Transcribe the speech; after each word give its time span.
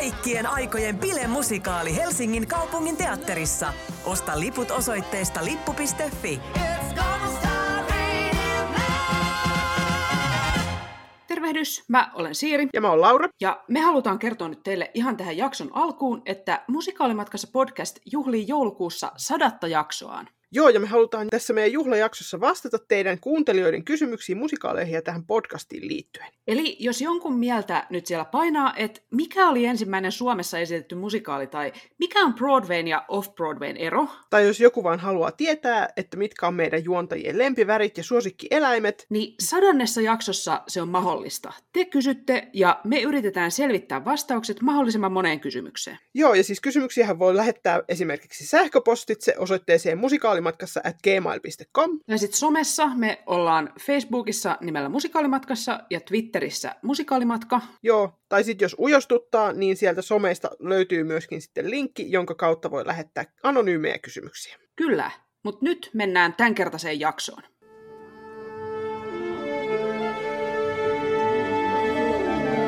kaikkien 0.00 0.46
aikojen 0.46 0.98
bilemusikaali 0.98 1.96
Helsingin 1.96 2.46
kaupungin 2.46 2.96
teatterissa. 2.96 3.72
Osta 4.04 4.40
liput 4.40 4.70
osoitteesta 4.70 5.44
lippu.fi. 5.44 6.40
Tervehdys, 11.26 11.84
mä 11.88 12.10
olen 12.14 12.34
Siiri. 12.34 12.68
Ja 12.74 12.80
mä 12.80 12.90
oon 12.90 13.00
Laura. 13.00 13.28
Ja 13.40 13.64
me 13.68 13.80
halutaan 13.80 14.18
kertoa 14.18 14.48
nyt 14.48 14.62
teille 14.62 14.90
ihan 14.94 15.16
tähän 15.16 15.36
jakson 15.36 15.70
alkuun, 15.72 16.22
että 16.26 16.64
Musikaalimatkassa 16.68 17.48
podcast 17.52 17.98
juhlii 18.12 18.48
joulukuussa 18.48 19.12
sadatta 19.16 19.66
jaksoaan. 19.66 20.28
Joo, 20.52 20.68
ja 20.68 20.80
me 20.80 20.86
halutaan 20.86 21.28
tässä 21.28 21.52
meidän 21.52 21.72
juhlajaksossa 21.72 22.40
vastata 22.40 22.78
teidän 22.78 23.20
kuuntelijoiden 23.20 23.84
kysymyksiin 23.84 24.38
musikaaleihin 24.38 24.94
ja 24.94 25.02
tähän 25.02 25.24
podcastiin 25.24 25.88
liittyen. 25.88 26.26
Eli 26.46 26.76
jos 26.80 27.00
jonkun 27.00 27.38
mieltä 27.38 27.86
nyt 27.90 28.06
siellä 28.06 28.24
painaa, 28.24 28.74
että 28.76 29.00
mikä 29.10 29.48
oli 29.48 29.64
ensimmäinen 29.64 30.12
Suomessa 30.12 30.58
esitetty 30.58 30.94
musikaali 30.94 31.46
tai 31.46 31.72
mikä 31.98 32.24
on 32.24 32.34
Broadwayn 32.34 32.88
ja 32.88 33.04
Off-Broadwayn 33.08 33.76
ero? 33.76 34.08
Tai 34.30 34.46
jos 34.46 34.60
joku 34.60 34.84
vaan 34.84 34.98
haluaa 34.98 35.32
tietää, 35.32 35.88
että 35.96 36.16
mitkä 36.16 36.46
on 36.46 36.54
meidän 36.54 36.84
juontajien 36.84 37.38
lempivärit 37.38 37.96
ja 37.96 38.04
suosikkieläimet, 38.04 39.06
Niin 39.08 39.34
sadannessa 39.40 40.00
jaksossa 40.00 40.62
se 40.68 40.82
on 40.82 40.88
mahdollista. 40.88 41.52
Te 41.72 41.84
kysytte 41.84 42.48
ja 42.52 42.80
me 42.84 43.00
yritetään 43.00 43.50
selvittää 43.50 44.04
vastaukset 44.04 44.62
mahdollisimman 44.62 45.12
moneen 45.12 45.40
kysymykseen. 45.40 45.98
Joo, 46.14 46.34
ja 46.34 46.44
siis 46.44 46.60
kysymyksiä 46.60 47.18
voi 47.18 47.36
lähettää 47.36 47.82
esimerkiksi 47.88 48.46
sähköpostitse 48.46 49.34
osoitteeseen 49.38 49.98
musikaalimatkassa 50.40 50.80
at 50.84 50.96
gmail.com. 51.02 52.00
Ja 52.08 52.18
sitten 52.18 52.38
somessa 52.38 52.86
me 52.86 53.22
ollaan 53.26 53.72
Facebookissa 53.86 54.56
nimellä 54.60 54.88
Musikaalimatkassa 54.88 55.80
ja 55.90 56.00
Twitterissä 56.00 56.74
Musikaalimatka. 56.82 57.60
Joo, 57.82 58.12
tai 58.28 58.44
sitten 58.44 58.64
jos 58.64 58.76
ujostuttaa, 58.78 59.52
niin 59.52 59.76
sieltä 59.76 60.02
someista 60.02 60.50
löytyy 60.58 61.04
myöskin 61.04 61.42
sitten 61.42 61.70
linkki, 61.70 62.12
jonka 62.12 62.34
kautta 62.34 62.70
voi 62.70 62.86
lähettää 62.86 63.24
anonyymejä 63.42 63.98
kysymyksiä. 63.98 64.58
Kyllä, 64.76 65.10
mutta 65.44 65.64
nyt 65.64 65.90
mennään 65.94 66.34
tämänkertaiseen 66.34 67.00
jaksoon. 67.00 67.42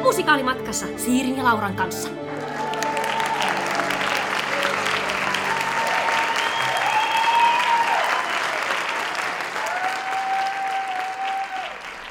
Musikaalimatkassa 0.02 0.86
Siirin 0.96 1.36
ja 1.36 1.44
Lauran 1.44 1.74
kanssa. 1.74 2.21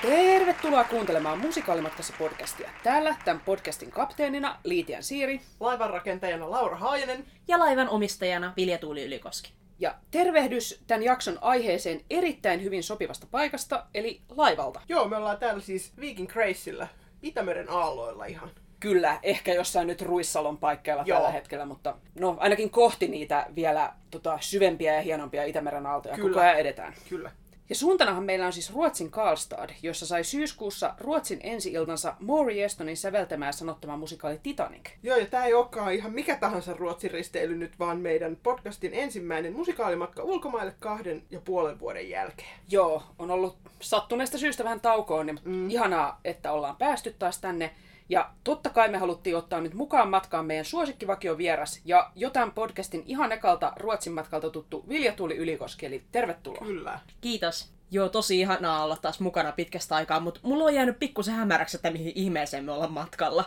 Tervetuloa 0.02 0.84
kuuntelemaan 0.84 1.40
Musikaalimatkassa 1.40 2.14
podcastia. 2.20 2.70
Täällä 2.84 3.16
tämän 3.26 3.42
podcastin 3.46 3.92
kapteenina 3.92 4.60
Liitian 4.64 5.04
Siiri. 5.04 5.42
Laivanrakentajana 5.60 6.52
Laura 6.52 6.76
Haajanen. 6.76 7.26
Ja 7.48 7.60
laivan 7.60 7.90
omistajana 7.90 8.54
Vilja 8.58 8.78
Tuuli 8.78 9.04
Ylikoski. 9.04 9.54
Ja 9.80 9.96
tervehdys 10.12 10.84
tämän 10.88 11.04
jakson 11.04 11.38
aiheeseen 11.42 12.02
erittäin 12.10 12.64
hyvin 12.64 12.84
sopivasta 12.84 13.28
paikasta, 13.32 13.86
eli 13.94 14.22
laivalta. 14.30 14.82
Joo, 14.90 15.08
me 15.08 15.18
ollaan 15.18 15.38
täällä 15.38 15.62
siis 15.62 15.94
Viking 16.00 16.30
Graceillä, 16.30 16.88
Itämeren 17.22 17.70
aalloilla 17.70 18.26
ihan. 18.26 18.52
Kyllä, 18.80 19.20
ehkä 19.24 19.54
jossain 19.54 19.88
nyt 19.88 20.02
Ruissalon 20.02 20.58
paikkeilla 20.58 21.04
Joo. 21.06 21.18
tällä 21.18 21.32
hetkellä, 21.32 21.66
mutta 21.66 21.96
no 22.20 22.38
ainakin 22.40 22.70
kohti 22.70 23.08
niitä 23.08 23.48
vielä 23.56 23.94
tota, 24.12 24.38
syvempiä 24.42 24.96
ja 24.96 25.02
hienompia 25.02 25.44
Itämeren 25.44 25.86
aaltoja 25.86 26.16
Kyllä. 26.16 26.30
koko 26.30 26.40
ajan 26.40 26.60
edetään. 26.60 26.94
Kyllä. 27.10 27.32
Ja 27.70 27.76
suuntanahan 27.76 28.24
meillä 28.24 28.46
on 28.46 28.54
siis 28.54 28.74
Ruotsin 28.74 29.12
Karlstad, 29.12 29.70
jossa 29.84 30.06
sai 30.06 30.24
syyskuussa 30.24 30.94
Ruotsin 30.98 31.40
ensi-iltansa 31.44 32.16
Maury 32.20 32.62
Estonin 32.62 32.98
säveltämään 32.98 33.54
sanottama 33.54 33.98
musikaali 33.98 34.40
Titanic. 34.44 34.90
Joo, 35.04 35.18
ja 35.18 35.26
tämä 35.26 35.46
ei 35.46 35.54
olekaan 35.54 35.94
ihan 35.94 36.14
mikä 36.14 36.36
tahansa 36.36 36.74
Ruotsin 36.74 37.12
risteily 37.12 37.56
nyt, 37.56 37.80
vaan 37.80 38.00
meidän 38.00 38.38
podcastin 38.44 38.94
ensimmäinen 38.94 39.54
musikaalimatka 39.54 40.24
ulkomaille 40.24 40.76
kahden 40.80 41.24
ja 41.30 41.40
puolen 41.40 41.80
vuoden 41.80 42.10
jälkeen. 42.10 42.60
Joo, 42.70 43.04
on 43.20 43.32
ollut 43.32 43.58
sattuneesta 43.80 44.38
syystä 44.38 44.64
vähän 44.64 44.82
taukoon, 44.82 45.26
niin 45.26 45.40
mm. 45.44 45.70
ihanaa, 45.70 46.20
että 46.26 46.52
ollaan 46.52 46.76
päästy 46.76 47.16
taas 47.20 47.38
tänne. 47.38 47.72
Ja 48.12 48.30
totta 48.44 48.70
kai 48.70 48.90
me 48.90 48.98
haluttiin 48.98 49.38
ottaa 49.38 49.62
nyt 49.62 49.74
mukaan 49.74 50.10
matkaan 50.10 50.46
meidän 50.46 50.66
suosikkivakio 50.66 51.38
vieras 51.38 51.82
ja 51.86 52.12
jotain 52.16 52.52
podcastin 52.52 53.04
ihan 53.06 53.32
ekalta 53.32 53.74
Ruotsin 53.76 54.14
matkalta 54.14 54.50
tuttu 54.50 54.86
Vilja 54.90 55.12
Tuuli 55.12 55.38
Ylikoski, 55.38 55.86
eli 55.86 56.04
tervetuloa. 56.12 56.66
Kyllä. 56.66 57.00
Kiitos. 57.22 57.72
Joo, 57.92 58.10
tosi 58.10 58.40
ihanaa 58.40 58.84
olla 58.84 58.98
taas 58.98 59.20
mukana 59.20 59.52
pitkästä 59.52 59.96
aikaa, 59.96 60.20
mutta 60.20 60.40
mulla 60.44 60.64
on 60.64 60.74
jäänyt 60.74 61.00
pikkusen 61.00 61.34
hämäräksi, 61.34 61.78
että 61.78 61.92
mihin 61.92 62.12
ihmeeseen 62.16 62.64
me 62.66 62.72
ollaan 62.72 62.92
matkalla. 62.92 63.46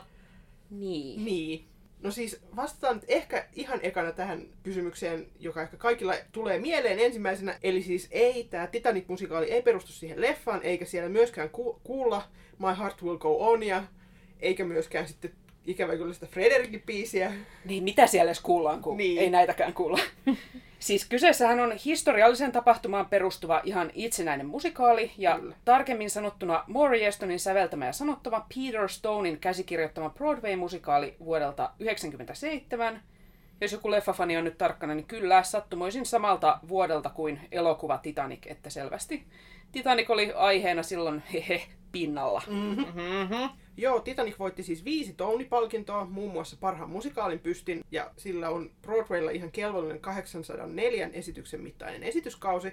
Niin. 0.70 1.24
Niin. 1.24 1.64
No 2.02 2.10
siis 2.10 2.40
vastataan 2.56 2.96
nyt 2.96 3.04
ehkä 3.08 3.46
ihan 3.52 3.80
ekana 3.82 4.12
tähän 4.12 4.42
kysymykseen, 4.62 5.26
joka 5.40 5.62
ehkä 5.62 5.76
kaikilla 5.76 6.14
tulee 6.32 6.58
mieleen 6.58 6.98
ensimmäisenä. 6.98 7.58
Eli 7.62 7.82
siis 7.82 8.08
ei, 8.10 8.44
tämä 8.44 8.66
Titanic-musikaali 8.66 9.50
ei 9.50 9.62
perustu 9.62 9.92
siihen 9.92 10.20
leffaan, 10.20 10.62
eikä 10.62 10.84
siellä 10.84 11.08
myöskään 11.08 11.50
ku- 11.50 11.80
kuulla 11.84 12.22
My 12.58 12.78
Heart 12.78 13.02
Will 13.02 13.18
Go 13.18 13.36
Onia, 13.50 13.84
eikä 14.44 14.64
myöskään 14.64 15.08
sitten 15.08 15.30
ikävä 15.66 15.96
kyllä 15.96 16.14
sitä 16.14 16.26
Frederickin 16.26 16.82
biisiä. 16.86 17.32
Niin, 17.64 17.84
mitä 17.84 18.06
siellä 18.06 18.28
edes 18.28 18.40
kuullaan, 18.40 18.82
kun 18.82 18.96
Niin. 18.96 19.18
ei 19.18 19.30
näitäkään 19.30 19.74
kuulla. 19.74 19.98
siis 20.78 21.08
kyseessähän 21.08 21.60
on 21.60 21.72
historialliseen 21.84 22.52
tapahtumaan 22.52 23.06
perustuva 23.06 23.60
ihan 23.64 23.90
itsenäinen 23.94 24.46
musikaali, 24.46 25.10
ja 25.18 25.38
Kyllä. 25.38 25.56
tarkemmin 25.64 26.10
sanottuna 26.10 26.64
Maury 26.66 27.04
Estonin 27.04 27.40
säveltämä 27.40 27.86
ja 27.86 27.92
sanottava 27.92 28.46
Peter 28.54 28.88
Stonein 28.88 29.38
käsikirjoittama 29.38 30.10
Broadway-musikaali 30.10 31.14
vuodelta 31.24 31.62
1997. 31.62 33.02
Jos 33.60 33.72
joku 33.72 33.90
leffafani 33.90 34.36
on 34.36 34.44
nyt 34.44 34.58
tarkkana, 34.58 34.94
niin 34.94 35.06
kyllä 35.06 35.42
sattumoisin 35.42 36.06
samalta 36.06 36.58
vuodelta 36.68 37.10
kuin 37.10 37.40
elokuva 37.52 37.98
Titanic, 37.98 38.46
että 38.46 38.70
selvästi 38.70 39.24
Titanic 39.74 40.10
oli 40.10 40.32
aiheena 40.32 40.82
silloin 40.82 41.22
hehe 41.32 41.62
pinnalla. 41.92 42.42
Joo, 43.76 44.00
Titanic 44.00 44.38
voitti 44.38 44.62
siis 44.62 44.84
viisi 44.84 45.12
Tony-palkintoa, 45.12 46.04
muun 46.04 46.32
muassa 46.32 46.56
parhaan 46.60 46.90
musikaalin 46.90 47.38
pystin, 47.38 47.84
ja 47.90 48.10
sillä 48.16 48.50
on 48.50 48.70
Broadwaylla 48.82 49.30
ihan 49.30 49.52
kelvollinen 49.52 50.00
804 50.00 51.10
esityksen 51.12 51.60
mittainen 51.60 52.02
esityskausi, 52.02 52.72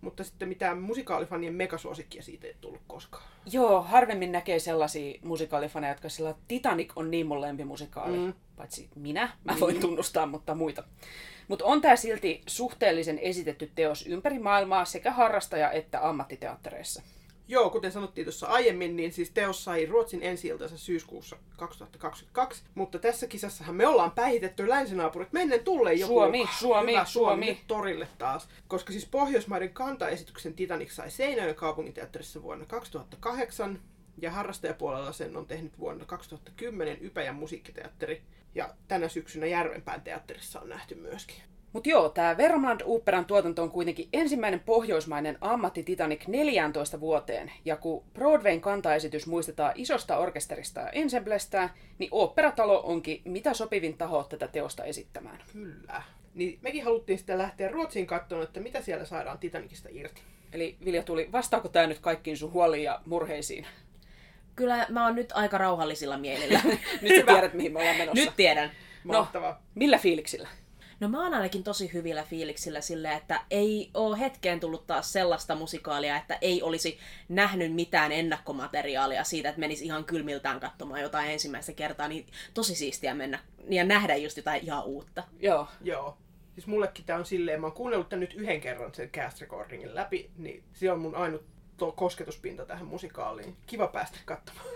mutta 0.00 0.24
sitten 0.24 0.48
mitään 0.48 0.82
musikaalifanien 0.82 1.54
megasuosikkia 1.54 2.22
siitä 2.22 2.46
ei 2.46 2.54
tullut 2.60 2.80
koskaan. 2.86 3.24
Joo, 3.52 3.82
harvemmin 3.82 4.32
näkee 4.32 4.58
sellaisia 4.58 5.18
musikaalifaneja, 5.22 5.92
jotka 5.92 6.08
sillä 6.08 6.34
Titanic 6.48 6.92
on 6.96 7.10
niin 7.10 7.26
mun 7.26 7.40
lempimusikaali. 7.40 8.16
Mm. 8.16 8.32
Paitsi 8.56 8.88
minä, 8.94 9.32
mä 9.44 9.56
voin 9.60 9.80
tunnustaa, 9.80 10.26
mutta 10.26 10.54
muita. 10.54 10.84
Mutta 11.48 11.64
on 11.64 11.80
tää 11.80 11.96
silti 11.96 12.42
suhteellisen 12.46 13.18
esitetty 13.18 13.70
teos 13.74 14.06
ympäri 14.06 14.38
maailmaa 14.38 14.84
sekä 14.84 15.10
harrastaja- 15.12 15.72
että 15.72 16.08
ammattiteattereissa. 16.08 17.02
Joo, 17.50 17.70
kuten 17.70 17.92
sanottiin 17.92 18.24
tuossa 18.24 18.46
aiemmin, 18.46 18.96
niin 18.96 19.12
siis 19.12 19.30
teos 19.30 19.64
sai 19.64 19.86
Ruotsin 19.86 20.22
ensi 20.22 20.52
syyskuussa 20.76 21.36
2022, 21.56 22.62
mutta 22.74 22.98
tässä 22.98 23.26
kisassahan 23.26 23.74
me 23.74 23.86
ollaan 23.86 24.10
päihitetty 24.10 24.68
länsinaapurit 24.68 25.32
mennen 25.32 25.64
tulleen 25.64 26.00
joku 26.00 26.14
Suomi, 26.14 26.48
Suomi, 26.58 26.92
hyvä 26.92 27.04
Suomi. 27.04 27.46
nyt 27.46 27.58
torille 27.66 28.08
taas. 28.18 28.48
Koska 28.68 28.92
siis 28.92 29.06
Pohjoismaiden 29.06 29.72
kantaesityksen 29.72 30.54
Titanic 30.54 30.90
sai 30.90 31.10
Seinäjoen 31.10 31.54
kaupunginteatterissa 31.54 32.42
vuonna 32.42 32.66
2008, 32.66 33.80
ja 34.22 34.30
harrastajapuolella 34.30 35.12
sen 35.12 35.36
on 35.36 35.46
tehnyt 35.46 35.78
vuonna 35.78 36.04
2010 36.04 36.98
Ypäjän 37.00 37.34
musiikkiteatteri, 37.34 38.22
ja 38.54 38.74
tänä 38.88 39.08
syksynä 39.08 39.46
Järvenpään 39.46 40.02
teatterissa 40.02 40.60
on 40.60 40.68
nähty 40.68 40.94
myöskin. 40.94 41.36
Mutta 41.72 41.88
joo, 41.88 42.08
tämä 42.08 42.36
Vermland 42.36 42.80
Operan 42.84 43.24
tuotanto 43.24 43.62
on 43.62 43.70
kuitenkin 43.70 44.08
ensimmäinen 44.12 44.60
pohjoismainen 44.60 45.38
ammatti 45.40 45.82
Titanic 45.82 46.26
14 46.26 47.00
vuoteen. 47.00 47.52
Ja 47.64 47.76
kun 47.76 48.04
Broadwayn 48.14 48.60
kantaesitys 48.60 49.26
muistetaan 49.26 49.72
isosta 49.74 50.18
orkesterista 50.18 50.80
ja 50.80 50.90
ensemblestä, 50.90 51.70
niin 51.98 52.08
oopperatalo 52.12 52.80
onkin 52.84 53.22
mitä 53.24 53.54
sopivin 53.54 53.98
taho 53.98 54.24
tätä 54.24 54.48
teosta 54.48 54.84
esittämään. 54.84 55.42
Kyllä. 55.52 56.02
Niin 56.34 56.58
mekin 56.62 56.84
haluttiin 56.84 57.18
sitten 57.18 57.38
lähteä 57.38 57.68
Ruotsiin 57.68 58.06
katsomaan, 58.06 58.46
että 58.46 58.60
mitä 58.60 58.80
siellä 58.82 59.04
saadaan 59.04 59.38
Titanicista 59.38 59.88
irti. 59.92 60.20
Eli 60.52 60.76
Vilja 60.84 61.02
tuli, 61.02 61.32
vastaako 61.32 61.68
tämä 61.68 61.86
nyt 61.86 61.98
kaikkiin 61.98 62.36
sun 62.36 62.52
huoliin 62.52 62.84
ja 62.84 63.00
murheisiin? 63.06 63.66
Kyllä 64.58 64.86
mä 64.88 65.04
oon 65.04 65.14
nyt 65.14 65.32
aika 65.32 65.58
rauhallisilla 65.58 66.18
mielillä. 66.18 66.60
Nyt 67.02 67.16
sä 67.16 67.26
tiedät, 67.26 67.54
mihin 67.54 67.72
me 67.72 67.78
ollaan 67.78 67.96
menossa. 67.96 68.24
nyt 68.24 68.36
tiedän. 68.36 68.70
Mahtavaa. 69.04 69.50
No, 69.50 69.58
millä 69.74 69.98
fiiliksillä? 69.98 70.48
No 71.00 71.08
mä 71.08 71.22
oon 71.22 71.34
ainakin 71.34 71.64
tosi 71.64 71.92
hyvillä 71.92 72.22
fiiliksillä 72.22 72.80
silleen, 72.80 73.16
että 73.16 73.40
ei 73.50 73.90
oo 73.94 74.16
hetkeen 74.16 74.60
tullut 74.60 74.86
taas 74.86 75.12
sellaista 75.12 75.54
musikaalia, 75.54 76.16
että 76.16 76.38
ei 76.40 76.62
olisi 76.62 76.98
nähnyt 77.28 77.74
mitään 77.74 78.12
ennakkomateriaalia 78.12 79.24
siitä, 79.24 79.48
että 79.48 79.60
menisi 79.60 79.84
ihan 79.84 80.04
kylmiltään 80.04 80.60
katsomaan 80.60 81.00
jotain 81.00 81.30
ensimmäistä 81.30 81.72
kertaa, 81.72 82.08
niin 82.08 82.26
tosi 82.54 82.74
siistiä 82.74 83.14
mennä 83.14 83.38
ja 83.70 83.84
nähdä 83.84 84.16
just 84.16 84.36
jotain 84.36 84.64
ihan 84.64 84.84
uutta. 84.84 85.22
Joo. 85.40 85.68
Joo. 85.82 86.18
Siis 86.54 86.66
mullekin 86.66 87.04
tää 87.04 87.16
on 87.16 87.26
silleen, 87.26 87.60
mä 87.60 87.66
oon 87.66 87.76
kuunnellut 87.76 88.08
tän 88.08 88.20
nyt 88.20 88.34
yhden 88.34 88.60
kerran 88.60 88.94
sen 88.94 89.10
cast 89.10 89.40
recordingin 89.40 89.94
läpi, 89.94 90.30
niin 90.36 90.64
se 90.72 90.92
on 90.92 90.98
mun 91.00 91.14
ainut 91.14 91.44
to- 91.78 91.92
kosketuspinta 91.92 92.66
tähän 92.66 92.86
musikaaliin. 92.86 93.56
Kiva 93.66 93.86
päästä 93.86 94.18
katsomaan. 94.24 94.66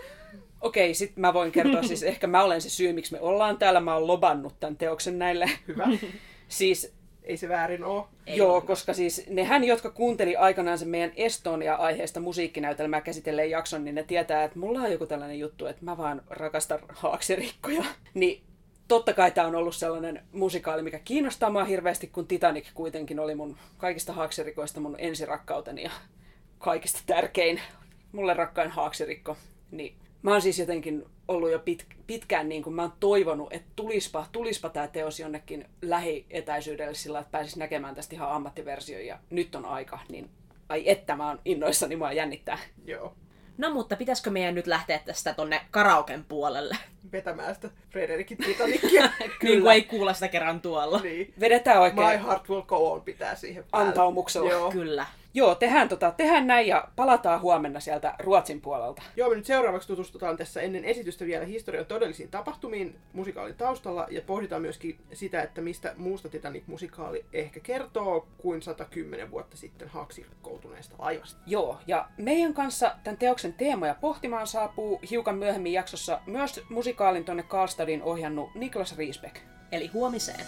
Okei, 0.61 0.93
sit 0.93 1.17
mä 1.17 1.33
voin 1.33 1.51
kertoa, 1.51 1.83
siis 1.83 2.03
ehkä 2.13 2.27
mä 2.27 2.43
olen 2.43 2.61
se 2.61 2.69
syy, 2.69 2.93
miksi 2.93 3.11
me 3.13 3.19
ollaan 3.19 3.57
täällä. 3.57 3.79
Mä 3.79 3.93
oon 3.93 4.07
lobannut 4.07 4.59
tämän 4.59 4.77
teoksen 4.77 5.19
näille. 5.19 5.49
Hyvä. 5.67 5.87
Siis 6.47 6.93
Ei 7.23 7.37
se 7.37 7.49
väärin 7.49 7.83
oo. 7.83 8.09
Ei 8.27 8.37
Joo, 8.37 8.61
koska 8.61 8.93
siis 8.93 9.25
nehän, 9.29 9.63
jotka 9.63 9.89
kuunteli 9.89 10.35
aikanaan 10.35 10.77
sen 10.77 10.87
meidän 10.87 11.11
Estonia-aiheesta 11.15 12.19
musiikkinäytelmää 12.19 13.01
käsitelleen 13.01 13.49
jakson, 13.49 13.83
niin 13.83 13.95
ne 13.95 14.03
tietää, 14.03 14.43
että 14.43 14.59
mulla 14.59 14.79
on 14.79 14.91
joku 14.91 15.05
tällainen 15.05 15.39
juttu, 15.39 15.65
että 15.65 15.85
mä 15.85 15.97
vaan 15.97 16.21
rakastan 16.29 16.79
haaksirikkoja. 16.89 17.83
Niin 18.13 18.43
totta 18.87 19.13
kai 19.13 19.31
tämä 19.31 19.47
on 19.47 19.55
ollut 19.55 19.75
sellainen 19.75 20.23
musikaali, 20.31 20.81
mikä 20.81 20.99
kiinnostaa 20.99 21.49
mua 21.49 21.63
hirveästi, 21.63 22.07
kun 22.07 22.27
Titanic 22.27 22.65
kuitenkin 22.73 23.19
oli 23.19 23.35
mun 23.35 23.57
kaikista 23.77 24.13
haaksirikoista 24.13 24.79
mun 24.79 24.95
ensirakkauteni 24.97 25.83
ja 25.83 25.91
kaikista 26.63 26.99
tärkein, 27.05 27.61
mulle 28.11 28.33
rakkain 28.33 28.71
haaksirikko. 28.71 29.37
Niin 29.71 29.95
mä 30.21 30.31
oon 30.31 30.41
siis 30.41 30.59
jotenkin 30.59 31.05
ollut 31.27 31.51
jo 31.51 31.59
pit, 31.59 31.85
pitkään 32.07 32.49
niin 32.49 32.63
kuin 32.63 32.73
mä 32.75 32.81
oon 32.81 32.93
toivonut, 32.99 33.53
että 33.53 33.71
tulispa, 33.75 34.25
tulispa 34.31 34.69
tämä 34.69 34.87
teos 34.87 35.19
jonnekin 35.19 35.65
lähietäisyydelle 35.81 36.93
sillä, 36.93 37.19
että 37.19 37.31
pääsis 37.31 37.57
näkemään 37.57 37.95
tästä 37.95 38.15
ihan 38.15 38.31
ammattiversio 38.31 38.99
ja 38.99 39.19
nyt 39.29 39.55
on 39.55 39.65
aika, 39.65 39.99
niin 40.09 40.29
ai 40.69 40.89
että 40.89 41.15
mä 41.15 41.27
oon 41.27 41.39
innoissani, 41.45 41.95
mua 41.95 42.11
jännittää. 42.11 42.57
Joo. 42.85 43.15
No 43.57 43.73
mutta 43.73 43.95
pitäisikö 43.95 44.29
meidän 44.29 44.55
nyt 44.55 44.67
lähteä 44.67 44.99
tästä 45.05 45.33
tonne 45.33 45.61
karaoken 45.71 46.25
puolelle? 46.25 46.77
Vetämään 47.11 47.55
sitä 47.55 47.69
Frederikin 47.89 48.37
Titanicia. 48.37 49.03
Niin 49.43 49.61
kuin 49.61 49.73
ei 49.73 49.81
kuulla 49.81 50.13
sitä 50.13 50.27
kerran 50.27 50.61
tuolla. 50.61 50.99
niin. 51.01 51.33
Vedetään 51.39 51.81
oikein 51.81 52.07
My 52.07 52.25
Heart 52.25 52.49
Will 52.49 52.61
Go 52.61 52.93
On 52.93 53.01
pitää 53.01 53.35
siihen 53.35 53.63
päälle. 53.71 53.87
antaumuksella. 53.87 54.49
Joo. 54.51 54.71
Kyllä. 54.71 55.05
Joo, 55.35 55.55
tehdään, 55.55 55.89
tota, 55.89 56.11
tehdään 56.11 56.47
näin 56.47 56.67
ja 56.67 56.87
palataan 56.95 57.41
huomenna 57.41 57.79
sieltä 57.79 58.15
Ruotsin 58.19 58.61
puolelta. 58.61 59.01
Joo, 59.15 59.29
me 59.29 59.35
nyt 59.35 59.45
seuraavaksi 59.45 59.87
tutustutaan 59.87 60.37
tässä 60.37 60.61
ennen 60.61 60.85
esitystä 60.85 61.25
vielä 61.25 61.45
historian 61.45 61.85
todellisiin 61.85 62.29
tapahtumiin 62.29 62.95
musikaalin 63.13 63.55
taustalla 63.55 64.07
ja 64.11 64.21
pohditaan 64.21 64.61
myöskin 64.61 64.97
sitä, 65.13 65.41
että 65.41 65.61
mistä 65.61 65.93
muusta 65.97 66.29
Titanic-musikaali 66.29 67.25
ehkä 67.33 67.59
kertoo 67.59 68.27
kuin 68.37 68.61
110 68.61 69.31
vuotta 69.31 69.57
sitten 69.57 69.87
haaksirikkoutuneesta 69.87 70.95
laivasta. 70.99 71.41
Joo, 71.45 71.77
ja 71.87 72.09
meidän 72.17 72.53
kanssa 72.53 72.95
tämän 73.03 73.17
teoksen 73.17 73.53
teemoja 73.53 73.95
pohtimaan 74.01 74.47
saapuu 74.47 74.99
hiukan 75.09 75.37
myöhemmin 75.37 75.73
jaksossa 75.73 76.19
myös 76.25 76.61
musikaalin 76.69 77.25
tonne 77.25 77.43
Karlstadin 77.43 78.03
ohjannut 78.03 78.55
Niklas 78.55 78.97
Riesbeck. 78.97 79.37
Eli 79.71 79.87
huomiseen. 79.87 80.45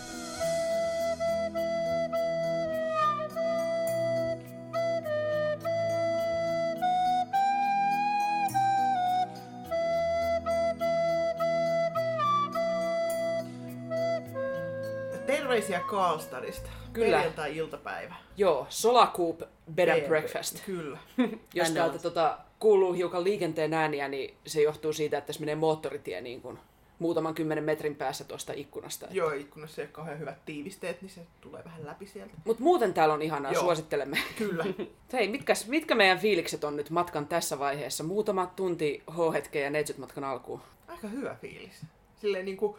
Terveisiä 15.55 15.79
Karlstadista. 15.79 16.69
Kyllä. 16.93 17.17
Perjantai-iltapäivä. 17.17 18.15
Joo, 18.37 18.67
Solacoop 18.69 19.41
Bed 19.75 19.89
and 19.89 20.07
Breakfast. 20.07 20.65
Kyllä. 20.65 20.97
Jos 21.53 21.71
täältä 21.71 21.99
tota, 21.99 22.37
kuuluu 22.59 22.93
hiukan 22.93 23.23
liikenteen 23.23 23.73
ääniä, 23.73 24.07
niin 24.07 24.35
se 24.45 24.61
johtuu 24.61 24.93
siitä, 24.93 25.17
että 25.17 25.27
tässä 25.27 25.39
menee 25.39 25.55
moottoritie 25.55 26.21
niin 26.21 26.41
kuin 26.41 26.59
muutaman 26.99 27.35
kymmenen 27.35 27.63
metrin 27.63 27.95
päässä 27.95 28.23
tuosta 28.23 28.53
ikkunasta. 28.55 29.07
Joo, 29.11 29.31
ikkunassa 29.31 29.81
ei 29.81 29.85
ole 29.85 29.91
kauhean 29.91 30.19
hyvät 30.19 30.45
tiivisteet, 30.45 31.01
niin 31.01 31.09
se 31.09 31.21
tulee 31.41 31.63
vähän 31.63 31.85
läpi 31.85 32.05
sieltä. 32.05 32.33
Mutta 32.45 32.63
muuten 32.63 32.93
täällä 32.93 33.13
on 33.13 33.21
ihanaa, 33.21 33.51
Joo. 33.51 33.63
suosittelemme. 33.63 34.17
Kyllä. 34.37 34.65
Hei, 35.13 35.27
mitkäs, 35.27 35.67
mitkä 35.67 35.95
meidän 35.95 36.19
fiilikset 36.19 36.63
on 36.63 36.75
nyt 36.75 36.89
matkan 36.89 37.27
tässä 37.27 37.59
vaiheessa? 37.59 38.03
Muutama 38.03 38.51
tunti 38.55 39.03
H-hetken 39.11 39.61
ja 39.61 39.69
neitsyt 39.69 39.97
matkan 39.97 40.23
alkuun. 40.23 40.61
Aika 40.87 41.07
hyvä 41.07 41.35
fiilis. 41.41 41.85
Silleen 42.21 42.45
niinku 42.45 42.77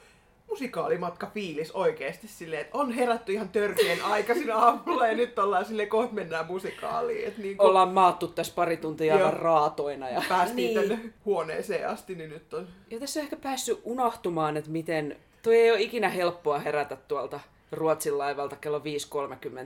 musikaalimatka 0.49 1.31
fiilis 1.35 1.71
oikeesti 1.73 2.29
silleen, 2.29 2.63
että 2.63 2.79
on 2.79 2.93
herätty 2.93 3.33
ihan 3.33 3.49
törkeän 3.49 4.03
aikaisin 4.03 4.53
aamulla 4.53 5.07
ja 5.07 5.15
nyt 5.15 5.39
ollaan 5.39 5.65
silleen, 5.65 5.89
kohta 5.89 6.15
mennään 6.15 6.47
musikaaliin. 6.47 7.29
Et 7.29 7.39
niinku 7.39 7.65
Ollaan 7.65 7.93
maattu 7.93 8.29
tässä 8.29 8.53
pari 8.55 8.77
tuntia 8.77 9.15
aivan 9.15 9.33
raatoina. 9.33 10.09
Ja... 10.09 10.23
päästiin 10.29 10.75
Niin. 10.75 10.89
tänne 10.89 11.13
huoneeseen 11.25 11.89
asti, 11.89 12.15
niin 12.15 12.31
nyt 12.31 12.55
on... 12.55 12.69
ja 12.91 13.01
tässä 13.01 13.21
on 13.21 13.25
ehkä 13.25 13.37
päässyt 13.37 13.81
unohtumaan, 13.85 14.57
että 14.57 14.71
miten... 14.71 15.17
Toi 15.43 15.57
ei 15.57 15.71
ole 15.71 15.81
ikinä 15.81 16.09
helppoa 16.09 16.59
herätä 16.59 16.97
tuolta 17.09 17.41
Ruotsin 17.73 18.19
laivalta 18.19 18.57
kello 18.57 18.79
5.30 18.79 18.85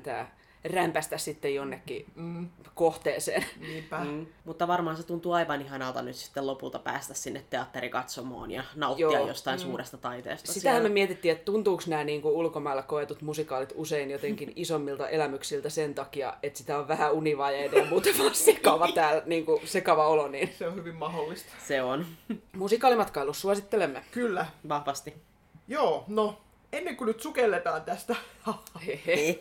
ja 0.09 0.27
rämpästä 0.65 1.19
sitten 1.19 1.55
jonnekin 1.55 2.07
Mm, 2.15 2.49
kohteeseen. 2.75 3.45
niinpä. 3.61 3.99
Mm. 4.05 4.27
Mutta 4.45 4.69
varmaan 4.69 4.97
se 4.97 5.03
tuntuu 5.03 5.33
aivan 5.33 5.61
ihanalta 5.63 6.03
nyt 6.03 6.17
sitten 6.17 6.47
lopulta 6.47 6.79
päästä 6.79 7.15
sinne 7.15 7.45
teatterikatsomoon 7.51 8.51
ja 8.51 8.65
nauttia 8.75 9.11
Joo. 9.11 9.29
jostain 9.29 9.59
suuresta 9.59 9.97
taiteesta. 9.97 10.53
Sitähän 10.53 10.77
me 10.77 10.81
siellä. 10.83 10.95
mietittiin, 10.95 11.33
että 11.33 11.45
tuntuuko 11.45 11.83
nämä 11.87 12.05
niin 12.05 12.23
kuin 12.23 12.35
ulkomailla 12.35 12.83
koetut 12.83 13.23
musikaalit 13.23 13.73
usein 13.77 14.11
jotenkin 14.11 14.53
isommilta 14.57 15.09
elämyksiltä 15.09 15.69
sen 15.71 15.95
takia, 15.95 16.35
että 16.43 16.59
sitä 16.59 16.79
on 16.79 16.89
vähän 16.89 17.13
univajeiden 17.13 17.79
ja 17.85 17.91
muuten 17.91 18.19
vaan 18.19 18.35
sekava, 18.35 18.93
täällä, 18.95 19.23
niin 19.27 19.47
kuin 19.47 19.67
sekava 19.67 20.07
olo. 20.07 20.29
Niin. 20.29 20.55
Se 20.59 20.67
on 20.69 20.75
hyvin 20.75 20.95
mahdollista. 20.95 21.53
Se 21.67 21.83
on. 21.83 22.07
Musikaalimatkailu 22.57 23.35
suosittelemme. 23.35 24.05
Kyllä. 24.11 24.47
Vahvasti. 24.69 25.15
Joo, 25.69 26.05
no, 26.09 26.41
ennen 26.73 26.97
kuin 26.97 27.07
nyt 27.09 27.21
sukelletaan 27.21 27.83
tästä 27.83 28.17
Hehe. 28.87 29.39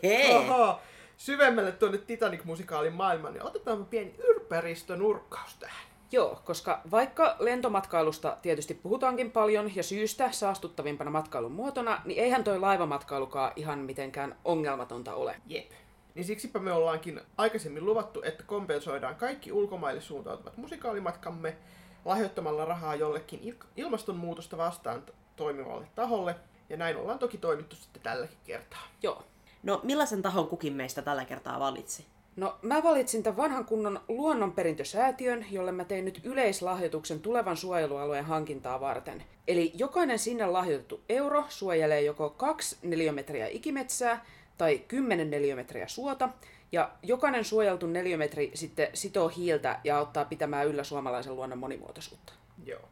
Syvemmälle 1.20 1.72
tuonne 1.72 1.98
Titanic-musikaalin 1.98 2.92
maailmaan, 2.92 3.34
niin 3.34 3.46
otetaan 3.46 3.86
pieni 3.86 4.14
yrppäristönurkkaus 4.28 5.56
tähän. 5.56 5.86
Joo, 6.12 6.40
koska 6.44 6.80
vaikka 6.90 7.36
lentomatkailusta 7.38 8.36
tietysti 8.42 8.74
puhutaankin 8.74 9.30
paljon 9.30 9.76
ja 9.76 9.82
syystä 9.82 10.32
saastuttavimpana 10.32 11.10
matkailun 11.10 11.52
muotona, 11.52 12.02
niin 12.04 12.20
eihän 12.20 12.44
toi 12.44 12.60
laivamatkailukaan 12.60 13.52
ihan 13.56 13.78
mitenkään 13.78 14.36
ongelmatonta 14.44 15.14
ole. 15.14 15.36
Jep. 15.46 15.70
Niin 16.14 16.24
siksipä 16.24 16.58
me 16.58 16.72
ollaankin 16.72 17.20
aikaisemmin 17.36 17.84
luvattu, 17.84 18.22
että 18.24 18.42
kompensoidaan 18.42 19.16
kaikki 19.16 19.52
ulkomaille 19.52 20.00
suuntautuvat 20.00 20.56
musikaalimatkamme 20.56 21.56
lahjoittamalla 22.04 22.64
rahaa 22.64 22.94
jollekin 22.94 23.40
il- 23.40 23.66
ilmastonmuutosta 23.76 24.56
vastaan 24.56 25.02
toimivalle 25.36 25.86
taholle. 25.94 26.34
Ja 26.68 26.76
näin 26.76 26.96
ollaan 26.96 27.18
toki 27.18 27.38
toimittu 27.38 27.76
sitten 27.76 28.02
tälläkin 28.02 28.38
kertaa. 28.44 28.82
Joo. 29.02 29.24
No 29.62 29.80
millaisen 29.82 30.22
tahon 30.22 30.48
kukin 30.48 30.72
meistä 30.72 31.02
tällä 31.02 31.24
kertaa 31.24 31.60
valitsi? 31.60 32.06
No, 32.36 32.58
mä 32.62 32.82
valitsin 32.82 33.22
tämän 33.22 33.36
vanhan 33.36 33.64
kunnon 33.64 34.00
luonnonperintösäätiön, 34.08 35.46
jolle 35.50 35.72
mä 35.72 35.84
tein 35.84 36.04
nyt 36.04 36.20
yleislahjoituksen 36.24 37.20
tulevan 37.20 37.56
suojelualueen 37.56 38.24
hankintaa 38.24 38.80
varten. 38.80 39.24
Eli 39.48 39.72
jokainen 39.74 40.18
sinne 40.18 40.46
lahjoitettu 40.46 41.00
euro 41.08 41.44
suojelee 41.48 42.00
joko 42.00 42.30
2 42.30 42.76
neliömetriä 42.82 43.46
ikimetsää 43.46 44.24
tai 44.58 44.78
10 44.78 45.30
neliömetriä 45.30 45.88
suota, 45.88 46.28
ja 46.72 46.90
jokainen 47.02 47.44
suojeltu 47.44 47.86
neliömetri 47.86 48.50
sitten 48.54 48.88
sitoo 48.94 49.28
hiiltä 49.28 49.80
ja 49.84 49.98
auttaa 49.98 50.24
pitämään 50.24 50.66
yllä 50.66 50.84
suomalaisen 50.84 51.36
luonnon 51.36 51.58
monimuotoisuutta. 51.58 52.32
Joo. 52.66 52.88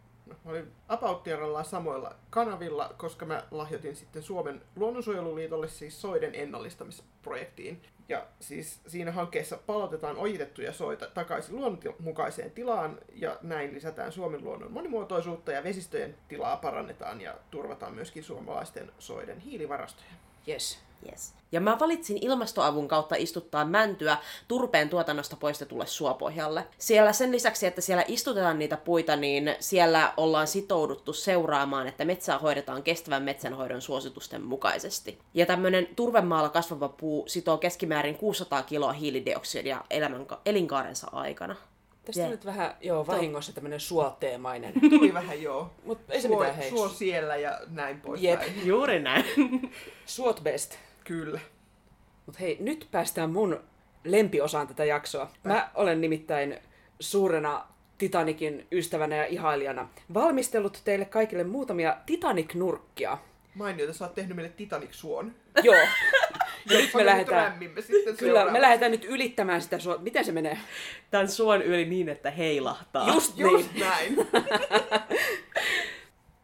Mä 0.48 0.52
olin 0.52 0.72
Apauttiaralla 0.88 1.64
samoilla 1.64 2.14
kanavilla, 2.30 2.94
koska 2.96 3.26
mä 3.26 3.42
lahjoitin 3.50 3.96
sitten 3.96 4.22
Suomen 4.22 4.62
luonnonsuojeluliitolle 4.76 5.68
siis 5.68 6.00
soiden 6.00 6.34
ennallistamisprojektiin. 6.34 7.82
Ja 8.08 8.26
siis 8.40 8.80
siinä 8.86 9.12
hankkeessa 9.12 9.58
palautetaan 9.66 10.16
ojitettuja 10.16 10.72
soita 10.72 11.06
takaisin 11.06 11.56
luonnonmukaiseen 11.56 12.50
tilaan 12.50 12.98
ja 13.12 13.38
näin 13.42 13.74
lisätään 13.74 14.12
Suomen 14.12 14.44
luonnon 14.44 14.72
monimuotoisuutta 14.72 15.52
ja 15.52 15.64
vesistöjen 15.64 16.16
tilaa 16.28 16.56
parannetaan 16.56 17.20
ja 17.20 17.34
turvataan 17.50 17.94
myöskin 17.94 18.24
suomalaisten 18.24 18.92
soiden 18.98 19.38
hiilivarastoja. 19.38 20.27
Yes. 20.48 20.78
Yes. 21.06 21.34
Ja 21.52 21.60
mä 21.60 21.78
valitsin 21.80 22.18
ilmastoavun 22.20 22.88
kautta 22.88 23.14
istuttaa 23.18 23.64
mäntyä 23.64 24.16
turpeen 24.48 24.88
tuotannosta 24.88 25.36
poistetulle 25.36 25.86
suopohjalle. 25.86 26.66
Siellä 26.78 27.12
sen 27.12 27.32
lisäksi, 27.32 27.66
että 27.66 27.80
siellä 27.80 28.04
istutetaan 28.08 28.58
niitä 28.58 28.76
puita, 28.76 29.16
niin 29.16 29.56
siellä 29.60 30.12
ollaan 30.16 30.46
sitouduttu 30.46 31.12
seuraamaan, 31.12 31.86
että 31.86 32.04
metsää 32.04 32.38
hoidetaan 32.38 32.82
kestävän 32.82 33.22
metsänhoidon 33.22 33.82
suositusten 33.82 34.42
mukaisesti. 34.42 35.18
Ja 35.34 35.46
tämmönen 35.46 35.88
turvemaalla 35.96 36.48
kasvava 36.48 36.88
puu 36.88 37.24
sitoo 37.28 37.58
keskimäärin 37.58 38.16
600 38.16 38.62
kiloa 38.62 38.92
hiilidioksidia 38.92 39.84
elämän, 39.90 40.26
elinkaarensa 40.46 41.06
aikana. 41.12 41.56
Tästä 42.08 42.24
on 42.24 42.30
nyt 42.30 42.44
vähän, 42.44 42.74
joo, 42.80 43.06
vahingossa 43.06 43.52
tämmönen 43.52 43.80
suoteemainen. 43.80 44.72
Tuli 44.90 45.14
vähän 45.14 45.42
joo. 45.42 45.70
Mut 45.84 45.98
ei 46.10 46.20
se 46.20 46.28
suo, 46.28 46.38
mitään 46.38 46.56
hei. 46.56 46.70
suo 46.70 46.88
siellä 46.88 47.36
ja 47.36 47.60
näin 47.70 48.00
pois. 48.00 48.22
Jep. 48.22 48.40
Juuri 48.64 49.00
näin. 49.00 49.24
Suot 50.06 50.40
best. 50.42 50.78
Kyllä. 51.04 51.40
Mutta 52.26 52.38
hei, 52.40 52.56
nyt 52.60 52.88
päästään 52.90 53.30
mun 53.30 53.60
lempiosaan 54.04 54.66
tätä 54.66 54.84
jaksoa. 54.84 55.30
Mä 55.44 55.70
olen 55.74 56.00
nimittäin 56.00 56.58
suurena 57.00 57.66
Titanikin 57.98 58.66
ystävänä 58.72 59.16
ja 59.16 59.26
ihailijana 59.26 59.88
valmistellut 60.14 60.80
teille 60.84 61.04
kaikille 61.04 61.44
muutamia 61.44 61.96
Titanic-nurkkia. 62.06 63.18
Mainiota, 63.54 63.92
sä 63.92 64.04
oot 64.04 64.14
tehnyt 64.14 64.36
meille 64.36 64.52
Titanic-suon. 64.56 65.34
Joo. 65.62 65.76
nyt 66.68 66.94
me 66.94 67.06
lähdetään, 67.06 67.58
sitten 67.80 68.16
kyllä, 68.16 68.50
me 68.50 68.60
lähdetään 68.60 68.92
nyt 68.92 69.04
ylittämään 69.04 69.62
sitä 69.62 69.78
sua. 69.78 69.98
Miten 69.98 70.24
se 70.24 70.32
menee? 70.32 70.58
Tän 71.10 71.28
suon 71.28 71.62
yli 71.62 71.84
niin, 71.84 72.08
että 72.08 72.30
heilahtaa. 72.30 73.08
Just, 73.08 73.38
Just 73.38 73.72
niin. 73.72 73.86
näin. 73.86 74.16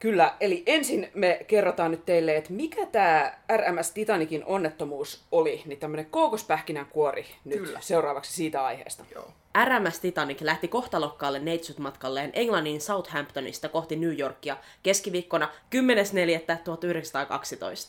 Kyllä, 0.04 0.34
eli 0.40 0.62
ensin 0.66 1.10
me 1.14 1.44
kerrotaan 1.46 1.90
nyt 1.90 2.04
teille, 2.06 2.36
että 2.36 2.52
mikä 2.52 2.86
tämä 2.86 3.38
RMS 3.56 3.90
Titanicin 3.90 4.44
onnettomuus 4.44 5.24
oli, 5.32 5.62
niin 5.66 5.78
tämmöinen 5.78 6.06
kookospähkinän 6.06 6.86
kuori 6.86 7.26
nyt 7.44 7.60
Kyllä. 7.60 7.80
seuraavaksi 7.80 8.32
siitä 8.32 8.64
aiheesta. 8.64 9.04
Joo. 9.14 9.32
RMS 9.64 10.00
Titanic 10.00 10.40
lähti 10.40 10.68
kohtalokkaalle 10.68 11.38
neitsytmatkalleen 11.38 12.30
Englannin 12.32 12.80
Southamptonista 12.80 13.68
kohti 13.68 13.96
New 13.96 14.18
Yorkia 14.18 14.56
keskiviikkona 14.82 15.48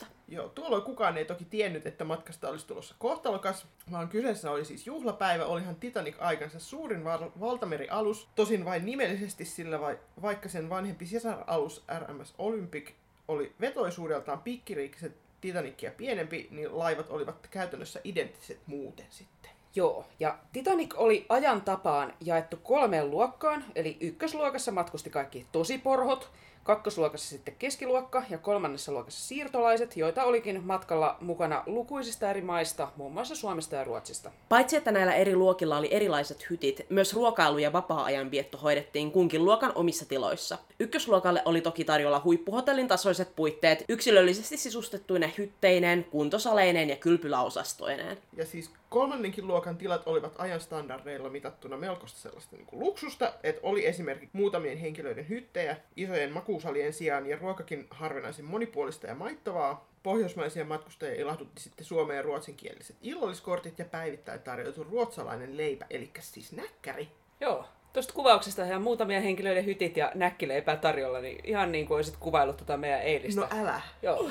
10.4.1912. 0.02 0.06
Joo, 0.28 0.48
tuolloin 0.48 0.82
kukaan 0.82 1.18
ei 1.18 1.24
toki 1.24 1.44
tiennyt, 1.44 1.86
että 1.86 2.04
matkasta 2.04 2.48
olisi 2.48 2.66
tulossa 2.66 2.94
kohtalokas, 2.98 3.66
vaan 3.92 4.08
kyseessä 4.08 4.50
oli 4.50 4.64
siis 4.64 4.86
juhlapäivä, 4.86 5.46
olihan 5.46 5.76
Titanic 5.76 6.14
aikansa 6.18 6.58
suurin 6.58 7.04
val- 7.04 7.30
valtamerialus, 7.40 8.28
tosin 8.36 8.64
vain 8.64 8.86
nimellisesti 8.86 9.44
sillä 9.44 9.80
vai- 9.80 9.98
vaikka 10.22 10.48
sen 10.48 10.70
vanhempi 10.70 11.06
sisaralus 11.06 11.84
RMS 11.98 12.34
Olympic 12.38 12.90
oli 13.28 13.52
vetoisuudeltaan 13.60 14.42
pikkiriikkisen 14.42 15.14
Titanicia 15.40 15.90
pienempi, 15.90 16.48
niin 16.50 16.78
laivat 16.78 17.10
olivat 17.10 17.46
käytännössä 17.50 18.00
identtiset 18.04 18.58
muuten 18.66 19.06
sitten. 19.10 19.55
Joo, 19.76 20.04
ja 20.20 20.38
Titanic 20.52 20.94
oli 20.96 21.26
ajan 21.28 21.62
tapaan 21.62 22.12
jaettu 22.20 22.56
kolmeen 22.56 23.10
luokkaan, 23.10 23.64
eli 23.74 23.96
ykkösluokassa 24.00 24.72
matkusti 24.72 25.10
kaikki 25.10 25.46
tosiporhot, 25.52 26.30
kakkosluokassa 26.66 27.28
sitten 27.28 27.54
keskiluokka 27.58 28.22
ja 28.30 28.38
kolmannessa 28.38 28.92
luokassa 28.92 29.28
siirtolaiset, 29.28 29.96
joita 29.96 30.24
olikin 30.24 30.64
matkalla 30.64 31.16
mukana 31.20 31.62
lukuisista 31.66 32.30
eri 32.30 32.42
maista, 32.42 32.88
muun 32.96 33.12
muassa 33.12 33.36
Suomesta 33.36 33.76
ja 33.76 33.84
Ruotsista. 33.84 34.30
Paitsi 34.48 34.76
että 34.76 34.92
näillä 34.92 35.14
eri 35.14 35.36
luokilla 35.36 35.78
oli 35.78 35.88
erilaiset 35.90 36.50
hytit, 36.50 36.86
myös 36.88 37.14
ruokailu 37.14 37.58
ja 37.58 37.72
vapaa-ajan 37.72 38.30
vietto 38.30 38.58
hoidettiin 38.58 39.12
kunkin 39.12 39.44
luokan 39.44 39.72
omissa 39.74 40.06
tiloissa. 40.08 40.58
Ykkösluokalle 40.80 41.42
oli 41.44 41.60
toki 41.60 41.84
tarjolla 41.84 42.20
huippuhotellin 42.24 42.88
tasoiset 42.88 43.36
puitteet 43.36 43.84
yksilöllisesti 43.88 44.56
sisustettuine 44.56 45.32
hytteineen, 45.38 46.04
kuntosaleineen 46.04 46.88
ja 46.88 46.96
kylpyläosastoineen. 46.96 48.18
Ja 48.36 48.46
siis 48.46 48.70
kolmannenkin 48.88 49.46
luokan 49.46 49.76
tilat 49.76 50.02
olivat 50.06 50.34
ajan 50.38 50.60
standardeilla 50.60 51.28
mitattuna 51.28 51.76
melkoista 51.76 52.18
sellaista 52.20 52.56
niin 52.56 52.66
kuin 52.66 52.80
luksusta, 52.80 53.32
että 53.42 53.60
oli 53.62 53.86
esimerkiksi 53.86 54.36
muutamien 54.36 54.78
henkilöiden 54.78 55.28
hyttejä 55.28 55.76
isojen 55.96 56.32
makuusalien 56.56 56.92
sijaan 56.92 57.26
ja 57.26 57.36
ruokakin 57.36 57.86
harvinaisen 57.90 58.44
monipuolista 58.44 59.06
ja 59.06 59.14
maittavaa. 59.14 59.88
Pohjoismaisia 60.02 60.64
matkustajia 60.64 61.20
ilahdutti 61.20 61.62
sitten 61.62 61.86
suomen 61.86 62.16
ja 62.16 62.22
ruotsinkieliset 62.22 62.96
illalliskortit 63.02 63.78
ja 63.78 63.84
päivittäin 63.84 64.40
tarjottu 64.40 64.84
ruotsalainen 64.84 65.56
leipä, 65.56 65.86
eli 65.90 66.10
siis 66.20 66.52
näkkäri. 66.52 67.08
Joo, 67.40 67.64
tuosta 67.92 68.14
kuvauksesta 68.14 68.64
ihan 68.64 68.82
muutamia 68.82 69.20
henkilöiden 69.20 69.64
hytit 69.64 69.96
ja 69.96 70.12
näkkileipää 70.14 70.76
tarjolla, 70.76 71.20
niin 71.20 71.40
ihan 71.44 71.72
niin 71.72 71.86
kuin 71.86 71.96
olisit 71.96 72.16
kuvaillut 72.16 72.56
tota 72.56 72.76
meidän 72.76 73.02
eilistä. 73.02 73.40
No 73.40 73.48
älä. 73.50 73.80
Joo. 74.02 74.30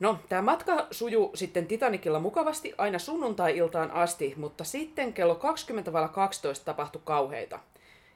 No, 0.00 0.18
tämä 0.28 0.42
matka 0.42 0.86
sujuu 0.90 1.30
sitten 1.34 1.66
Titanicilla 1.66 2.20
mukavasti 2.20 2.74
aina 2.78 2.98
sunnuntai-iltaan 2.98 3.90
asti, 3.90 4.34
mutta 4.36 4.64
sitten 4.64 5.12
kello 5.12 5.34
20.12 5.34 5.40
tapahtui 6.64 7.02
kauheita. 7.04 7.60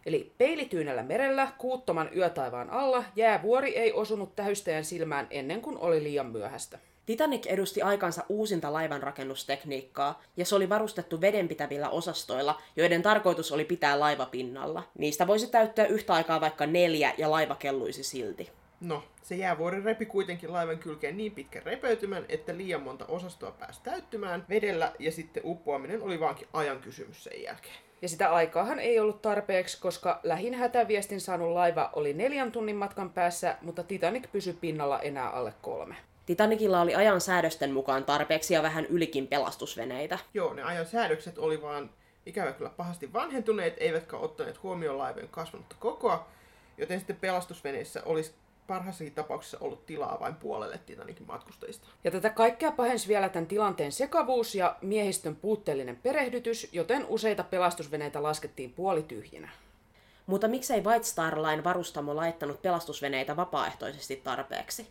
Eli 0.07 0.33
peilityynellä 0.38 1.02
merellä, 1.02 1.49
kuuttoman 1.59 2.11
yötaivaan 2.16 2.71
alla, 2.71 3.04
jäävuori 3.16 3.76
ei 3.76 3.92
osunut 3.92 4.37
tähystäjän 4.37 4.85
silmään 4.85 5.26
ennen 5.30 5.61
kuin 5.61 5.78
oli 5.78 6.02
liian 6.02 6.26
myöhäistä. 6.26 6.78
Titanic 7.07 7.47
edusti 7.47 7.83
aikansa 7.83 8.25
uusinta 8.28 8.73
laivanrakennustekniikkaa, 8.73 10.23
ja 10.37 10.45
se 10.45 10.54
oli 10.54 10.69
varustettu 10.69 11.21
vedenpitävillä 11.21 11.88
osastoilla, 11.88 12.61
joiden 12.76 13.02
tarkoitus 13.02 13.52
oli 13.52 13.64
pitää 13.64 14.00
laiva 14.00 14.26
pinnalla. 14.26 14.83
Niistä 14.99 15.26
voisi 15.26 15.47
täyttää 15.47 15.87
yhtä 15.87 16.14
aikaa 16.14 16.40
vaikka 16.40 16.66
neljä, 16.66 17.14
ja 17.19 17.30
laiva 17.30 17.54
kelluisi 17.54 18.02
silti. 18.02 18.50
No, 18.80 19.02
se 19.23 19.37
jäävuori 19.37 19.83
repi 19.83 20.07
kuitenkin 20.07 20.52
laivan 20.52 20.78
kylkeen 20.78 21.16
niin 21.16 21.33
pitkän 21.33 21.62
repeytymän, 21.62 22.25
että 22.28 22.57
liian 22.57 22.83
monta 22.83 23.07
osastoa 23.07 23.50
pääsi 23.50 23.80
täyttymään 23.83 24.45
vedellä 24.49 24.92
ja 24.99 25.12
sitten 25.12 25.42
uppoaminen 25.47 26.02
oli 26.02 26.21
vaankin 26.21 26.49
ajan 26.52 26.78
kysymys 26.78 27.25
sen 27.25 27.42
jälkeen. 27.42 27.89
Ja 28.02 28.09
sitä 28.09 28.33
aikaahan 28.33 28.78
ei 28.78 29.00
ollut 29.00 29.23
tarpeeksi, 29.23 29.80
koska 29.80 30.21
lähin 30.23 30.54
hätäviestin 30.54 31.21
saanut 31.21 31.52
laiva 31.52 31.90
oli 31.92 32.14
neljän 32.14 32.52
tunnin 32.52 32.76
matkan 32.76 33.11
päässä, 33.11 33.57
mutta 33.62 33.83
Titanic 33.83 34.33
pysyi 34.33 34.52
pinnalla 34.61 35.00
enää 35.00 35.30
alle 35.30 35.54
kolme. 35.62 35.97
Titanicilla 36.26 36.80
oli 36.80 36.95
ajan 36.95 37.21
säädösten 37.21 37.73
mukaan 37.73 38.04
tarpeeksi 38.04 38.54
ja 38.54 38.62
vähän 38.62 38.87
ylikin 38.87 39.26
pelastusveneitä. 39.26 40.19
Joo, 40.35 40.54
ne 40.54 40.62
ajan 40.62 40.87
säädökset 40.87 41.38
oli 41.38 41.62
vaan 41.62 41.90
ikävä 42.26 42.52
kyllä 42.52 42.71
pahasti 42.71 43.12
vanhentuneet, 43.12 43.75
eivätkä 43.78 44.16
ottaneet 44.16 44.62
huomioon 44.62 44.99
laivojen 44.99 45.28
kasvanutta 45.28 45.76
kokoa, 45.78 46.28
joten 46.78 46.99
sitten 46.99 47.16
pelastusveneissä 47.16 48.02
olisi 48.04 48.35
parhaassakin 48.71 49.15
tapauksessa 49.15 49.59
ollut 49.61 49.87
tilaa 49.87 50.21
vain 50.21 50.35
puolelle 50.35 50.79
Titanicin 50.79 51.27
matkustajista. 51.27 51.87
Ja 52.05 52.11
tätä 52.11 52.31
kaikkea 52.31 52.73
pahensi 52.73 53.09
vielä 53.09 53.29
tämän 53.29 53.47
tilanteen 53.47 53.93
sekavuus 53.93 54.55
ja 54.55 54.77
miehistön 54.83 55.37
puutteellinen 55.37 55.97
perehdytys, 55.97 56.69
joten 56.73 57.07
useita 57.09 57.45
pelastusveneitä 57.45 58.23
laskettiin 58.23 58.73
puolityhjinä. 58.73 59.49
Mutta 60.27 60.49
miksei 60.49 60.85
White 60.85 61.05
Star 61.05 61.43
Line 61.43 61.65
varustamo 61.65 62.17
laittanut 62.17 62.62
pelastusveneitä 62.62 63.37
vapaaehtoisesti 63.37 64.17
tarpeeksi? 64.17 64.87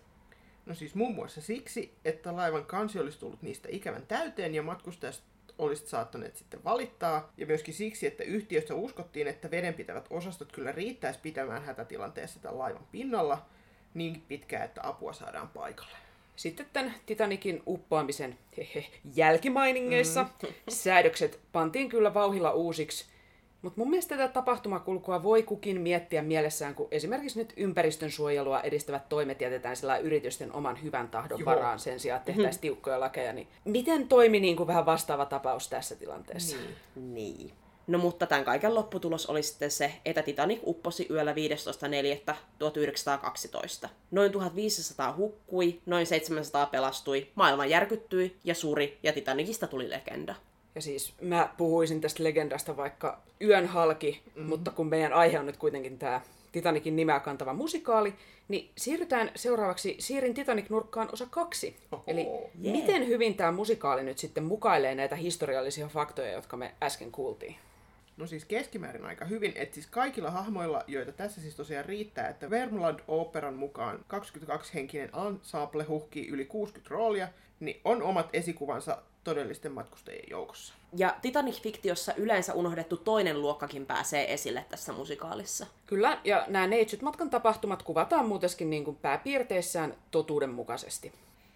No 0.65 0.75
siis 0.75 0.95
muun 0.95 1.15
muassa 1.15 1.41
siksi, 1.41 1.93
että 2.05 2.35
laivan 2.35 2.65
kansi 2.65 2.99
olisi 2.99 3.19
tullut 3.19 3.41
niistä 3.41 3.69
ikävän 3.71 4.07
täyteen 4.07 4.55
ja 4.55 4.63
matkustajat 4.63 5.23
olisit 5.57 5.87
saattaneet 5.87 6.35
sitten 6.35 6.63
valittaa. 6.63 7.31
Ja 7.37 7.45
myöskin 7.45 7.73
siksi, 7.73 8.07
että 8.07 8.23
yhtiössä 8.23 8.75
uskottiin, 8.75 9.27
että 9.27 9.51
vedenpitävät 9.51 10.07
osastot 10.09 10.51
kyllä 10.51 10.71
riittäisi 10.71 11.19
pitämään 11.19 11.63
hätätilanteessa 11.63 12.39
tämän 12.39 12.59
laivan 12.59 12.87
pinnalla 12.91 13.45
niin 13.93 14.23
pitkään, 14.27 14.65
että 14.65 14.81
apua 14.83 15.13
saadaan 15.13 15.47
paikalle. 15.47 15.97
Sitten 16.35 16.65
tämän 16.73 16.93
Titanicin 17.05 17.63
uppoamisen 17.67 18.37
hehe, 18.57 18.85
jälkimainingeissa 19.15 20.23
mm. 20.23 20.49
säädökset 20.69 21.39
pantiin 21.51 21.89
kyllä 21.89 22.13
vauhilla 22.13 22.51
uusiksi. 22.51 23.05
Mutta 23.61 23.81
mun 23.81 23.89
mielestä 23.89 24.17
tätä 24.17 24.33
tapahtumakulkua 24.33 25.23
voi 25.23 25.43
kukin 25.43 25.81
miettiä 25.81 26.21
mielessään, 26.21 26.75
kun 26.75 26.87
esimerkiksi 26.91 27.39
nyt 27.39 27.53
ympäristön 27.57 28.11
suojelua 28.11 28.61
edistävät 28.61 29.09
toimet 29.09 29.41
jätetään 29.41 29.75
sillä 29.75 29.97
yritysten 29.97 30.53
oman 30.53 30.83
hyvän 30.83 31.07
tahdon 31.07 31.39
Joo. 31.39 31.45
varaan 31.45 31.79
sen 31.79 31.99
sijaan, 31.99 32.17
että 32.17 32.31
tehtäisiin 32.31 32.61
tiukkoja 32.61 32.99
lakeja. 32.99 33.33
Niin 33.33 33.47
miten 33.65 34.07
toimi 34.07 34.39
niin 34.39 34.55
kuin 34.55 34.67
vähän 34.67 34.85
vastaava 34.85 35.25
tapaus 35.25 35.67
tässä 35.69 35.95
tilanteessa? 35.95 36.57
Niin. 36.57 37.13
Niin. 37.13 37.51
No 37.89 37.97
mutta 37.97 38.25
tämän 38.25 38.45
kaiken 38.45 38.75
lopputulos 38.75 39.25
oli 39.25 39.43
sitten 39.43 39.71
se, 39.71 39.93
että 40.05 40.21
Titanic 40.21 40.59
upposi 40.63 41.07
yöllä 41.09 41.33
15.4.1912. 41.33 43.89
Noin 44.11 44.31
1500 44.31 45.13
hukkui, 45.17 45.79
noin 45.85 46.05
700 46.05 46.65
pelastui, 46.65 47.27
maailma 47.35 47.65
järkyttyi 47.65 48.35
ja 48.43 48.55
suri 48.55 48.97
ja 49.03 49.13
Titanicista 49.13 49.67
tuli 49.67 49.89
legenda. 49.89 50.35
Ja 50.75 50.81
siis 50.81 51.13
mä 51.21 51.53
puhuisin 51.57 52.01
tästä 52.01 52.23
legendasta 52.23 52.77
vaikka 52.77 53.21
Yön 53.41 53.67
halki, 53.67 54.21
mm-hmm. 54.25 54.49
mutta 54.49 54.71
kun 54.71 54.87
meidän 54.87 55.13
aihe 55.13 55.39
on 55.39 55.45
nyt 55.45 55.57
kuitenkin 55.57 55.99
tämä 55.99 56.21
Titanicin 56.51 56.95
nimeä 56.95 57.19
kantava 57.19 57.53
musikaali, 57.53 58.13
niin 58.47 58.71
siirrytään 58.77 59.31
seuraavaksi 59.35 59.95
Siirin 59.99 60.33
Titanic-nurkkaan 60.33 61.09
osa 61.13 61.27
kaksi. 61.29 61.75
Oho. 61.91 62.03
Eli 62.07 62.27
Jee. 62.61 62.71
miten 62.71 63.07
hyvin 63.07 63.35
tämä 63.35 63.51
musikaali 63.51 64.03
nyt 64.03 64.17
sitten 64.17 64.43
mukailee 64.43 64.95
näitä 64.95 65.15
historiallisia 65.15 65.87
faktoja, 65.87 66.31
jotka 66.31 66.57
me 66.57 66.73
äsken 66.83 67.11
kuultiin? 67.11 67.55
No 68.19 68.27
siis 68.27 68.45
keskimäärin 68.45 69.05
aika 69.05 69.25
hyvin, 69.25 69.53
että 69.55 69.73
siis 69.73 69.87
kaikilla 69.87 70.31
hahmoilla, 70.31 70.83
joita 70.87 71.11
tässä 71.11 71.41
siis 71.41 71.55
tosiaan 71.55 71.85
riittää, 71.85 72.27
että 72.27 72.49
Vermland 72.49 72.99
Operan 73.07 73.53
mukaan 73.53 74.05
22-henkinen 74.13 75.11
ensemble 75.27 75.83
huhkii 75.83 76.27
yli 76.27 76.45
60 76.45 76.95
roolia, 76.95 77.27
niin 77.59 77.81
on 77.85 78.03
omat 78.03 78.29
esikuvansa 78.33 79.01
todellisten 79.23 79.71
matkustajien 79.71 80.29
joukossa. 80.29 80.73
Ja 80.97 81.15
Titanic-fiktiossa 81.21 82.13
yleensä 82.17 82.53
unohdettu 82.53 82.97
toinen 82.97 83.41
luokkakin 83.41 83.85
pääsee 83.85 84.33
esille 84.33 84.65
tässä 84.69 84.93
musikaalissa. 84.93 85.67
Kyllä, 85.85 86.19
ja 86.23 86.45
nämä 86.47 86.67
neitsyt 86.67 87.01
matkan 87.01 87.29
tapahtumat 87.29 87.83
kuvataan 87.83 88.25
muutenkin 88.25 88.69
niin 88.69 88.85
kuin 88.85 88.95
pääpiirteissään 88.95 89.93
totuudenmukaisesti. 90.11 91.11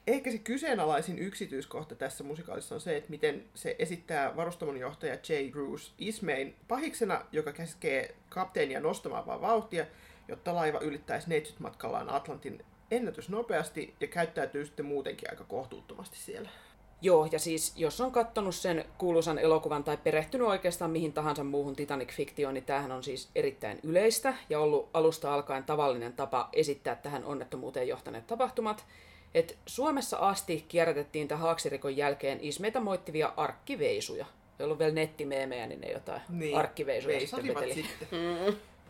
Ehkä 0.07 0.31
se 0.31 0.37
kyseenalaisin 0.37 1.19
yksityiskohta 1.19 1.95
tässä 1.95 2.23
musikaalissa 2.23 2.75
on 2.75 2.81
se, 2.81 2.97
että 2.97 3.09
miten 3.09 3.43
se 3.53 3.75
esittää 3.79 4.35
varustamon 4.35 4.77
johtaja 4.77 5.13
J. 5.13 5.51
Bruce 5.51 5.91
Ismayn 5.97 6.55
pahiksena, 6.67 7.25
joka 7.31 7.51
käskee 7.51 8.15
kapteenia 8.29 8.79
nostamaan 8.79 9.25
vaan 9.25 9.41
vauhtia, 9.41 9.85
jotta 10.27 10.55
laiva 10.55 10.79
ylittäisi 10.79 11.29
neitsyt 11.29 11.59
matkallaan 11.59 12.09
Atlantin 12.09 12.65
ennätysnopeasti 12.91 13.93
ja 13.99 14.07
käyttäytyy 14.07 14.65
sitten 14.65 14.85
muutenkin 14.85 15.29
aika 15.31 15.43
kohtuuttomasti 15.43 16.17
siellä. 16.17 16.49
Joo, 17.01 17.27
ja 17.31 17.39
siis 17.39 17.73
jos 17.75 18.01
on 18.01 18.11
kattonut 18.11 18.55
sen 18.55 18.85
kuuluisan 18.97 19.39
elokuvan 19.39 19.83
tai 19.83 19.97
perehtynyt 19.97 20.47
oikeastaan 20.47 20.91
mihin 20.91 21.13
tahansa 21.13 21.43
muuhun 21.43 21.75
Titanic-fiktioon, 21.75 22.53
niin 22.53 22.65
tämähän 22.65 22.91
on 22.91 23.03
siis 23.03 23.29
erittäin 23.35 23.79
yleistä 23.83 24.33
ja 24.49 24.59
ollut 24.59 24.89
alusta 24.93 25.33
alkaen 25.33 25.63
tavallinen 25.63 26.13
tapa 26.13 26.49
esittää 26.53 26.95
tähän 26.95 27.25
onnettomuuteen 27.25 27.87
johtaneet 27.87 28.27
tapahtumat. 28.27 28.85
Että 29.33 29.53
Suomessa 29.65 30.17
asti 30.17 30.65
kierrätettiin 30.67 31.27
tämän 31.27 31.41
haaksirikon 31.41 31.97
jälkeen 31.97 32.39
ismeitä 32.41 32.79
moittivia 32.79 33.33
arkkiveisuja. 33.37 34.25
Ei 34.59 34.63
ollut 34.63 34.79
vielä 34.79 34.93
nettimeemejä, 34.93 35.67
niin 35.67 35.81
ne 35.81 35.91
jotain 35.91 36.21
niin. 36.29 36.57
arkkiveisuja 36.57 37.19
sitten 37.19 37.73
sitten. 37.73 38.07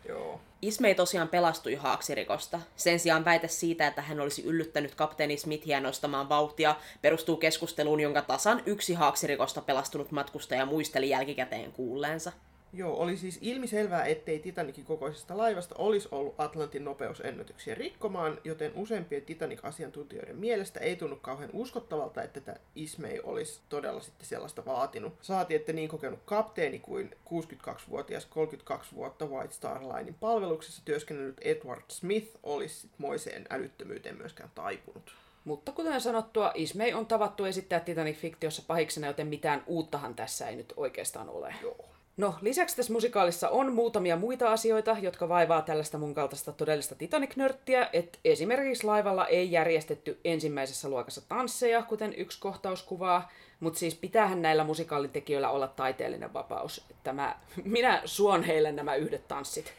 Joo. 0.08 0.40
Isme 0.62 0.88
ei 0.88 0.94
tosiaan 0.94 1.28
pelastui 1.28 1.74
haaksirikosta. 1.74 2.60
Sen 2.76 3.00
sijaan 3.00 3.24
väite 3.24 3.48
siitä, 3.48 3.86
että 3.86 4.02
hän 4.02 4.20
olisi 4.20 4.42
yllyttänyt 4.42 4.94
kapteeni 4.94 5.36
Smithia 5.36 5.80
nostamaan 5.80 6.28
vauhtia, 6.28 6.76
perustuu 7.02 7.36
keskusteluun, 7.36 8.00
jonka 8.00 8.22
tasan 8.22 8.62
yksi 8.66 8.94
haaksirikosta 8.94 9.60
pelastunut 9.60 10.10
matkustaja 10.10 10.66
muisteli 10.66 11.08
jälkikäteen 11.08 11.72
kuulleensa. 11.72 12.32
Joo, 12.76 12.96
oli 12.96 13.16
siis 13.16 13.38
ilmiselvää, 13.40 14.04
ettei 14.04 14.38
Titanikin 14.38 14.84
kokoisesta 14.84 15.36
laivasta 15.36 15.74
olisi 15.78 16.08
ollut 16.10 16.34
Atlantin 16.38 16.84
nopeusennätyksiä 16.84 17.74
rikkomaan, 17.74 18.38
joten 18.44 18.72
useimpien 18.74 19.22
Titanic-asiantuntijoiden 19.22 20.36
mielestä 20.36 20.80
ei 20.80 20.96
tunnu 20.96 21.16
kauhean 21.16 21.50
uskottavalta, 21.52 22.22
että 22.22 22.40
tämä 22.40 22.56
Ismay 22.74 23.18
olisi 23.22 23.60
todella 23.68 24.00
sitten 24.00 24.26
sellaista 24.26 24.64
vaatinut. 24.64 25.12
Saati, 25.22 25.54
että 25.54 25.72
niin 25.72 25.88
kokenut 25.88 26.20
kapteeni 26.24 26.78
kuin 26.78 27.16
62-vuotias 27.26 28.26
32 28.26 28.94
vuotta 28.94 29.26
White 29.26 29.54
Star 29.54 29.82
Linein 29.82 30.14
palveluksessa 30.14 30.82
työskennellyt 30.84 31.40
Edward 31.40 31.84
Smith 31.88 32.36
olisi 32.42 32.80
sit 32.80 32.90
moiseen 32.98 33.46
älyttömyyteen 33.50 34.16
myöskään 34.16 34.50
taipunut. 34.54 35.14
Mutta 35.44 35.72
kuten 35.72 36.00
sanottua, 36.00 36.52
Ismay 36.54 36.92
on 36.92 37.06
tavattu 37.06 37.44
esittää 37.44 37.80
Titanic-fiktiossa 37.80 38.62
pahiksena, 38.66 39.06
joten 39.06 39.26
mitään 39.26 39.62
uuttahan 39.66 40.14
tässä 40.14 40.48
ei 40.48 40.56
nyt 40.56 40.72
oikeastaan 40.76 41.28
ole. 41.28 41.54
Joo. 41.62 41.93
No, 42.16 42.34
lisäksi 42.40 42.76
tässä 42.76 42.92
musikaalissa 42.92 43.48
on 43.48 43.72
muutamia 43.72 44.16
muita 44.16 44.52
asioita, 44.52 44.96
jotka 45.00 45.28
vaivaa 45.28 45.62
tällaista 45.62 45.98
mun 45.98 46.14
kaltaista 46.14 46.52
todellista 46.52 46.94
Titanic-nörttiä, 46.94 47.88
että 47.92 48.18
esimerkiksi 48.24 48.86
laivalla 48.86 49.26
ei 49.26 49.52
järjestetty 49.52 50.20
ensimmäisessä 50.24 50.88
luokassa 50.88 51.20
tansseja, 51.28 51.82
kuten 51.82 52.14
yksi 52.16 52.40
kohtaus 52.40 52.82
kuvaa, 52.82 53.30
mutta 53.60 53.78
siis 53.78 53.94
pitäähän 53.94 54.42
näillä 54.42 54.64
musikaalin 54.64 55.10
tekijöillä 55.10 55.50
olla 55.50 55.68
taiteellinen 55.68 56.32
vapaus. 56.32 56.86
Että 56.90 57.12
mä, 57.12 57.36
minä 57.64 58.02
suon 58.04 58.42
heille 58.42 58.72
nämä 58.72 58.94
yhdet 58.94 59.28
tanssit. 59.28 59.72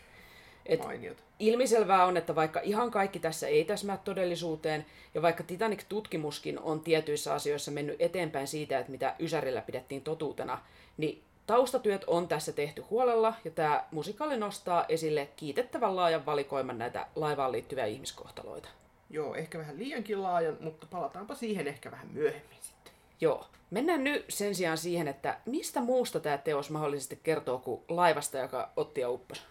Et 0.65 0.83
Mainiota. 0.83 1.23
Ilmiselvää 1.39 2.05
on, 2.05 2.17
että 2.17 2.35
vaikka 2.35 2.59
ihan 2.59 2.91
kaikki 2.91 3.19
tässä 3.19 3.47
ei 3.47 3.65
täsmää 3.65 3.97
todellisuuteen, 3.97 4.85
ja 5.13 5.21
vaikka 5.21 5.43
Titanic-tutkimuskin 5.43 6.59
on 6.59 6.79
tietyissä 6.79 7.33
asioissa 7.33 7.71
mennyt 7.71 8.01
eteenpäin 8.01 8.47
siitä, 8.47 8.79
että 8.79 8.91
mitä 8.91 9.15
Ysärillä 9.19 9.61
pidettiin 9.61 10.01
totuutena, 10.01 10.61
niin 10.97 11.24
taustatyöt 11.47 12.03
on 12.07 12.27
tässä 12.27 12.51
tehty 12.51 12.81
huolella, 12.89 13.33
ja 13.45 13.51
tämä 13.51 13.83
musikaali 13.91 14.37
nostaa 14.37 14.85
esille 14.89 15.29
kiitettävän 15.35 15.95
laajan 15.95 16.25
valikoiman 16.25 16.77
näitä 16.77 17.07
laivaan 17.15 17.51
liittyviä 17.51 17.85
ihmiskohtaloita. 17.85 18.69
Joo, 19.09 19.35
ehkä 19.35 19.57
vähän 19.57 19.77
liiankin 19.77 20.23
laajan, 20.23 20.57
mutta 20.61 20.87
palataanpa 20.89 21.35
siihen 21.35 21.67
ehkä 21.67 21.91
vähän 21.91 22.07
myöhemmin 22.11 22.57
sitten. 22.61 22.93
Joo. 23.21 23.45
Mennään 23.71 24.03
nyt 24.03 24.25
sen 24.29 24.55
sijaan 24.55 24.77
siihen, 24.77 25.07
että 25.07 25.37
mistä 25.45 25.81
muusta 25.81 26.19
tämä 26.19 26.37
teos 26.37 26.69
mahdollisesti 26.69 27.19
kertoo 27.23 27.59
kuin 27.59 27.81
laivasta, 27.89 28.37
joka 28.37 28.69
otti 28.75 29.01
ja 29.01 29.09
upposi. 29.09 29.41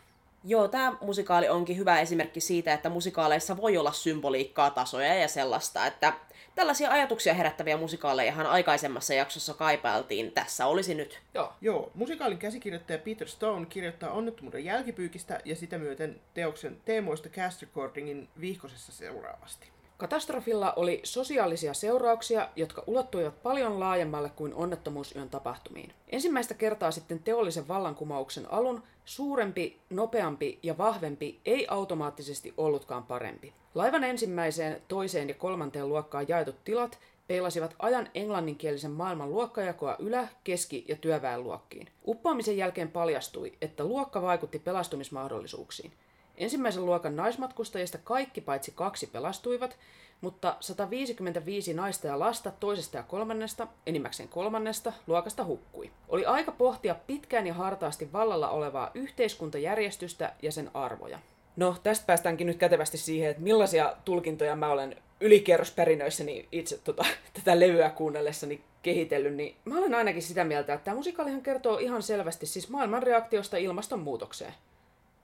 Joo, 0.45 0.69
tämä 0.69 0.97
musikaali 1.01 1.49
onkin 1.49 1.77
hyvä 1.77 2.01
esimerkki 2.01 2.41
siitä, 2.41 2.75
että 2.75 2.89
musikaaleissa 2.89 3.57
voi 3.57 3.77
olla 3.77 3.93
symboliikkaa, 3.93 4.71
tasoja 4.71 5.15
ja 5.15 5.29
sellaista, 5.29 5.87
että 5.87 6.13
tällaisia 6.55 6.91
ajatuksia 6.91 7.35
herättäviä 7.35 7.77
musikaalejahan 7.77 8.47
aikaisemmassa 8.47 9.15
jaksossa 9.15 9.55
kaipailtiin. 9.55 10.33
Tässä 10.33 10.67
olisi 10.67 10.95
nyt. 10.95 11.21
Joo. 11.35 11.53
Joo, 11.61 11.91
musikaalin 11.95 12.39
käsikirjoittaja 12.39 12.99
Peter 12.99 13.29
Stone 13.29 13.67
kirjoittaa 13.67 14.11
onnettomuuden 14.11 14.65
jälkipyykistä 14.65 15.41
ja 15.45 15.57
sitä 15.57 15.79
myöten 15.79 16.21
teoksen 16.35 16.77
teemoista 16.85 17.29
cast 17.29 17.63
recordingin 17.63 18.29
vihkosessa 18.41 18.93
seuraavasti. 18.93 19.74
Katastrofilla 19.99 20.73
oli 20.73 21.01
sosiaalisia 21.05 21.75
seurauksia, 21.75 22.49
jotka 22.57 22.85
ulottuivat 22.87 23.43
paljon 23.43 23.81
laajemmalle 23.81 24.31
kuin 24.37 24.55
onnettomuusyön 24.55 25.31
tapahtumiin. 25.31 25.93
Ensimmäistä 26.09 26.55
kertaa 26.55 26.91
sitten 26.91 27.19
teollisen 27.19 27.69
vallankumouksen 27.69 28.53
alun 28.53 28.83
suurempi, 29.05 29.81
nopeampi 29.91 30.59
ja 30.63 30.79
vahvempi 30.79 31.41
ei 31.45 31.67
automaattisesti 31.71 32.55
ollutkaan 32.57 33.03
parempi. 33.03 33.53
Laivan 33.75 34.05
ensimmäiseen, 34.05 34.83
toiseen 34.89 35.29
ja 35.29 35.35
kolmanteen 35.35 35.89
luokkaan 35.89 36.29
jaetut 36.29 36.65
tilat 36.65 36.99
peilasivat 37.27 37.77
ajan 37.79 38.09
englanninkielisen 38.15 38.91
maailman 38.91 39.31
luokkajakoa 39.31 39.97
ylä-, 39.99 40.29
keski- 40.45 40.85
ja 40.89 40.97
työväenluokkiin. 40.97 41.89
Uppoamisen 42.07 42.57
jälkeen 42.57 42.91
paljastui, 42.91 43.53
että 43.61 43.85
luokka 43.85 44.23
vaikutti 44.23 44.59
pelastumismahdollisuuksiin. 44.59 45.93
Ensimmäisen 46.39 46.87
luokan 46.87 47.17
naismatkustajista 47.17 47.99
kaikki 48.05 48.41
paitsi 48.41 48.73
kaksi 48.75 49.07
pelastuivat, 49.07 49.77
mutta 50.21 50.57
155 50.61 51.75
naista 51.75 52.07
ja 52.07 52.19
lasta 52.19 52.53
toisesta 52.61 52.97
ja 52.97 53.03
kolmannesta, 53.03 53.67
enimmäkseen 53.87 54.29
kolmannesta, 54.29 54.93
luokasta 55.07 55.45
hukkui. 55.45 55.91
Oli 56.09 56.27
aika 56.27 56.53
pohtia 56.53 56.95
pitkään 57.07 57.47
ja 57.47 57.55
hartaasti 57.55 58.13
vallalla 58.13 58.51
olevaa 58.51 58.91
yhteiskuntajärjestystä 58.95 60.33
ja 60.43 60.53
sen 60.53 60.71
arvoja. 60.75 61.19
No, 61.57 61.77
tästä 61.83 62.07
päästäänkin 62.07 62.47
nyt 62.47 62.57
kätevästi 62.57 62.99
siihen, 62.99 63.31
että 63.31 63.43
millaisia 63.43 63.97
tulkintoja 64.05 64.57
mä 64.57 64.69
olen 64.69 64.97
ylikierrosperinnöissäni 65.21 66.49
itse 66.53 66.79
tota, 66.79 67.05
tätä 67.35 67.61
levyä 67.61 67.91
kuunnellessani 67.91 68.61
kehitellyt, 68.83 69.35
niin 69.35 69.57
mä 69.65 69.79
olen 69.79 69.95
ainakin 69.95 70.23
sitä 70.23 70.45
mieltä, 70.45 70.75
että 70.75 70.85
tämä 70.85 70.97
musikaalihan 70.97 71.43
kertoo 71.43 71.79
ihan 71.79 72.03
selvästi 72.03 72.47
siis 72.47 72.69
maailman 72.69 73.03
reaktiosta 73.03 73.57
ilmastonmuutokseen 73.57 74.55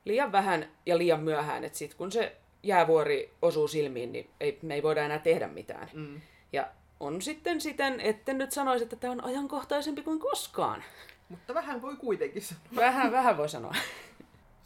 liian 0.04 0.32
vähän 0.32 0.68
ja 0.86 0.98
liian 0.98 1.20
myöhään, 1.20 1.64
että 1.64 1.78
sitten 1.78 1.98
kun 1.98 2.12
se 2.12 2.36
jäävuori 2.62 3.34
osuu 3.42 3.68
silmiin, 3.68 4.12
niin 4.12 4.30
ei, 4.40 4.58
me 4.62 4.74
ei 4.74 4.82
voida 4.82 5.04
enää 5.04 5.18
tehdä 5.18 5.48
mitään. 5.48 5.90
Mm. 5.92 6.20
Ja 6.52 6.68
on 7.00 7.22
sitten 7.22 7.60
siten, 7.60 8.00
etten 8.00 8.38
nyt 8.38 8.52
sanoisi, 8.52 8.82
että 8.82 8.96
tämä 8.96 9.12
on 9.12 9.24
ajankohtaisempi 9.24 10.02
kuin 10.02 10.18
koskaan. 10.18 10.84
Mutta 11.28 11.54
vähän 11.54 11.82
voi 11.82 11.96
kuitenkin 11.96 12.42
sanoa. 12.42 12.64
Vähän, 12.76 13.12
vähän 13.12 13.36
voi 13.36 13.48
sanoa. 13.48 13.74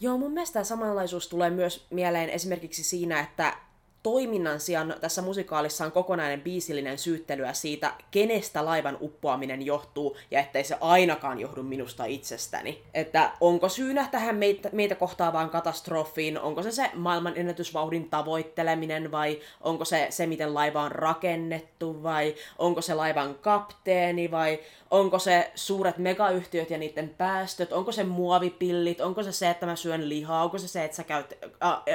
Joo, 0.00 0.18
mun 0.18 0.32
mielestä 0.32 0.52
tämä 0.52 0.64
samanlaisuus 0.64 1.28
tulee 1.28 1.50
myös 1.50 1.86
mieleen 1.90 2.30
esimerkiksi 2.30 2.84
siinä, 2.84 3.20
että 3.20 3.56
toiminnan 4.04 4.60
sijaan 4.60 4.94
tässä 5.00 5.22
musikaalissa 5.22 5.84
on 5.84 5.92
kokonainen 5.92 6.40
biisillinen 6.40 6.98
syyttelyä 6.98 7.52
siitä, 7.52 7.92
kenestä 8.10 8.64
laivan 8.64 8.98
uppoaminen 9.00 9.62
johtuu, 9.62 10.16
ja 10.30 10.40
ettei 10.40 10.64
se 10.64 10.76
ainakaan 10.80 11.40
johdu 11.40 11.62
minusta 11.62 12.04
itsestäni. 12.04 12.82
Että 12.94 13.30
onko 13.40 13.68
syynä 13.68 14.08
tähän 14.10 14.36
meitä, 14.36 14.68
meitä 14.72 14.94
kohtaavaan 14.94 15.50
katastrofiin, 15.50 16.40
onko 16.40 16.62
se 16.62 16.70
se 16.70 16.90
maailman 16.94 17.32
ennätysvauhdin 17.36 18.10
tavoitteleminen, 18.10 19.10
vai 19.10 19.40
onko 19.60 19.84
se 19.84 20.06
se, 20.10 20.26
miten 20.26 20.54
laiva 20.54 20.82
on 20.82 20.92
rakennettu, 20.92 22.02
vai 22.02 22.34
onko 22.58 22.80
se 22.80 22.94
laivan 22.94 23.34
kapteeni, 23.34 24.30
vai 24.30 24.58
onko 24.94 25.18
se 25.18 25.52
suuret 25.54 25.98
megayhtiöt 25.98 26.70
ja 26.70 26.78
niiden 26.78 27.08
päästöt, 27.08 27.72
onko 27.72 27.92
se 27.92 28.04
muovipillit, 28.04 29.00
onko 29.00 29.22
se 29.22 29.32
se, 29.32 29.50
että 29.50 29.66
mä 29.66 29.76
syön 29.76 30.08
lihaa, 30.08 30.44
onko 30.44 30.58
se 30.58 30.68
se, 30.68 30.84
että 30.84 30.96
sä 30.96 31.04
käyt 31.04 31.38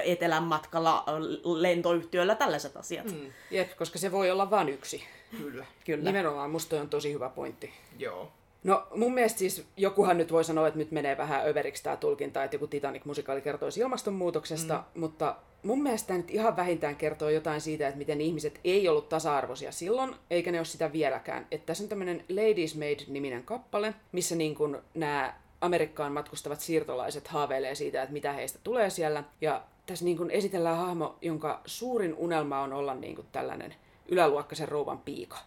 etelän 0.06 0.44
matkalla 0.44 1.04
lentoyhtiöllä, 1.44 2.36
tällaiset 2.36 2.78
asiat. 2.78 3.06
Mm. 3.06 3.32
Jep, 3.52 3.78
koska 3.78 4.00
se 4.00 4.12
voi 4.12 4.32
olla 4.32 4.50
vain 4.50 4.70
yksi. 4.70 5.04
Kyllä. 5.38 5.66
Kyllä. 5.86 6.04
Nimenomaan, 6.04 6.50
musta 6.50 6.82
on 6.82 6.90
tosi 6.90 7.14
hyvä 7.14 7.30
pointti. 7.30 7.74
Joo. 8.00 8.32
No 8.63 8.88
mun 8.95 9.13
mielestä 9.13 9.39
siis 9.39 9.67
jokuhan 9.78 10.17
nyt 10.17 10.32
voi 10.32 10.43
sanoa, 10.43 10.67
että 10.67 10.78
nyt 10.78 10.91
menee 10.91 11.17
vähän 11.17 11.48
överiksi 11.48 11.84
tämä 11.84 11.98
tulkinta, 11.98 12.43
että 12.43 12.56
joku 12.56 12.67
Titanic-musikaali 12.67 13.41
kertoisi 13.41 13.80
ilmastonmuutoksesta, 13.80 14.84
mm. 14.95 15.00
mutta 15.00 15.36
mun 15.63 15.84
mielestä 15.84 16.08
tää 16.08 16.17
nyt 16.17 16.32
ihan 16.32 16.56
vähintään 16.56 16.95
kertoo 16.95 17.30
jotain 17.30 17.62
siitä, 17.62 17.88
että 17.88 17.98
miten 17.98 18.22
ihmiset 18.22 18.60
ei 18.63 18.88
ollut 18.88 19.10
tasa-arvoisia 19.10 19.72
silloin, 19.72 20.15
eikä 20.30 20.52
ne 20.52 20.60
ole 20.60 20.65
sitä 20.65 20.93
vieläkään. 20.93 21.48
Että 21.52 21.65
tässä 21.65 21.84
on 21.84 21.89
tämmöinen 21.89 22.24
Ladies 22.30 22.78
Maid-niminen 22.78 23.43
kappale, 23.43 23.93
missä 24.12 24.36
niin 24.36 24.56
kuin 24.56 24.78
nämä 24.93 25.34
Amerikkaan 25.62 26.12
matkustavat 26.12 26.60
siirtolaiset 26.60 27.28
haaveilee 27.28 27.76
siitä, 27.76 28.02
että 28.02 28.13
mitä 28.13 28.34
heistä 28.34 28.60
tulee 28.63 28.89
siellä. 28.89 29.24
Ja 29.41 29.63
tässä 29.86 30.06
niin 30.06 30.17
kuin 30.17 30.32
esitellään 30.32 30.78
hahmo, 30.78 31.17
jonka 31.22 31.62
suurin 31.65 32.15
unelma 32.15 32.62
on 32.62 32.74
olla 32.74 32.95
niin 32.95 33.15
kuin 33.15 33.28
tällainen 33.32 33.76
yläluokkaisen 34.08 34.67
rouvan 34.67 35.00
piika. 35.00 35.38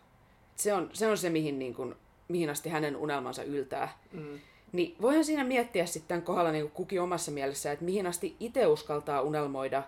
Se 0.56 0.72
on 0.74 0.90
se, 0.92 1.06
on 1.06 1.18
se 1.18 1.30
mihin, 1.30 1.58
niin 1.58 1.74
kuin, 1.74 1.94
mihin 2.32 2.50
asti 2.50 2.68
hänen 2.68 2.96
unelmansa 2.96 3.42
yltää. 3.42 3.98
Mm. 4.12 4.38
Niin 4.72 4.96
voihan 5.02 5.24
siinä 5.24 5.44
miettiä 5.44 5.86
sitten 5.86 6.22
kohdalla 6.22 6.52
niin 6.52 6.62
kuin 6.64 6.72
kukin 6.72 7.00
omassa 7.02 7.30
mielessä, 7.30 7.72
että 7.72 7.84
mihin 7.84 8.06
asti 8.06 8.36
itse 8.40 8.66
uskaltaa 8.66 9.20
unelmoida 9.20 9.82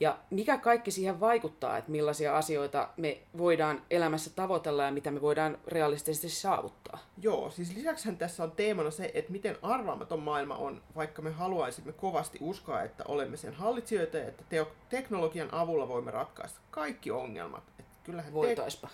ja 0.00 0.18
mikä 0.30 0.58
kaikki 0.58 0.90
siihen 0.90 1.20
vaikuttaa, 1.20 1.78
että 1.78 1.90
millaisia 1.90 2.36
asioita 2.36 2.88
me 2.96 3.20
voidaan 3.38 3.82
elämässä 3.90 4.30
tavoitella 4.36 4.84
ja 4.84 4.92
mitä 4.92 5.10
me 5.10 5.20
voidaan 5.20 5.58
realistisesti 5.66 6.28
saavuttaa. 6.28 6.98
Joo, 7.22 7.50
siis 7.50 7.74
lisäksihän 7.74 8.16
tässä 8.16 8.42
on 8.42 8.50
teemana 8.50 8.90
se, 8.90 9.10
että 9.14 9.32
miten 9.32 9.56
arvaamaton 9.62 10.22
maailma 10.22 10.56
on, 10.56 10.82
vaikka 10.96 11.22
me 11.22 11.30
haluaisimme 11.30 11.92
kovasti 11.92 12.38
uskoa, 12.40 12.82
että 12.82 13.04
olemme 13.08 13.36
sen 13.36 13.54
hallitsijoita 13.54 14.18
ja 14.18 14.28
että 14.28 14.44
teo- 14.48 14.72
teknologian 14.88 15.54
avulla 15.54 15.88
voimme 15.88 16.10
ratkaista 16.10 16.60
kaikki 16.70 17.10
ongelmat. 17.10 17.64
Että 17.78 17.92
kyllähän 18.04 18.32
Voitaispa. 18.32 18.88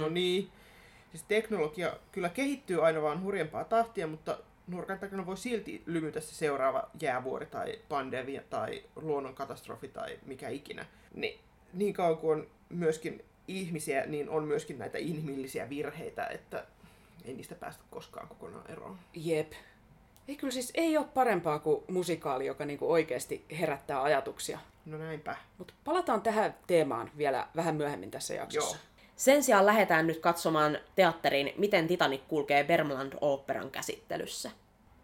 No 0.00 0.08
niin. 0.08 0.50
Siis 1.10 1.22
teknologia 1.22 1.96
kyllä 2.12 2.28
kehittyy 2.28 2.86
aina 2.86 3.02
vaan 3.02 3.22
hurjempaa 3.22 3.64
tahtia, 3.64 4.06
mutta 4.06 4.38
nurkan 4.66 4.98
takana 4.98 5.26
voi 5.26 5.36
silti 5.36 5.82
lymytä 5.86 6.20
se 6.20 6.34
seuraava 6.34 6.90
jäävuori 7.00 7.46
tai 7.46 7.78
pandemia 7.88 8.42
tai 8.50 8.82
luonnonkatastrofi 8.96 9.88
tai 9.88 10.18
mikä 10.26 10.48
ikinä. 10.48 10.86
Niin, 11.14 11.40
niin 11.72 11.94
kauan 11.94 12.18
kuin 12.18 12.38
on 12.38 12.46
myöskin 12.68 13.24
ihmisiä, 13.48 14.06
niin 14.06 14.28
on 14.28 14.44
myöskin 14.44 14.78
näitä 14.78 14.98
inhimillisiä 14.98 15.68
virheitä, 15.68 16.26
että 16.26 16.66
ei 17.24 17.34
niistä 17.34 17.54
päästä 17.54 17.82
koskaan 17.90 18.28
kokonaan 18.28 18.70
eroon. 18.70 18.98
Jep. 19.14 19.52
Ei 20.28 20.36
kyllä 20.36 20.52
siis 20.52 20.70
ei 20.74 20.96
ole 20.96 21.06
parempaa 21.14 21.58
kuin 21.58 21.84
musikaali, 21.88 22.46
joka 22.46 22.64
niinku 22.64 22.92
oikeasti 22.92 23.44
herättää 23.58 24.02
ajatuksia. 24.02 24.58
No 24.86 24.98
näinpä. 24.98 25.36
Mutta 25.58 25.74
palataan 25.84 26.22
tähän 26.22 26.54
teemaan 26.66 27.10
vielä 27.16 27.48
vähän 27.56 27.76
myöhemmin 27.76 28.10
tässä 28.10 28.34
jaksossa. 28.34 28.76
Joo. 28.76 28.89
Sen 29.20 29.42
sijaan 29.42 29.66
lähdetään 29.66 30.06
nyt 30.06 30.18
katsomaan 30.18 30.78
teatteriin, 30.94 31.52
miten 31.58 31.88
Titanic 31.88 32.20
kulkee 32.28 32.68
Vermland 32.68 33.12
Operan 33.20 33.70
käsittelyssä. 33.70 34.50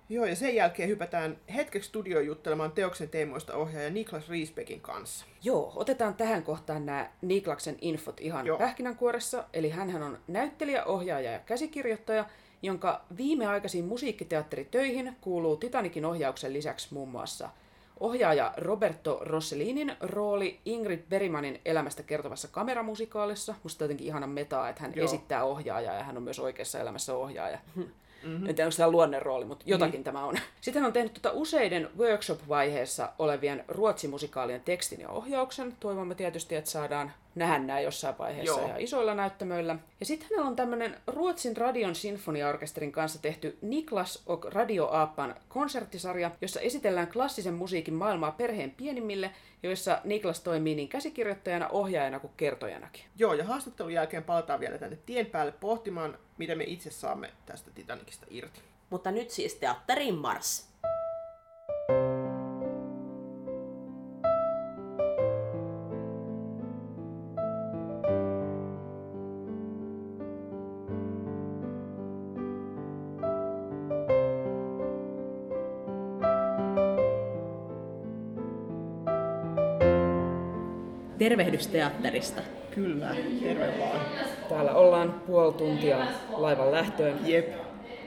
Joo, 0.09 0.25
ja 0.25 0.37
sen 0.37 0.55
jälkeen 0.55 0.89
hypätään 0.89 1.37
hetkeksi 1.55 1.89
studioon 1.89 2.27
juttelemaan 2.27 2.73
teoksen 2.73 3.09
teemoista 3.09 3.55
ohjaaja 3.55 3.91
Niklas 3.91 4.29
Riesbeckin 4.29 4.81
kanssa. 4.81 5.27
Joo, 5.43 5.73
otetaan 5.77 6.15
tähän 6.15 6.43
kohtaan 6.43 6.87
nämä 6.87 7.11
Niklaksen 7.23 7.77
infot 7.81 8.21
ihan. 8.21 8.47
Joo. 8.47 8.59
pähkinänkuoressa. 8.59 9.45
Eli 9.53 9.71
hän 9.71 10.03
on 10.03 10.19
näyttelijä, 10.29 10.85
ohjaaja 10.85 11.33
ja 11.33 11.39
käsikirjoittaja, 11.39 12.25
jonka 12.63 13.05
viimeaikaisiin 13.17 13.85
musiikkiteatteritöihin 13.85 15.17
kuuluu 15.21 15.57
Titanikin 15.57 16.05
ohjauksen 16.05 16.53
lisäksi 16.53 16.95
muun 16.95 17.09
muassa 17.09 17.51
ohjaaja 18.01 18.55
Roberto 18.57 19.19
Rossellinin 19.21 19.97
rooli 20.01 20.61
Ingrid 20.65 21.01
Bergmanin 21.09 21.61
elämästä 21.65 22.03
kertovassa 22.03 22.49
kameramusikaalissa. 22.49 23.55
Musta 23.63 23.85
jotenkin 23.85 24.07
ihana 24.07 24.27
metaa, 24.27 24.69
että 24.69 24.83
hän 24.83 24.93
Joo. 24.97 25.05
Esittää 25.05 25.45
ohjaajaa 25.45 25.95
ja 25.95 26.05
hän 26.05 26.17
on 26.17 26.23
myös 26.23 26.39
oikeassa 26.39 26.79
elämässä 26.79 27.17
ohjaaja. 27.17 27.59
Mm-hmm. 27.75 28.49
En 28.49 28.55
tiedä, 28.55 28.67
onko 28.67 28.77
tämä 28.77 28.91
luonnerooli, 28.91 29.45
mutta 29.45 29.65
jotakin 29.69 29.93
mm-hmm. 29.93 30.05
tämä 30.05 30.25
on. 30.25 30.39
Sitten 30.61 30.83
hän 30.83 30.87
on 30.87 30.93
tehnyt 30.93 31.15
tuota 31.15 31.39
useiden 31.39 31.91
workshop-vaiheessa 31.99 33.13
olevien 33.19 33.65
ruotsimusikaalien 33.69 34.61
tekstin 34.61 35.01
ja 35.01 35.09
ohjauksen. 35.09 35.77
Toivomme 35.81 36.15
tietysti, 36.15 36.55
että 36.55 36.71
saadaan 36.71 37.13
nähdä 37.37 37.59
nämä 37.59 37.81
jossain 37.81 38.19
vaiheessa 38.19 38.61
Joo. 38.61 38.69
ja 38.69 38.77
isoilla 38.79 39.15
näyttämöillä. 39.15 39.77
Ja 40.01 40.07
sitten 40.07 40.29
hänellä 40.31 40.49
on 40.49 40.57
tämmöinen 40.57 40.97
Ruotsin 41.07 41.57
radion 41.57 41.95
sinfoniaorkesterin 41.95 42.93
kanssa 42.93 43.23
tehty 43.23 43.59
Niklas 43.63 44.23
och 44.27 44.45
Radio 44.45 44.87
Aapan 44.87 45.35
konserttisarja, 45.49 46.31
jossa 46.41 46.61
esitellään 46.61 47.09
klassisen 47.09 47.55
musiikin 47.55 47.95
maailmaa 47.95 48.33
perheen 48.33 48.71
pienimmille, 48.71 49.31
joissa 49.63 50.01
Niklas 50.05 50.41
toimii 50.41 50.75
niin 50.75 50.89
käsikirjoittajana, 50.89 51.69
ohjaajana 51.69 52.21
kuin 52.21 52.33
kertojanakin. 52.37 53.05
Joo, 53.17 53.35
ja 53.35 53.45
haastattelun 53.45 53.93
jälkeen 53.93 54.25
palataan 54.25 54.61
vielä 54.61 54.79
tänne 54.79 54.99
tien 55.07 55.27
päälle 55.27 55.53
pohtimaan, 55.53 56.19
mitä 56.39 56.55
me 56.55 56.65
itse 56.65 56.91
saamme 56.91 57.31
tästä 57.47 57.71
Titanicista 57.71 58.27
irti. 58.31 58.61
Mutta 58.91 59.11
nyt 59.11 59.31
siis 59.31 59.55
teatteriin 59.55 60.15
Mars. 60.15 60.69
Tervehdys 81.29 81.67
teatterista. 81.67 82.43
Kyllä, 82.75 83.07
terve 83.43 83.73
vaan. 83.81 84.01
Täällä 84.49 84.75
ollaan 84.75 85.23
puoli 85.27 85.53
tuntia 85.53 85.99
laivan 86.33 86.73
lähtöön. 86.73 87.19
Jep, 87.25 87.49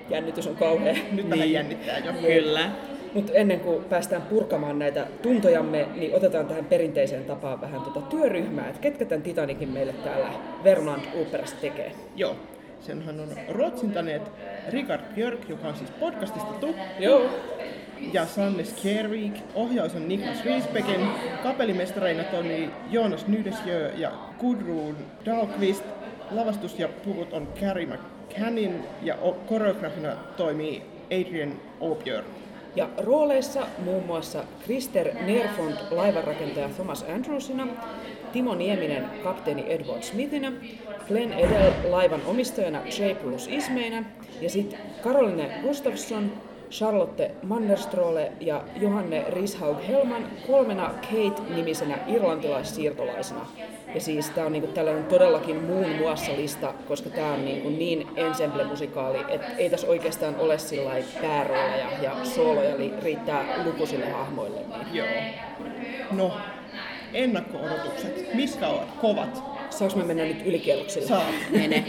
Jännitys 0.10 0.48
on 0.48 0.56
kauhea. 0.56 0.96
nyt 1.12 1.30
vähän 1.30 1.52
jännittää 1.52 1.98
jo. 1.98 2.14
Kyllä. 2.14 2.72
Mutta 3.14 3.34
ennen 3.34 3.60
kuin 3.60 3.84
päästään 3.84 4.22
purkamaan 4.22 4.80
näitä 4.80 5.08
tuntojamme, 5.22 5.88
niin 5.96 6.16
otetaan 6.16 6.46
tähän 6.46 6.66
perinteiseen 6.66 7.26
tapaan 7.26 7.62
vähän 7.62 7.82
tuota 7.82 8.02
työryhmää, 8.02 8.68
että 8.68 8.82
ketkä 8.82 9.06
tämän 9.06 9.22
Titanikin 9.24 9.70
meille 9.70 9.94
täällä 9.94 10.30
Vermland 10.64 11.02
Operassa 11.22 11.56
tekee. 11.62 11.92
Joo, 12.16 12.36
senhän 12.82 13.20
on 13.20 13.30
ruotsintaneet 13.50 14.32
Richard 14.70 15.02
Björk, 15.16 15.50
joka 15.50 15.68
on 15.68 15.76
siis 15.76 15.92
podcastista 15.92 16.54
tuttu, 16.54 16.76
Joo. 17.00 17.30
Ja 18.14 18.26
Sanne 18.26 18.66
Skjervik. 18.66 19.34
Ohjaus 19.56 19.96
on 19.96 20.08
Niklas 20.08 20.46
Riesbecken. 20.46 21.08
Kapellimestareina 21.44 22.24
toimii 22.24 22.70
Jonas 22.92 23.28
Nydesjö 23.28 23.92
ja 23.98 24.12
Gudrun 24.40 24.98
Dahlqvist. 25.26 25.84
Lavastus 26.32 26.80
ja 26.80 26.90
puvut 27.06 27.34
on 27.34 27.48
Carrie 27.62 27.88
McCannin 27.88 28.84
ja 29.02 29.16
koreografina 29.48 30.16
toimii 30.38 30.84
Adrian 31.12 31.54
O'Björn. 31.82 32.26
Ja 32.76 32.90
rooleissa 32.98 33.68
muun 33.86 34.06
muassa 34.06 34.44
Krister 34.66 35.08
Nerfond 35.26 35.78
laivanrakentaja 35.92 36.70
Thomas 36.70 37.06
Andrewsina, 37.16 37.68
Timo 38.34 38.56
Nieminen 38.56 39.06
kapteeni 39.24 39.66
Edward 39.68 40.04
Smithinä, 40.04 40.52
Glenn 41.08 41.34
Edel 41.34 41.72
laivan 41.90 42.22
omistajana 42.26 42.80
J. 42.80 43.16
Plus 43.22 43.48
Ismeinä 43.48 44.04
ja 44.42 44.50
sitten 44.50 44.80
Caroline 45.04 45.50
Gustafsson, 45.62 46.32
Charlotte 46.72 47.32
Mannerstrole 47.44 48.32
ja 48.40 48.64
Johanne 48.82 49.26
Rishaug 49.30 49.78
Helman 49.88 50.28
kolmena 50.48 50.94
Kate-nimisenä 51.02 51.98
irlantilaissiirtolaisena. 52.08 53.46
Ja 53.96 54.02
siis 54.02 54.30
tämä 54.30 54.46
on 54.46 54.52
niinku 54.52 54.68
tällainen 54.68 55.06
todellakin 55.06 55.64
muun 55.64 55.90
muassa 55.90 56.32
lista, 56.38 56.74
koska 56.88 57.10
tämä 57.10 57.34
on 57.34 57.46
niinku 57.46 57.70
niin 57.70 58.08
ensemble-musikaali, 58.16 59.26
että 59.30 59.48
ei 59.58 59.70
tässä 59.70 59.88
oikeastaan 59.88 60.36
ole 60.36 60.58
sillä 60.58 60.92
päärooleja 61.22 61.88
ja 62.02 62.12
sooloja 62.24 62.78
li- 62.78 62.94
riittää 63.04 63.64
lukuisille 63.66 64.10
hahmoille. 64.10 64.60
Joo. 64.94 65.08
No, 66.12 66.32
ennakko-odotukset. 67.14 68.34
Mitkä 68.34 68.68
ovat 68.68 68.92
kovat? 69.02 69.44
Saanko 69.70 69.98
mä 69.98 70.04
mennä 70.04 70.24
nyt 70.24 70.46
ylikierroksille? 70.46 71.08
Saat. 71.08 71.34
Mene. 71.50 71.86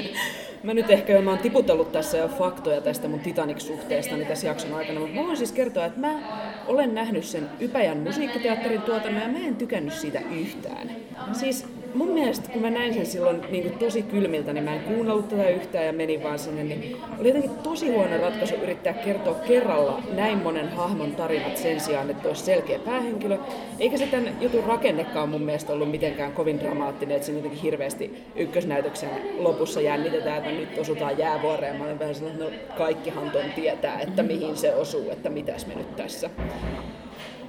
Mä 0.62 0.75
nyt 0.75 0.90
ehkä 0.90 1.12
jo, 1.12 1.23
mä 1.23 1.31
oon 1.31 1.38
tiputellut 1.38 1.92
tässä 1.92 2.18
jo 2.18 2.29
faktoja 2.29 2.81
tästä 2.81 3.09
mun 3.09 3.20
Titanic-suhteestani 3.20 4.25
tässä 4.25 4.46
jakson 4.46 4.75
aikana, 4.75 5.01
mutta 5.01 5.14
mä 5.14 5.27
voin 5.27 5.37
siis 5.37 5.53
kertoa, 5.53 5.85
että 5.85 6.01
mä 6.01 6.18
olen 6.66 6.94
nähnyt 6.94 7.25
sen 7.25 7.49
Ypäjän 7.61 7.99
musiikkiteatterin 7.99 8.83
tuotannon 8.83 9.23
ja 9.23 9.29
mä 9.29 9.38
en 9.38 9.57
tykännyt 9.57 9.94
siitä 9.94 10.20
yhtään. 10.40 10.90
Siis 11.33 11.66
mun 11.94 12.09
mielestä, 12.09 12.48
kun 12.53 12.62
mä 12.62 12.70
näin 12.70 12.94
sen 12.94 13.07
silloin 13.07 13.40
niin 13.50 13.62
kuin 13.62 13.79
tosi 13.79 14.03
kylmiltä, 14.03 14.53
niin 14.53 14.64
mä 14.64 14.74
en 14.74 14.81
kuunnellut 14.81 15.29
tätä 15.29 15.48
yhtään 15.48 15.87
ja 15.87 15.92
menin 15.92 16.22
vaan 16.22 16.38
sinne, 16.38 16.64
niin 16.64 16.96
oli 17.20 17.29
jotenkin 17.29 17.50
tosi 17.50 17.90
huono 17.90 18.18
ratkaisu 18.18 18.55
yrittää 18.55 18.92
kertoa 18.92 19.35
kerralla 19.35 20.03
näin 20.12 20.38
monen 20.38 20.68
hahmon 20.68 21.12
tarinat 21.12 21.57
sen 21.57 21.81
sijaan, 21.81 22.11
että 22.11 22.29
olisi 22.29 22.44
selkeä 22.44 22.79
päähenkilö. 22.79 23.38
Eikä 23.79 23.96
se 23.96 24.07
tämän 24.07 24.37
jutun 24.40 24.64
rakennekaan 24.64 25.29
mun 25.29 25.42
mielestä 25.42 25.72
ollut 25.72 25.90
mitenkään 25.90 26.33
kovin 26.33 26.61
dramaattinen, 26.61 27.14
että 27.14 27.26
siinä 27.26 27.38
jotenkin 27.38 27.62
hirveästi 27.62 28.24
ykkösnäytöksen 28.37 29.11
lopussa 29.38 29.81
jännitetään, 29.81 30.38
että 30.38 30.50
nyt 30.50 30.79
osutaan 30.79 31.18
jäävuoreen. 31.18 31.76
Mä 31.76 31.85
olen 31.85 31.98
vähän 31.98 32.14
sellainen, 32.14 32.42
että 32.48 32.72
no 32.72 32.79
kaikkihan 32.79 33.31
ton 33.31 33.53
tietää, 33.55 34.00
että 34.00 34.22
mihin 34.22 34.57
se 34.57 34.74
osuu, 34.74 35.11
että 35.11 35.31
mitäs 35.31 35.66
me 35.66 35.74
nyt 35.74 35.96
tässä. 35.96 36.31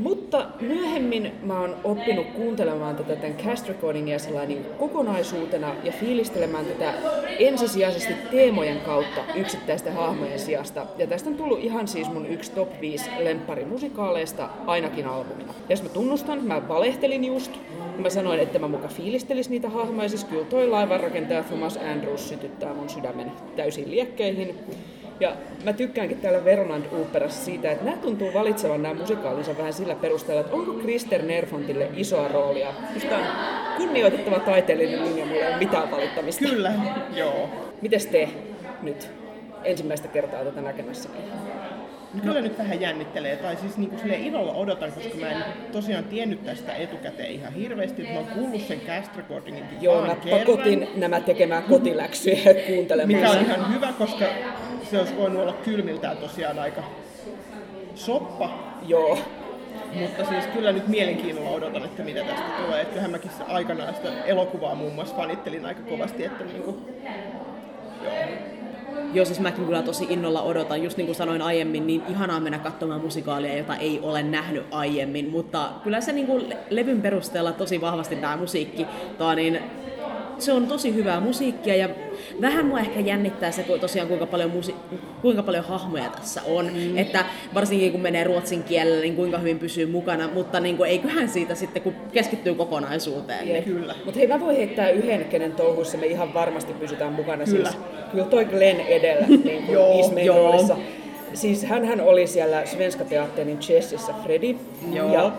Mutta 0.01 0.45
myöhemmin 0.61 1.31
mä 1.43 1.59
oon 1.59 1.75
oppinut 1.83 2.27
kuuntelemaan 2.27 2.95
tätä 2.95 3.15
tämän 3.15 3.37
cast 3.37 3.67
recordingia 3.67 4.19
sellainen 4.19 4.65
kokonaisuutena 4.79 5.75
ja 5.83 5.91
fiilistelemään 5.91 6.65
tätä 6.65 6.93
ensisijaisesti 7.39 8.13
teemojen 8.31 8.79
kautta 8.79 9.21
yksittäisten 9.35 9.93
hahmojen 9.93 10.39
sijasta. 10.39 10.85
Ja 10.97 11.07
tästä 11.07 11.29
on 11.29 11.35
tullut 11.35 11.59
ihan 11.59 11.87
siis 11.87 12.11
mun 12.11 12.25
yksi 12.25 12.51
top 12.51 12.81
5 12.81 13.09
lemppari 13.19 13.65
musikaaleista 13.65 14.49
ainakin 14.65 15.07
albumina. 15.07 15.53
Ja 15.53 15.73
jos 15.73 15.83
mä 15.83 15.89
tunnustan, 15.89 16.43
mä 16.43 16.67
valehtelin 16.67 17.23
just, 17.23 17.51
kun 17.93 18.01
mä 18.01 18.09
sanoin, 18.09 18.39
että 18.39 18.59
mä 18.59 18.67
muka 18.67 18.87
fiilistelis 18.87 19.49
niitä 19.49 19.69
hahmoja. 19.69 20.09
Siis 20.09 20.23
kyllä 20.23 20.45
toi 20.45 20.67
laivanrakentaja 20.67 21.43
Thomas 21.43 21.77
Andrews 21.77 22.29
sytyttää 22.29 22.73
mun 22.73 22.89
sydämen 22.89 23.31
täysin 23.55 23.91
liekkeihin. 23.91 24.55
Ja 25.19 25.35
mä 25.63 25.73
tykkäänkin 25.73 26.17
täällä 26.17 26.45
Vermland 26.45 26.85
Operassa 26.91 27.45
siitä, 27.45 27.71
että 27.71 27.85
nämä 27.85 27.97
tuntuu 27.97 28.33
valitsevan 28.33 28.81
nämä 28.81 28.93
musikaalinsa 28.93 29.57
vähän 29.57 29.73
sillä 29.73 29.95
perusteella, 29.95 30.41
että 30.41 30.55
onko 30.55 30.73
Krister 30.73 31.21
Nerfontille 31.21 31.89
isoa 31.95 32.27
roolia. 32.27 32.73
Musta 32.93 33.17
on 33.17 33.23
kunnioitettava 33.77 34.39
taiteellinen 34.39 35.05
linja, 35.05 35.25
mulla 35.25 35.41
ei 35.41 35.47
ole 35.47 35.57
mitään 35.57 35.91
valittamista. 35.91 36.45
Kyllä, 36.45 36.73
joo. 37.15 37.49
Mites 37.81 38.05
te 38.05 38.29
nyt 38.81 39.09
ensimmäistä 39.63 40.07
kertaa 40.07 40.43
tätä 40.43 40.61
näkemässä? 40.61 41.09
No 42.13 42.21
Kyllä 42.23 42.41
nyt 42.41 42.57
vähän 42.57 42.81
jännittelee, 42.81 43.35
tai 43.35 43.57
siis 43.57 43.77
niin 43.77 43.89
kuin 43.89 44.13
ilolla 44.13 44.53
odotan, 44.53 44.91
koska 44.91 45.17
mä 45.19 45.29
en 45.29 45.43
tosiaan 45.71 46.03
tiennyt 46.03 46.43
tästä 46.43 46.73
etukäteen 46.73 47.31
ihan 47.31 47.53
hirveästi, 47.53 48.03
mä 48.03 48.19
oon 48.19 48.27
kuullut 48.27 48.61
sen 48.61 48.79
cast 48.79 49.15
recordingin 49.15 49.65
Joo, 49.81 50.05
mä 50.05 50.15
kerran, 50.15 50.39
pakotin 50.39 50.87
nämä 50.95 51.19
tekemään 51.19 51.63
kotiläksyjä 51.63 52.53
kuuntelemaan 52.67 53.21
mikä 53.21 53.31
on 53.31 53.45
ihan 53.45 53.73
hyvä, 53.73 53.93
koska 53.97 54.25
se 54.91 54.99
olisi 54.99 55.17
voinut 55.17 55.41
olla 55.41 55.53
kylmiltään 55.53 56.17
tosiaan 56.17 56.59
aika 56.59 56.83
soppa, 57.95 58.71
Joo, 58.87 59.17
mutta 59.93 60.25
siis 60.25 60.47
kyllä 60.47 60.71
nyt 60.71 60.87
mielenkiinnolla 60.87 61.49
odotan, 61.49 61.85
että 61.85 62.03
mitä 62.03 62.23
tästä 62.23 62.63
tulee. 62.63 62.81
Että 62.81 62.89
kyllähän 62.89 63.11
mäkin 63.11 63.31
aikanaan 63.47 63.95
sitä 63.95 64.09
elokuvaa 64.25 64.75
muun 64.75 64.93
muassa 64.93 65.15
fanittelin 65.15 65.65
aika 65.65 65.81
kovasti, 65.81 66.25
että 66.25 66.43
niin 66.43 66.63
kuin, 66.63 66.85
joo. 68.03 68.13
Joo, 69.13 69.25
siis 69.25 69.39
mäkin 69.39 69.65
kyllä 69.65 69.81
tosi 69.81 70.07
innolla 70.09 70.41
odotan, 70.41 70.83
just 70.83 70.97
niin 70.97 71.05
kuin 71.05 71.15
sanoin 71.15 71.41
aiemmin, 71.41 71.87
niin 71.87 72.03
ihanaa 72.09 72.39
mennä 72.39 72.59
katsomaan 72.59 73.01
musikaalia, 73.01 73.57
jota 73.57 73.75
ei 73.75 73.99
ole 74.03 74.23
nähnyt 74.23 74.65
aiemmin, 74.71 75.29
mutta 75.29 75.69
kyllä 75.83 76.01
se 76.01 76.11
niin 76.11 76.27
kuin 76.27 76.53
levyn 76.69 77.01
perusteella 77.01 77.51
tosi 77.51 77.81
vahvasti 77.81 78.15
tämä 78.15 78.37
musiikki, 78.37 78.87
tää 79.17 79.35
niin 79.35 79.59
se 80.39 80.53
on 80.53 80.67
tosi 80.67 80.95
hyvää 80.95 81.19
musiikkia 81.19 81.75
ja 81.75 81.89
vähän 82.41 82.65
mua 82.65 82.79
ehkä 82.79 82.99
jännittää 82.99 83.51
se, 83.51 83.63
kun 83.63 83.79
tosiaan 83.79 84.07
kuinka 84.07 84.25
paljon, 84.25 84.51
musi- 84.51 84.75
kuinka 85.21 85.43
paljon 85.43 85.65
hahmoja 85.65 86.09
tässä 86.09 86.41
on. 86.47 86.65
Mm. 86.73 86.97
Että 86.97 87.25
varsinkin 87.53 87.91
kun 87.91 88.01
menee 88.01 88.23
ruotsin 88.23 88.63
kielelle, 88.63 89.01
niin 89.01 89.15
kuinka 89.15 89.37
hyvin 89.37 89.59
pysyy 89.59 89.85
mukana, 89.85 90.29
mutta 90.33 90.59
niin 90.59 90.77
kuin, 90.77 90.89
eiköhän 90.89 91.29
siitä 91.29 91.55
sitten, 91.55 91.81
kun 91.81 91.93
keskittyy 92.13 92.55
kokonaisuuteen. 92.55 93.45
Niin. 93.45 93.63
Kyllä. 93.63 93.95
Mutta 94.05 94.19
hei, 94.19 94.27
mä 94.27 94.39
voin 94.39 94.55
heittää 94.57 94.89
yhden, 94.89 95.25
kenen 95.25 95.51
touhuissa 95.51 95.97
me 95.97 96.05
ihan 96.05 96.33
varmasti 96.33 96.73
pysytään 96.73 97.13
mukana. 97.13 97.45
Kyllä. 97.45 97.69
Siis, 97.69 97.81
kyllä 98.11 98.25
toi 98.25 98.45
Glenn 98.45 98.79
edellä 98.79 99.27
niin 99.43 99.63
kuin 99.63 99.73
Joo, 99.73 99.99
Ismail 99.99 100.25
joo. 100.25 100.37
roolissa. 100.37 100.77
Siis 101.33 101.63
hän 101.63 102.01
oli 102.01 102.27
siellä 102.27 102.65
Svenska 102.65 103.03
Teatterin 103.03 103.59
Chessissä 103.59 104.13
Freddy. 104.23 104.55
Joo. 104.93 105.13
Ja 105.13 105.31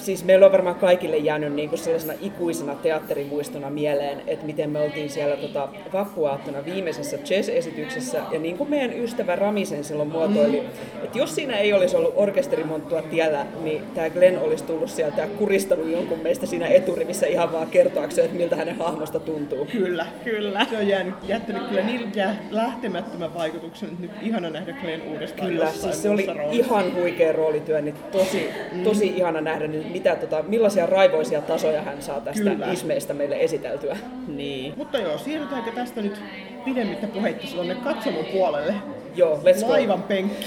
siis 0.00 0.24
meillä 0.24 0.46
on 0.46 0.52
varmaan 0.52 0.76
kaikille 0.76 1.16
jäänyt 1.16 1.52
niin 1.52 1.68
kuin 1.68 1.78
sellaisena 1.78 2.14
ikuisena 2.20 2.74
teatterimuistona 2.74 3.70
mieleen, 3.70 4.22
että 4.26 4.46
miten 4.46 4.70
me 4.70 4.80
oltiin 4.80 5.10
siellä 5.10 5.36
tota, 5.36 5.68
vappuaattona 5.92 6.64
viimeisessä 6.64 7.18
Chess-esityksessä. 7.18 8.22
Ja 8.32 8.38
niin 8.38 8.58
kuin 8.58 8.70
meidän 8.70 8.92
ystävä 8.98 9.36
Ramisen 9.36 9.84
silloin 9.84 10.08
muotoili, 10.08 10.62
että 11.04 11.18
jos 11.18 11.34
siinä 11.34 11.56
ei 11.58 11.72
olisi 11.72 11.96
ollut 11.96 12.12
orkesterimonttua 12.16 13.02
tiellä, 13.02 13.46
niin 13.62 13.82
tämä 13.94 14.10
Glenn 14.10 14.38
olisi 14.38 14.64
tullut 14.64 14.90
sieltä 14.90 15.20
ja 15.20 15.26
kuristanut 15.26 15.90
jonkun 15.90 16.18
meistä 16.18 16.46
siinä 16.46 16.66
eturivissä 16.66 17.26
ihan 17.26 17.52
vaan 17.52 17.66
kertoakseen, 17.66 18.24
että 18.24 18.36
miltä 18.38 18.56
hänen 18.56 18.78
hahmosta 18.78 19.20
tuntuu. 19.20 19.64
Kyllä, 19.64 20.06
kyllä. 20.24 20.66
Se 20.70 20.76
on 20.76 20.88
jäänyt, 20.88 21.14
jättänyt 21.28 21.62
kyllä 21.62 21.82
niin 21.82 22.12
jää, 22.14 22.36
lähtemättömän 22.50 23.34
vaikutuksen, 23.34 23.88
että 23.88 24.02
nyt 24.02 24.10
ihana 24.22 24.50
nähdä 24.50 24.72
Glenn 24.82 25.02
uudestaan 25.02 25.48
Kyllä, 25.48 25.72
siis 25.72 26.02
se 26.02 26.10
oli 26.10 26.26
roolissa. 26.26 26.50
ihan 26.50 26.94
huikea 26.94 27.32
roolityö, 27.32 27.80
niin 27.82 27.94
tosi, 28.12 28.48
tosi 28.84 29.06
ihana 29.06 29.40
nähdä 29.40 29.66
nyt, 29.66 29.89
mitä, 29.92 30.16
tota, 30.16 30.42
millaisia 30.42 30.86
raivoisia 30.86 31.40
tasoja 31.40 31.82
hän 31.82 32.02
saa 32.02 32.20
tästä 32.20 32.50
Kyllä. 32.50 32.72
Ismeistä 32.72 33.14
meille 33.14 33.36
esiteltyä. 33.40 33.96
Niin. 34.28 34.74
Mutta 34.76 34.98
joo, 34.98 35.18
siirrytäänkö 35.18 35.70
tästä 35.70 36.02
nyt 36.02 36.20
pidemmittä 36.64 37.06
puheitta 37.06 37.46
tuonne 37.54 37.74
katsomon 37.74 38.24
puolelle? 38.32 38.74
Joo, 39.16 39.36
let's 39.36 39.60
go. 39.60 39.70
Laivan 39.70 40.02
penkki. 40.02 40.46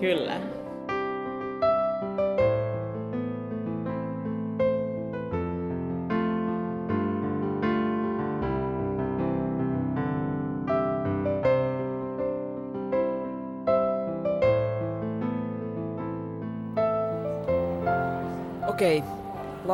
Kyllä. 0.00 0.32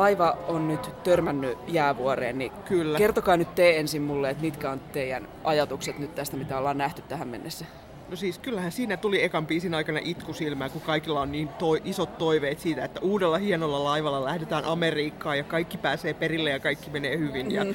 Laiva 0.01 0.37
on 0.47 0.67
nyt 0.67 1.03
törmännyt 1.03 1.57
jäävuoreen, 1.67 2.37
niin 2.37 2.51
Kyllä. 2.51 2.97
kertokaa 2.97 3.37
nyt 3.37 3.55
te 3.55 3.79
ensin 3.79 4.01
mulle, 4.01 4.29
että 4.29 4.43
mitkä 4.43 4.71
on 4.71 4.79
teidän 4.79 5.27
ajatukset 5.43 5.99
nyt 5.99 6.15
tästä, 6.15 6.37
mitä 6.37 6.57
ollaan 6.57 6.77
nähty 6.77 7.01
tähän 7.01 7.27
mennessä. 7.27 7.65
No 8.09 8.15
siis 8.15 8.39
kyllähän 8.39 8.71
siinä 8.71 8.97
tuli 8.97 9.23
ekan 9.23 9.47
biisin 9.47 9.73
aikana 9.73 9.99
itku 10.03 10.33
silmään, 10.33 10.71
kun 10.71 10.81
kaikilla 10.81 11.21
on 11.21 11.31
niin 11.31 11.47
toi, 11.47 11.81
isot 11.85 12.17
toiveet 12.17 12.59
siitä, 12.59 12.85
että 12.85 12.99
uudella 12.99 13.37
hienolla 13.37 13.83
laivalla 13.83 14.25
lähdetään 14.25 14.65
Amerikkaan 14.65 15.37
ja 15.37 15.43
kaikki 15.43 15.77
pääsee 15.77 16.13
perille 16.13 16.49
ja 16.49 16.59
kaikki 16.59 16.89
menee 16.89 17.17
hyvin. 17.17 17.51
Ja 17.51 17.65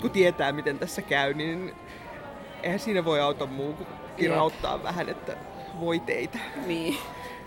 kun 0.00 0.10
tietää, 0.10 0.52
miten 0.52 0.78
tässä 0.78 1.02
käy, 1.02 1.34
niin 1.34 1.74
eihän 2.62 2.78
siinä 2.80 3.04
voi 3.04 3.20
auta 3.20 3.46
muu 3.46 3.72
kuin 3.72 3.86
kirauttaa 4.16 4.82
vähän, 4.82 5.08
että 5.08 5.36
voi 5.80 6.00
teitä. 6.00 6.38
Niin. 6.66 6.96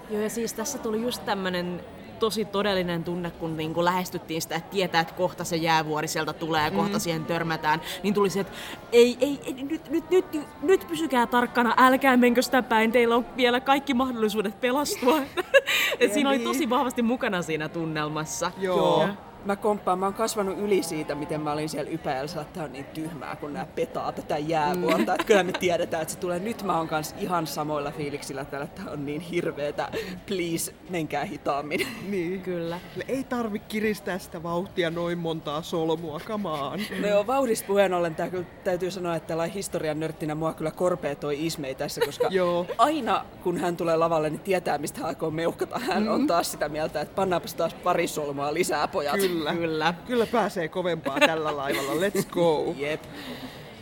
Joo, 0.10 0.22
ja 0.22 0.30
siis 0.30 0.54
tässä 0.54 0.78
tuli 0.78 1.02
just 1.02 1.26
tämmönen 1.26 1.84
tosi 2.20 2.46
todellinen 2.46 3.04
tunne, 3.04 3.32
kun 3.32 3.58
niin 3.58 3.74
kuin 3.74 3.86
lähestyttiin 3.86 4.42
sitä, 4.42 4.56
että 4.56 4.70
tietää, 4.70 5.02
että 5.02 5.14
kohta 5.14 5.44
se 5.44 5.56
jäävuori 5.56 6.08
sieltä 6.08 6.34
tulee 6.34 6.64
ja 6.64 6.72
kohta 6.72 7.00
siihen 7.00 7.26
törmätään, 7.26 7.82
niin 8.04 8.14
tuli 8.14 8.30
se, 8.30 8.40
että 8.40 8.54
ei, 8.92 9.18
ei, 9.22 9.40
ei 9.46 9.54
nyt, 9.54 9.90
nyt, 9.90 10.10
nyt, 10.10 10.34
nyt, 10.34 10.48
nyt 10.62 10.88
pysykää 10.88 11.28
tarkkana, 11.28 11.74
älkää 11.78 12.18
menkö 12.18 12.42
sitä 12.42 12.64
päin, 12.64 12.92
teillä 12.92 13.16
on 13.16 13.26
vielä 13.38 13.60
kaikki 13.60 13.94
mahdollisuudet 13.94 14.62
pelastua. 14.62 15.20
Et 16.00 16.14
siinä 16.14 16.30
oli 16.30 16.40
tosi 16.40 16.70
vahvasti 16.70 17.02
mukana 17.02 17.42
siinä 17.42 17.70
tunnelmassa. 17.70 18.52
Joo. 18.58 19.08
Mä 19.48 19.56
komppaan, 19.56 20.00
mä 20.00 20.06
oon 20.06 20.14
kasvanut 20.14 20.58
yli 20.60 20.84
siitä, 20.84 21.16
miten 21.16 21.42
mä 21.42 21.52
olin 21.52 21.70
siellä 21.70 21.92
Ypäjällä, 21.92 22.42
että 22.42 22.64
on 22.64 22.74
niin 22.74 22.86
tyhmää, 22.86 23.36
kun 23.36 23.54
nää 23.54 23.68
petaa 23.76 24.12
tätä 24.12 24.38
jäävuorta. 24.38 25.14
Että 25.14 25.24
kyllä 25.28 25.44
me 25.44 25.52
tiedetään, 25.52 26.02
että 26.02 26.14
se 26.14 26.20
tulee. 26.20 26.40
Nyt 26.40 26.64
mä 26.64 26.78
oon 26.78 26.88
kanssa 26.88 27.16
ihan 27.20 27.48
samoilla 27.48 27.92
fiiliksillä 27.92 28.46
täällä, 28.46 28.66
että 28.66 28.82
on 28.92 29.06
niin 29.06 29.22
hirveetä. 29.22 29.92
Please, 30.26 30.74
menkää 30.90 31.26
hitaammin. 31.26 31.88
Niin. 32.10 32.42
Kyllä. 32.42 32.80
Ei 33.08 33.24
tarvi 33.24 33.60
kiristää 33.60 34.20
sitä 34.20 34.44
vauhtia 34.44 34.90
noin 34.90 35.18
montaa 35.18 35.62
solmua, 35.62 36.20
kamaan. 36.26 36.80
No 37.02 37.08
joo, 37.08 37.28
vauhdista 37.28 37.68
puheen 37.68 37.94
ollen 37.94 38.16
tää 38.16 38.30
kyllä 38.30 38.46
täytyy 38.64 38.92
sanoa, 38.92 39.16
että 39.16 39.28
tällainen 39.28 39.56
historian 39.56 40.00
nörttinä 40.00 40.36
mua 40.36 40.54
kyllä 40.54 40.72
korpea 40.72 41.16
toi 41.16 41.46
Ismei 41.46 41.76
tässä, 41.76 42.02
koska 42.06 42.28
Joo. 42.40 42.66
aina 42.78 43.26
kun 43.44 43.58
hän 43.58 43.78
tulee 43.78 43.98
lavalle, 43.98 44.30
niin 44.30 44.40
tietää 44.40 44.78
mistä 44.78 45.00
hän 45.00 45.08
aikoo 45.08 45.32
meuhkata. 45.32 45.80
Hän 45.80 46.04
mm. 46.04 46.12
on 46.12 46.28
taas 46.28 46.52
sitä 46.52 46.70
mieltä, 46.70 47.02
että 47.02 47.16
pannaanpas 47.16 47.54
taas 47.54 47.74
pari 47.74 48.08
solmaa 48.08 48.54
lisää 48.54 48.88
pojat. 48.88 49.16
Kyllä. 49.16 49.37
Kyllä. 49.45 49.93
Kyllä 50.08 50.26
pääsee 50.26 50.67
kovempaa 50.67 51.19
tällä 51.19 51.58
laivalla. 51.58 51.91
Let's 51.91 52.26
go. 52.30 52.73
Jep. 52.78 53.04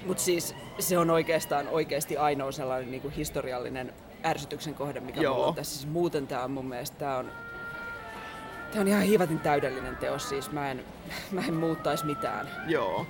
Mutta 0.06 0.24
siis 0.24 0.56
se 0.80 0.98
on 0.98 1.10
oikeastaan 1.10 1.68
oikeasti 1.68 2.18
ainoa 2.18 2.52
sellainen 2.52 2.92
niin 2.92 3.02
kuin 3.02 3.14
historiallinen 3.14 3.94
ärsytyksen 4.26 4.74
kohde, 4.74 5.00
mikä 5.00 5.22
Joo. 5.22 5.34
mulla 5.34 5.48
on 5.48 5.56
tässä. 5.56 5.76
Siis 5.76 5.88
muuten 5.88 6.28
tämä 6.28 6.44
on 6.44 6.52
mun 6.52 6.66
mielestä, 6.66 6.98
tää 6.98 7.18
on, 7.18 7.32
tää 8.72 8.82
on 8.82 8.88
ihan 8.88 9.02
hiivatin 9.02 9.40
täydellinen 9.40 9.96
teos, 9.96 10.30
siis 10.30 10.52
mä 10.52 10.72
en, 10.72 10.86
mä 11.32 11.42
en 11.48 11.54
muuttaisi 11.54 12.06
mitään. 12.06 12.50
Joo. 12.68 13.06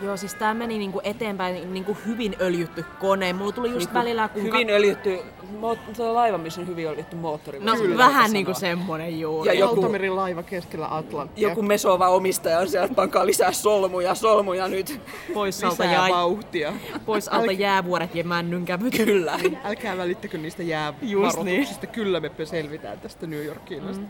Joo, 0.00 0.16
siis 0.16 0.34
tää 0.34 0.54
meni 0.54 0.78
niinku 0.78 1.00
eteenpäin 1.04 1.72
niinku 1.74 1.96
hyvin 2.06 2.36
öljytty 2.40 2.84
kone. 3.00 3.32
Mulla 3.32 3.52
tuli 3.52 3.68
just 3.68 3.78
Niinku 3.78 3.94
välillä, 3.94 4.28
kun... 4.28 4.42
Hyvin 4.42 4.70
öljytty, 4.70 5.18
mo- 5.60 5.94
se 5.94 6.02
on 6.02 6.14
laiva, 6.14 6.38
missä 6.38 6.60
on 6.60 6.66
hyvin 6.66 6.86
öljytty 6.88 7.16
moottori. 7.16 7.60
No 7.60 7.72
voisi 7.78 7.96
vähän 7.96 8.30
niinku 8.32 8.54
semmonen 8.54 9.20
juuri. 9.20 9.48
Ja 9.50 9.54
joku- 9.54 9.76
Valtamerin 9.76 10.16
laiva 10.16 10.42
keskellä 10.42 10.86
Atlanttia. 10.96 11.48
Joku 11.48 11.62
mesova 11.62 12.08
omistaja 12.08 12.58
on 12.58 12.68
siellä, 12.68 12.84
että 12.84 12.96
pankaa 12.96 13.26
lisää 13.26 13.52
solmuja, 13.52 14.14
solmuja 14.14 14.68
nyt. 14.68 15.00
pois 15.34 15.64
alta, 15.64 15.84
jää, 15.84 16.08
vauhtia. 16.10 16.72
pois 17.06 17.28
alta 17.28 17.52
jäävuoret 17.52 18.14
ja 18.14 18.24
männynkävyt. 18.24 18.96
Kyllä. 18.96 19.38
Älkää 19.64 19.96
välittäkö 19.96 20.38
niistä 20.38 20.62
Just 20.62 20.70
jäävaroituksista. 20.70 21.86
Kyllä 21.86 22.20
me 22.20 22.30
selvitään 22.44 23.00
tästä 23.00 23.26
New 23.26 23.44
Yorkiin. 23.44 23.82
Mm. 23.82 24.06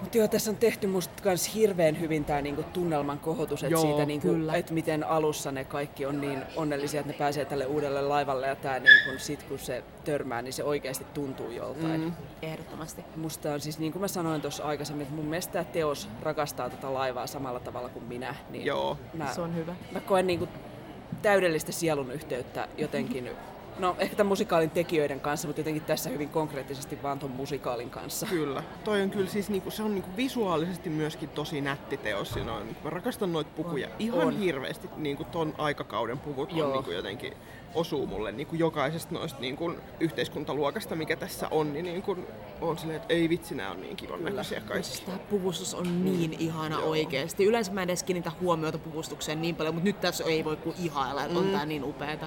Mutta 0.00 0.18
joo, 0.18 0.28
tässä 0.28 0.50
on 0.50 0.56
tehty 0.56 0.86
musta 0.86 1.22
kans 1.22 1.54
hirveän 1.54 2.00
hyvin 2.00 2.24
tää 2.24 2.42
niinku 2.42 2.62
tunnelman 2.62 3.18
kohotus, 3.18 3.64
että 3.64 3.80
siitä 3.80 4.04
niinku, 4.06 4.28
et 4.54 4.70
miten 4.70 5.04
alussa 5.04 5.52
ne 5.52 5.64
kaikki 5.64 6.06
on 6.06 6.20
niin 6.20 6.42
onnellisia, 6.56 7.00
että 7.00 7.12
ne 7.12 7.18
pääsee 7.18 7.44
tälle 7.44 7.66
uudelle 7.66 8.02
laivalle 8.02 8.46
ja 8.46 8.56
tää 8.56 8.78
niinku, 8.78 9.18
sit 9.18 9.42
kun 9.42 9.58
se 9.58 9.84
törmää, 10.04 10.42
niin 10.42 10.52
se 10.52 10.64
oikeasti 10.64 11.06
tuntuu 11.14 11.50
joltain. 11.50 12.00
Mm. 12.00 12.12
Ehdottomasti. 12.42 13.04
Musta 13.16 13.52
on 13.52 13.60
siis, 13.60 13.78
niin 13.78 13.92
kuin 13.92 14.00
mä 14.00 14.08
sanoin 14.08 14.40
tuossa 14.40 14.64
aikaisemmin, 14.64 15.02
että 15.02 15.14
mun 15.16 15.26
mielestä 15.26 15.52
tämä 15.52 15.64
teos 15.64 16.08
rakastaa 16.22 16.70
tätä 16.70 16.94
laivaa 16.94 17.26
samalla 17.26 17.60
tavalla 17.60 17.88
kuin 17.88 18.04
minä. 18.04 18.34
Niin 18.50 18.66
Joo. 18.66 18.98
Mä, 19.14 19.34
Se 19.34 19.40
on 19.40 19.54
hyvä. 19.56 19.74
mä 19.92 20.00
koen 20.00 20.26
niinku 20.26 20.48
täydellistä 21.22 21.72
sielun 21.72 22.10
yhteyttä 22.10 22.68
jotenkin, 22.78 23.30
no 23.78 23.96
ehkä 23.98 24.16
tämän 24.16 24.28
musikaalin 24.28 24.70
tekijöiden 24.70 25.20
kanssa, 25.20 25.48
mutta 25.48 25.60
jotenkin 25.60 25.82
tässä 25.82 26.10
hyvin 26.10 26.28
konkreettisesti 26.28 27.02
vaan 27.02 27.18
ton 27.18 27.30
musikaalin 27.30 27.90
kanssa. 27.90 28.26
Kyllä. 28.26 28.62
Toi 28.84 29.02
on 29.02 29.10
kyllä 29.10 29.30
siis 29.30 29.50
niinku, 29.50 29.70
se 29.70 29.82
on 29.82 29.94
niinku 29.94 30.10
visuaalisesti 30.16 30.90
myöskin 30.90 31.28
tosi 31.28 31.60
nätti 31.60 31.96
teos. 31.96 32.30
Siinä 32.30 32.52
on, 32.52 32.76
mä 32.84 32.90
rakastan 32.90 33.32
noita 33.32 33.50
pukuja 33.56 33.88
ihan 33.98 34.26
On. 34.28 34.38
hirveästi. 34.38 34.88
Niinku 34.96 35.24
ton 35.24 35.54
aikakauden 35.58 36.18
puvut 36.18 36.52
on 36.52 36.58
Joo. 36.58 36.72
niinku 36.72 36.90
jotenkin 36.90 37.32
osuu 37.74 38.06
mulle 38.06 38.32
niinku 38.32 38.54
jokaisesta 38.56 39.14
noista 39.14 39.40
niinku 39.40 39.72
yhteiskuntaluokasta, 40.00 40.96
mikä 40.96 41.16
tässä 41.16 41.48
on, 41.50 41.72
niin 41.72 41.84
niinku 41.84 42.16
on 42.60 42.78
silleen, 42.78 43.00
että 43.00 43.14
ei 43.14 43.28
vitsi, 43.28 43.54
nämä 43.54 43.70
on 43.70 43.80
niin 43.80 43.96
kivan 43.96 44.24
näköisiä 44.24 44.60
kaikki. 44.60 44.86
Siis 44.88 45.00
tää 45.00 45.18
puvustus 45.18 45.74
on 45.74 46.04
niin 46.04 46.36
ihana 46.38 46.76
Joo. 46.80 46.90
oikeesti. 46.90 47.44
Yleensä 47.44 47.72
mä 47.72 47.82
en 47.82 47.90
edes 47.90 48.02
kiinnitä 48.02 48.32
huomiota 48.40 48.78
puvustukseen 48.78 49.42
niin 49.42 49.56
paljon, 49.56 49.74
mutta 49.74 49.86
nyt 49.88 50.00
tässä 50.00 50.24
ei 50.24 50.44
voi 50.44 50.56
kuin 50.56 50.76
ihailla, 50.84 51.24
että 51.24 51.38
on 51.38 51.50
tää 51.50 51.66
niin 51.66 51.84
upeeta. 51.84 52.26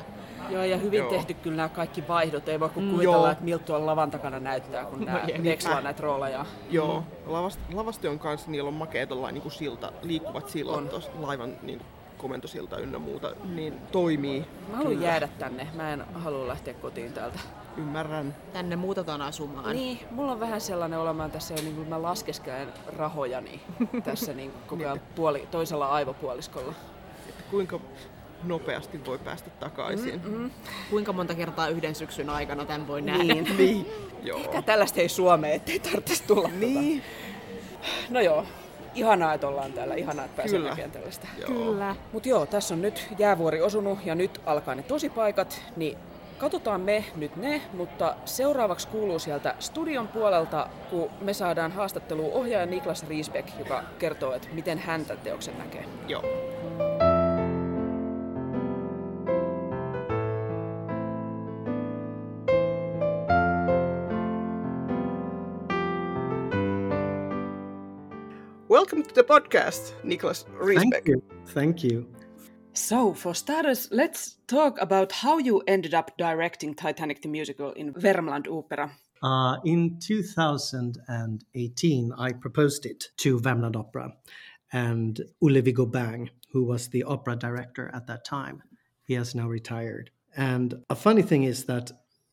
Joo, 0.50 0.64
ja 0.64 0.78
hyvin 0.78 0.98
Joo. 1.00 1.10
tehty 1.10 1.34
kyllä 1.34 1.56
nämä 1.56 1.70
kaikki 1.70 2.08
vaihdot. 2.08 2.50
Ei 2.50 2.60
voi 2.60 2.70
kuin 2.70 2.86
Mm, 2.86 2.92
kuvitella, 2.92 3.18
joo. 3.18 3.32
että 3.32 3.44
miltä 3.44 3.66
tuolla 3.66 3.86
lavan 3.86 4.12
takana 4.12 4.40
näyttää, 4.40 4.86
kun 4.86 5.06
nämä 5.06 5.24
vekslaa 5.44 5.82
näitä 5.82 6.02
rooleja. 6.04 6.46
Joo, 6.70 7.04
lavast, 7.26 7.60
lavaste 7.74 8.10
on 8.10 8.20
kanssa, 8.20 8.52
niillä 8.52 8.68
on 8.68 8.74
makea 8.74 9.08
tollain 9.08 9.34
niinku 9.34 9.50
silta, 9.50 9.92
liikkuvat 10.02 10.50
sillat 10.50 10.90
tuossa 10.90 11.12
laivan 11.20 11.58
niinku 11.62 11.86
komentosilta 12.18 12.78
ynnä 12.80 13.00
muuta, 13.00 13.32
niin 13.44 13.74
toimii. 13.92 14.40
Mä 14.70 14.78
haluan 14.78 14.94
Kyllä. 14.94 15.08
jäädä 15.08 15.30
tänne. 15.40 15.68
Mä 15.74 15.94
en 15.94 16.04
halua 16.14 16.48
lähteä 16.48 16.74
kotiin 16.74 17.14
täältä. 17.14 17.40
Ymmärrän. 17.78 18.36
Tänne 18.54 18.76
muutetaan 18.76 19.22
asumaan. 19.22 19.76
Niin, 19.76 20.00
mulla 20.12 20.32
on 20.32 20.40
vähän 20.40 20.62
sellainen 20.62 21.00
olemaan 21.00 21.32
tässä, 21.32 21.54
niin 21.54 21.76
kuin 21.76 21.90
mä 21.90 22.02
laskeskelen 22.02 22.68
rahojani 22.98 23.62
tässä 24.04 24.34
niin 24.34 24.52
koko 24.68 24.84
ajan 24.84 25.02
puoli, 25.16 25.48
toisella 25.52 25.88
aivopuoliskolla. 25.88 26.74
Että 27.30 27.44
kuinka 27.52 27.80
nopeasti 28.44 29.06
voi 29.06 29.18
päästä 29.18 29.50
takaisin. 29.50 30.22
Mm, 30.26 30.52
Kuinka 30.90 31.14
monta 31.14 31.36
kertaa 31.36 31.68
yhden 31.68 31.96
syksyn 31.96 32.30
aikana 32.30 32.66
tän 32.66 32.88
voi 32.88 33.02
nähdä? 33.02 33.24
Niin. 33.34 33.58
Niin, 33.58 33.86
joo. 34.24 34.40
Ehkä 34.40 34.62
tällaista 34.62 35.02
ei 35.02 35.10
Suomeen, 35.10 35.54
ettei 35.54 35.80
tarvitsisi 35.80 36.24
tulla. 36.24 36.50
Niin, 36.60 37.04
No 38.10 38.20
joo, 38.20 38.46
Ihanaa, 38.96 39.34
että 39.34 39.48
ollaan 39.48 39.74
täällä. 39.74 39.96
Ihanaa, 39.96 40.26
että 40.26 40.38
pääsee 40.38 40.60
Kyllä. 40.60 40.70
näkemään 40.70 40.92
tällaista. 40.92 41.28
Kyllä. 41.46 41.96
Mutta 42.14 42.30
joo, 42.30 42.46
tässä 42.46 42.74
on 42.74 42.82
nyt 42.82 43.08
jäävuori 43.18 43.62
osunut 43.62 44.00
ja 44.06 44.16
nyt 44.16 44.42
alkaa 44.46 44.76
ne 44.76 44.84
tosipaikat, 44.84 45.62
niin 45.76 45.98
katsotaan 46.38 46.82
me 46.82 47.06
nyt 47.16 47.36
ne, 47.36 47.62
mutta 47.74 48.16
seuraavaksi 48.26 48.88
kuuluu 48.88 49.20
sieltä 49.20 49.56
studion 49.60 50.08
puolelta, 50.08 50.70
kun 50.90 51.10
me 51.22 51.34
saadaan 51.34 51.72
haastatteluun 51.72 52.34
ohjaaja 52.34 52.66
Niklas 52.66 53.08
Riisbeck, 53.08 53.50
joka 53.60 53.84
kertoo, 54.00 54.34
että 54.34 54.48
miten 54.52 54.78
hän 54.80 55.06
tämän 55.06 55.24
teoksen 55.24 55.58
näkee. 55.58 55.86
Joo. 56.08 56.24
Welcome 68.80 69.02
to 69.02 69.14
the 69.16 69.24
podcast, 69.24 69.94
Niklas 70.06 70.46
Riesbeck. 70.62 70.92
Thank 70.92 71.08
you. 71.08 71.24
Thank 71.48 71.84
you. 71.84 72.08
So, 72.74 73.12
for 73.12 73.34
starters, 73.34 73.90
let's 73.92 74.38
talk 74.46 74.80
about 74.80 75.12
how 75.12 75.40
you 75.40 75.64
ended 75.66 75.96
up 75.96 76.16
directing 76.16 76.76
Titanic 76.76 77.24
the 77.24 77.28
musical 77.28 77.72
in 77.72 77.92
Värmland 77.96 78.48
Opera. 78.48 78.92
Uh, 79.24 79.58
in 79.66 79.98
2018, 80.00 82.14
I 82.20 82.34
proposed 82.34 82.86
it 82.86 83.10
to 83.18 83.40
Värmland 83.40 83.76
Opera, 83.76 84.14
and 84.72 85.22
Ulle 85.42 85.64
Bang, 85.88 86.30
who 86.52 86.64
was 86.64 86.90
the 86.90 87.02
opera 87.02 87.36
director 87.36 87.90
at 87.96 88.06
that 88.06 88.26
time, 88.26 88.62
he 89.02 89.16
has 89.16 89.34
now 89.34 89.48
retired. 89.48 90.12
And 90.36 90.84
a 90.92 90.96
funny 90.96 91.24
thing 91.24 91.46
is 91.46 91.66
that 91.66 91.92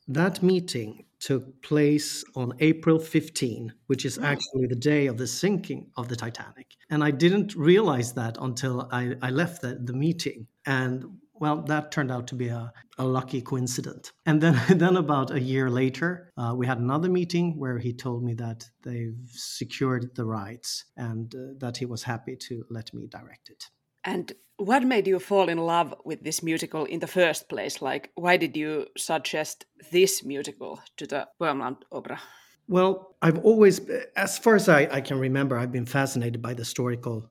that 0.09 0.43
meeting 0.43 1.07
took 1.25 1.63
place 1.63 2.23
on 2.37 2.53
April 2.61 2.99
15, 2.99 3.73
which 3.87 4.05
is 4.05 4.19
actually 4.19 4.67
the 4.67 4.77
day 4.77 5.07
of 5.07 5.17
the 5.17 5.27
sinking 5.27 5.91
of 5.97 6.09
the 6.09 6.17
Titanic. 6.17 6.67
And 6.91 7.03
I 7.03 7.13
didn't 7.13 7.55
realize 7.57 8.13
that 8.13 8.37
until 8.39 8.89
I, 8.93 9.15
I 9.23 9.31
left 9.31 9.63
the, 9.63 9.81
the 9.83 9.95
meeting. 9.95 10.47
And 10.67 11.03
well, 11.33 11.63
that 11.63 11.91
turned 11.91 12.13
out 12.13 12.27
to 12.29 12.35
be 12.35 12.49
a, 12.49 12.71
a 12.99 13.05
lucky 13.07 13.41
coincidence. 13.41 14.13
And 14.27 14.39
then, 14.43 14.61
then 14.79 14.99
about 14.99 15.31
a 15.31 15.41
year 15.41 15.71
later, 15.71 16.31
uh, 16.37 16.53
we 16.55 16.67
had 16.67 16.79
another 16.79 17.09
meeting 17.09 17.59
where 17.59 17.79
he 17.79 17.95
told 17.95 18.23
me 18.23 18.35
that 18.35 18.67
they've 18.83 19.17
secured 19.29 20.15
the 20.17 20.27
rights 20.27 20.85
and 20.95 21.35
uh, 21.35 21.55
that 21.57 21.79
he 21.79 21.87
was 21.87 22.03
happy 22.03 22.37
to 22.49 22.65
let 22.69 22.93
me 22.93 23.07
direct 23.07 23.49
it. 23.49 23.71
And 24.05 24.33
what 24.57 24.83
made 24.85 25.07
you 25.07 25.19
fall 25.19 25.49
in 25.49 25.59
love 25.59 25.95
with 26.05 26.23
this 26.23 26.43
musical 26.43 26.85
in 26.85 27.01
the 27.01 27.07
first 27.07 27.49
place? 27.49 27.83
Like, 27.83 28.11
why 28.15 28.37
did 28.37 28.57
you 28.57 28.87
suggest 28.97 29.67
this 29.91 30.25
musical 30.25 30.81
to 30.97 31.07
the 31.07 31.29
Värmland 31.41 31.79
Opera? 31.91 32.21
Well, 32.69 33.17
I've 33.21 33.39
always, 33.39 33.81
as 34.17 34.39
far 34.39 34.55
as 34.55 34.69
I, 34.69 34.89
I 34.91 35.01
can 35.01 35.19
remember, 35.19 35.59
I've 35.59 35.73
been 35.73 35.87
fascinated 35.87 36.41
by 36.41 36.55
the 36.55 36.63
historical, 36.63 37.31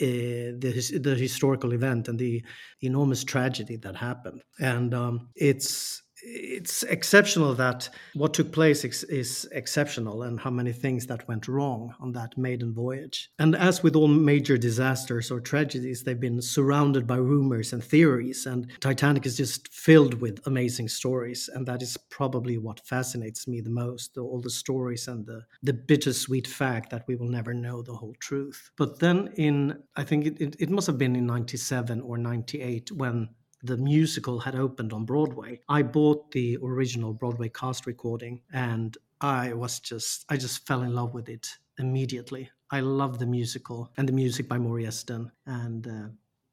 uh, 0.00 0.54
the 0.62 1.00
the 1.02 1.16
historical 1.16 1.72
event 1.72 2.06
and 2.08 2.18
the 2.18 2.44
enormous 2.80 3.24
tragedy 3.24 3.76
that 3.76 3.96
happened, 3.96 4.42
and 4.60 4.94
um, 4.94 5.30
it's 5.34 6.02
it's 6.30 6.82
exceptional 6.84 7.54
that 7.54 7.88
what 8.14 8.34
took 8.34 8.52
place 8.52 8.84
is 8.84 9.48
exceptional 9.52 10.22
and 10.22 10.40
how 10.40 10.50
many 10.50 10.72
things 10.72 11.06
that 11.06 11.26
went 11.28 11.48
wrong 11.48 11.94
on 12.00 12.12
that 12.12 12.36
maiden 12.36 12.72
voyage. 12.74 13.30
And 13.38 13.56
as 13.56 13.82
with 13.82 13.96
all 13.96 14.08
major 14.08 14.58
disasters 14.58 15.30
or 15.30 15.40
tragedies, 15.40 16.02
they've 16.02 16.18
been 16.18 16.42
surrounded 16.42 17.06
by 17.06 17.16
rumors 17.16 17.72
and 17.72 17.82
theories. 17.82 18.46
And 18.46 18.70
Titanic 18.80 19.26
is 19.26 19.36
just 19.36 19.68
filled 19.72 20.14
with 20.20 20.46
amazing 20.46 20.88
stories. 20.88 21.48
And 21.52 21.66
that 21.66 21.82
is 21.82 21.96
probably 22.10 22.58
what 22.58 22.80
fascinates 22.86 23.48
me 23.48 23.60
the 23.60 23.70
most 23.70 24.16
all 24.18 24.40
the 24.40 24.50
stories 24.50 25.08
and 25.08 25.26
the, 25.26 25.42
the 25.62 25.72
bittersweet 25.72 26.46
fact 26.46 26.90
that 26.90 27.04
we 27.06 27.16
will 27.16 27.28
never 27.28 27.54
know 27.54 27.82
the 27.82 27.94
whole 27.94 28.14
truth. 28.20 28.70
But 28.76 28.98
then, 28.98 29.32
in 29.36 29.82
I 29.96 30.04
think 30.04 30.26
it, 30.26 30.40
it, 30.40 30.56
it 30.58 30.70
must 30.70 30.86
have 30.86 30.98
been 30.98 31.16
in 31.16 31.26
97 31.26 32.00
or 32.00 32.18
98 32.18 32.92
when 32.92 33.28
the 33.62 33.76
musical 33.76 34.38
had 34.40 34.54
opened 34.54 34.92
on 34.92 35.04
Broadway. 35.04 35.60
I 35.68 35.82
bought 35.82 36.30
the 36.32 36.58
original 36.62 37.12
Broadway 37.12 37.48
cast 37.48 37.86
recording 37.86 38.42
and 38.52 38.96
I 39.20 39.52
was 39.52 39.80
just 39.80 40.24
I 40.28 40.36
just 40.36 40.66
fell 40.66 40.82
in 40.82 40.94
love 40.94 41.14
with 41.14 41.28
it 41.28 41.48
immediately. 41.78 42.50
I 42.70 42.80
love 42.80 43.18
the 43.18 43.26
musical 43.26 43.90
and 43.96 44.08
the 44.08 44.12
music 44.12 44.48
by 44.48 44.58
Maury 44.58 44.86
Eston 44.86 45.30
and 45.46 45.86
uh, 45.86 46.08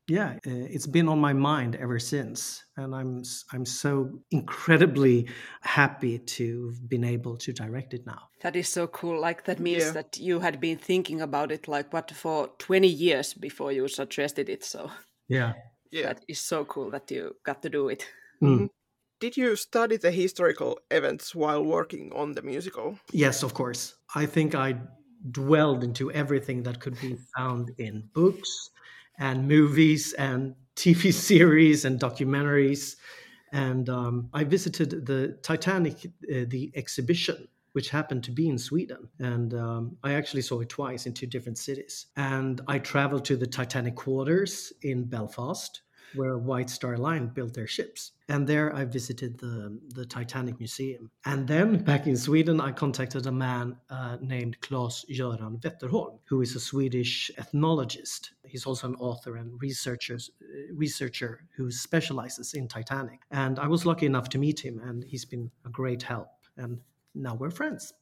yeah, 0.08 0.34
uh, 0.46 0.68
it's 0.76 0.86
been 0.86 1.08
on 1.08 1.20
my 1.20 1.34
mind 1.34 1.76
ever 1.78 1.98
since, 1.98 2.63
and 2.78 2.94
I'm 2.94 3.22
s- 3.22 3.44
I'm 3.52 3.65
so 3.65 4.22
incredibly 4.30 5.28
happy 5.62 6.20
to 6.20 6.68
have 6.70 6.88
been 6.88 7.04
able 7.04 7.38
to 7.38 7.52
direct 7.52 7.94
it 7.96 8.06
now. 8.06 8.30
That 8.41 8.56
is 8.56 8.70
so 8.70 8.86
cool. 8.88 9.20
Like, 9.20 9.46
that 9.46 9.60
means 9.60 9.86
Yeah. 9.86 9.91
that 9.94 10.18
you 10.20 10.39
had 10.41 10.60
been 10.60 10.78
thinking 10.78 11.22
about 11.22 11.52
it, 11.52 11.68
like, 11.68 11.91
what, 11.91 12.12
for 12.12 12.50
20 12.60 12.88
years 12.88 13.34
before 13.34 13.72
you 13.72 13.88
suggested 13.88 14.48
it. 14.48 14.63
So, 14.63 14.91
Yeah. 15.28 15.54
Yeah. 15.91 16.04
that 16.08 16.26
is 16.28 16.39
so 16.39 16.65
cool 16.65 16.89
that 16.91 17.10
you 17.12 17.36
got 17.43 17.62
to 17.62 17.69
do 17.69 17.89
it. 17.89 18.06
Mm. 18.41 18.69
Did 19.19 19.38
you 19.38 19.56
study 19.56 19.98
the 19.98 20.12
historical 20.12 20.80
events 20.91 21.34
while 21.34 21.63
working 21.63 22.12
on 22.13 22.34
the 22.34 22.41
musical? 22.41 23.00
Yes, 23.12 23.43
of 23.43 23.54
course. 23.54 23.95
I 24.13 24.26
think 24.26 24.56
I 24.56 24.76
dwelled 25.32 25.84
into 25.84 26.12
everything 26.12 26.63
that 26.63 26.80
could 26.80 27.00
be 27.00 27.17
found 27.38 27.71
in 27.78 28.10
books 28.13 28.69
and 29.17 29.48
movies 29.48 30.13
and 30.13 30.56
TV 30.76 31.13
series 31.13 31.86
and 31.86 32.00
documentaries. 32.00 32.98
And 33.54 33.89
um, 33.89 34.30
I 34.34 34.43
visited 34.43 35.06
the 35.06 35.39
Titanic, 35.41 36.06
uh, 36.06 36.45
the 36.48 36.71
exhibition, 36.76 37.48
which 37.75 37.89
happened 37.89 38.23
to 38.23 38.31
be 38.31 38.47
in 38.47 38.57
Sweden. 38.57 39.09
And 39.19 39.53
um, 39.53 39.97
I 40.01 40.13
actually 40.13 40.43
saw 40.43 40.61
it 40.61 40.69
twice 40.69 41.07
in 41.07 41.13
two 41.13 41.27
different 41.27 41.57
cities. 41.57 42.05
And 42.15 42.61
I 42.69 42.79
traveled 42.79 43.25
to 43.25 43.35
the 43.35 43.45
Titanic 43.45 43.95
quarters 43.95 44.71
in 44.81 45.03
Belfast, 45.03 45.81
where 46.13 46.38
White 46.38 46.69
Star 46.69 46.95
Line 46.95 47.27
built 47.27 47.53
their 47.53 47.67
ships. 47.67 48.13
And 48.29 48.47
there 48.47 48.73
I 48.73 48.85
visited 48.85 49.38
the, 49.39 49.77
the 49.89 50.05
Titanic 50.05 50.57
Museum. 50.57 51.11
And 51.25 51.49
then 51.49 51.83
back 51.83 52.07
in 52.07 52.15
Sweden, 52.15 52.61
I 52.61 52.71
contacted 52.71 53.27
a 53.27 53.31
man 53.33 53.75
uh, 53.89 54.19
named 54.21 54.61
Claes 54.61 55.03
Göran 55.11 55.59
Wetterholm, 55.59 56.19
who 56.29 56.39
is 56.39 56.55
a 56.55 56.61
Swedish 56.61 57.29
ethnologist. 57.38 58.29
He's 58.45 58.65
also 58.65 58.88
an 58.88 58.95
author 58.95 59.35
and 59.35 59.61
researchers, 59.61 60.31
uh, 60.41 60.73
researcher 60.73 61.41
who 61.57 61.69
specializes 61.71 62.53
in 62.53 62.69
Titanic. 62.69 63.19
And 63.31 63.59
I 63.59 63.67
was 63.67 63.85
lucky 63.85 64.05
enough 64.05 64.29
to 64.29 64.38
meet 64.38 64.61
him, 64.61 64.79
and 64.79 65.03
he's 65.03 65.25
been 65.25 65.51
a 65.65 65.69
great 65.69 66.03
help. 66.03 66.29
And 66.55 66.79
now 67.15 67.36
we're 67.36 67.51
friends. 67.51 67.93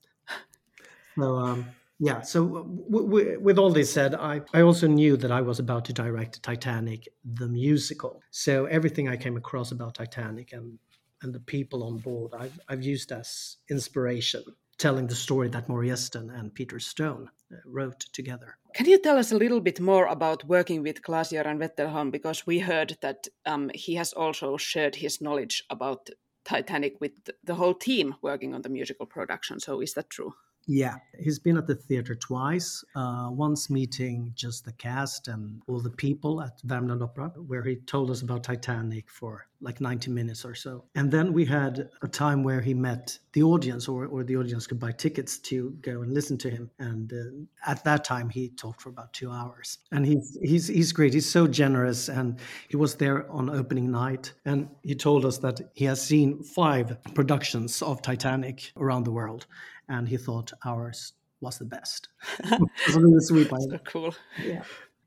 So, 1.15 1.38
um, 1.38 1.65
yeah, 1.99 2.21
so 2.21 2.45
w- 2.45 3.08
w- 3.08 3.39
with 3.39 3.60
all 3.60 3.71
this 3.71 3.93
said, 3.93 4.15
I, 4.15 4.41
I 4.54 4.62
also 4.62 4.88
knew 4.88 5.15
that 5.17 5.32
I 5.32 5.41
was 5.41 5.60
about 5.60 5.86
to 5.86 5.93
direct 5.93 6.41
Titanic, 6.41 7.08
the 7.23 7.47
musical. 7.47 8.21
So 8.32 8.65
everything 8.65 9.08
I 9.08 9.15
came 9.15 9.38
across 9.38 9.71
about 9.71 9.95
Titanic 9.95 10.54
and, 10.54 10.80
and 11.21 11.34
the 11.34 11.39
people 11.39 11.84
on 11.84 11.97
board, 11.97 12.34
I've, 12.38 12.60
I've 12.67 12.84
used 12.84 13.12
as 13.12 13.58
inspiration, 13.69 14.43
telling 14.80 15.08
the 15.08 15.15
story 15.15 15.49
that 15.49 15.69
Maury 15.69 15.91
Eston 15.91 16.32
and 16.32 16.54
Peter 16.54 16.80
Stone 16.80 17.30
uh, 17.52 17.58
wrote 17.63 17.99
together. 18.12 18.58
Can 18.73 18.88
you 18.88 18.99
tell 18.99 19.19
us 19.19 19.32
a 19.32 19.38
little 19.38 19.62
bit 19.62 19.80
more 19.80 20.08
about 20.08 20.43
working 20.45 20.82
with 20.82 21.04
Klaas-Göran 21.04 21.60
Wetterholm? 21.60 22.12
Because 22.12 22.47
we 22.47 22.58
heard 22.58 22.97
that 23.02 23.28
um, 23.45 23.69
he 23.76 23.93
has 23.95 24.13
also 24.13 24.58
shared 24.58 24.95
his 24.95 25.21
knowledge 25.21 25.63
about 25.69 26.10
Titanic 26.43 26.99
with 26.99 27.12
the 27.43 27.56
whole 27.56 27.73
team 27.73 28.15
working 28.21 28.53
on 28.53 28.62
the 28.62 28.69
musical 28.69 29.06
production. 29.06 29.60
So 29.60 29.82
is 29.82 29.93
that 29.93 30.10
true? 30.10 30.34
Yeah, 30.65 30.95
he's 31.19 31.39
been 31.39 31.58
at 31.58 31.67
the 31.67 31.76
theater 31.76 32.15
twice. 32.15 32.84
Uh, 32.95 33.28
once 33.32 33.69
meeting 33.69 34.32
just 34.36 34.63
the 34.63 34.71
cast 34.73 35.28
and 35.28 35.62
all 35.67 35.80
the 35.80 35.89
people 35.89 36.41
at 36.41 36.62
Värmland 36.65 37.02
Opera, 37.02 37.30
where 37.47 37.63
he 37.63 37.76
told 37.76 38.10
us 38.10 38.21
about 38.21 38.43
Titanic 38.43 39.10
for 39.10 39.47
like 39.63 39.80
90 39.80 40.12
minutes 40.12 40.43
or 40.43 40.54
so. 40.54 40.84
And 40.95 41.10
then 41.10 41.32
we 41.34 41.45
had 41.45 41.89
a 42.02 42.08
time 42.08 42.43
where 42.43 42.62
he 42.62 42.73
met 42.73 43.17
the 43.32 43.43
audience, 43.43 43.88
or, 43.88 44.06
or 44.06 44.23
the 44.23 44.36
audience 44.36 44.67
could 44.67 44.80
buy 44.80 44.91
tickets 44.91 45.38
to 45.39 45.71
go 45.82 46.02
and 46.02 46.13
listen 46.13 46.38
to 46.39 46.49
him. 46.49 46.69
And 46.80 47.12
uh, 47.13 47.71
at 47.71 47.84
that 47.86 48.04
time, 48.04 48.30
he 48.30 48.49
talked 48.49 48.82
for 48.82 48.89
about 48.89 49.13
two 49.13 49.32
hours. 49.32 49.80
And 49.91 50.06
he's, 50.06 50.38
he's, 50.41 50.67
he's 50.67 50.91
great. 50.91 51.13
He's 51.13 51.30
so 51.30 51.47
generous. 51.47 52.10
And 52.10 52.39
he 52.68 52.76
was 52.76 52.95
there 52.95 53.30
on 53.32 53.49
opening 53.49 53.89
night. 53.89 54.34
And 54.45 54.70
he 54.84 54.95
told 54.95 55.26
us 55.26 55.38
that 55.39 55.61
he 55.74 55.86
has 55.86 56.01
seen 56.01 56.43
five 56.43 56.97
productions 57.14 57.82
of 57.82 58.01
Titanic 58.01 58.74
around 58.78 59.05
the 59.05 59.11
world 59.11 59.47
and 59.89 60.07
he 60.07 60.17
thought 60.17 60.51
ours 60.65 61.13
was 61.41 61.59
the 61.59 61.65
best. 61.65 62.09
it 62.39 62.61
was 62.88 62.97
really 62.97 63.19
sweet 63.19 63.49
by 63.49 63.57
So 63.69 63.77
cool. 63.86 64.15
Yeah. 64.43 64.63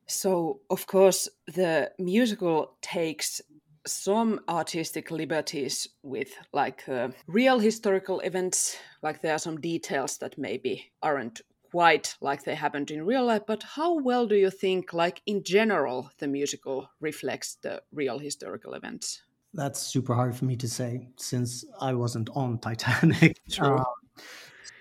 So, 0.07 0.61
of 0.71 0.87
course, 0.87 1.29
the 1.47 1.91
musical 1.99 2.77
takes 2.81 3.41
some 3.87 4.41
artistic 4.49 5.11
liberties 5.11 5.89
with 6.03 6.29
like 6.53 6.89
uh, 6.89 7.09
real 7.27 7.59
historical 7.59 8.21
events. 8.21 8.77
Like 9.03 9.23
there 9.23 9.35
are 9.35 9.39
some 9.39 9.61
details 9.61 10.19
that 10.19 10.39
maybe 10.39 10.93
aren't 11.03 11.41
quite 11.71 12.17
like 12.21 12.45
they 12.45 12.55
happened 12.55 12.91
in 12.91 13.07
real 13.07 13.25
life. 13.25 13.43
But 13.47 13.63
how 13.63 14.01
well 14.01 14.27
do 14.27 14.37
you 14.37 14.51
think, 14.51 14.93
like 14.93 15.23
in 15.27 15.43
general, 15.43 16.11
the 16.19 16.29
musical 16.29 16.89
reflects 17.01 17.57
the 17.63 17.83
real 17.93 18.19
historical 18.19 18.75
events? 18.75 19.23
That's 19.55 19.81
super 19.81 20.15
hard 20.15 20.37
for 20.37 20.45
me 20.45 20.57
to 20.57 20.69
say 20.69 21.09
since 21.17 21.65
I 21.81 21.95
wasn't 21.95 22.31
on 22.35 22.59
Titanic. 22.59 23.41
True. 23.51 23.77
Uh, 23.77 23.85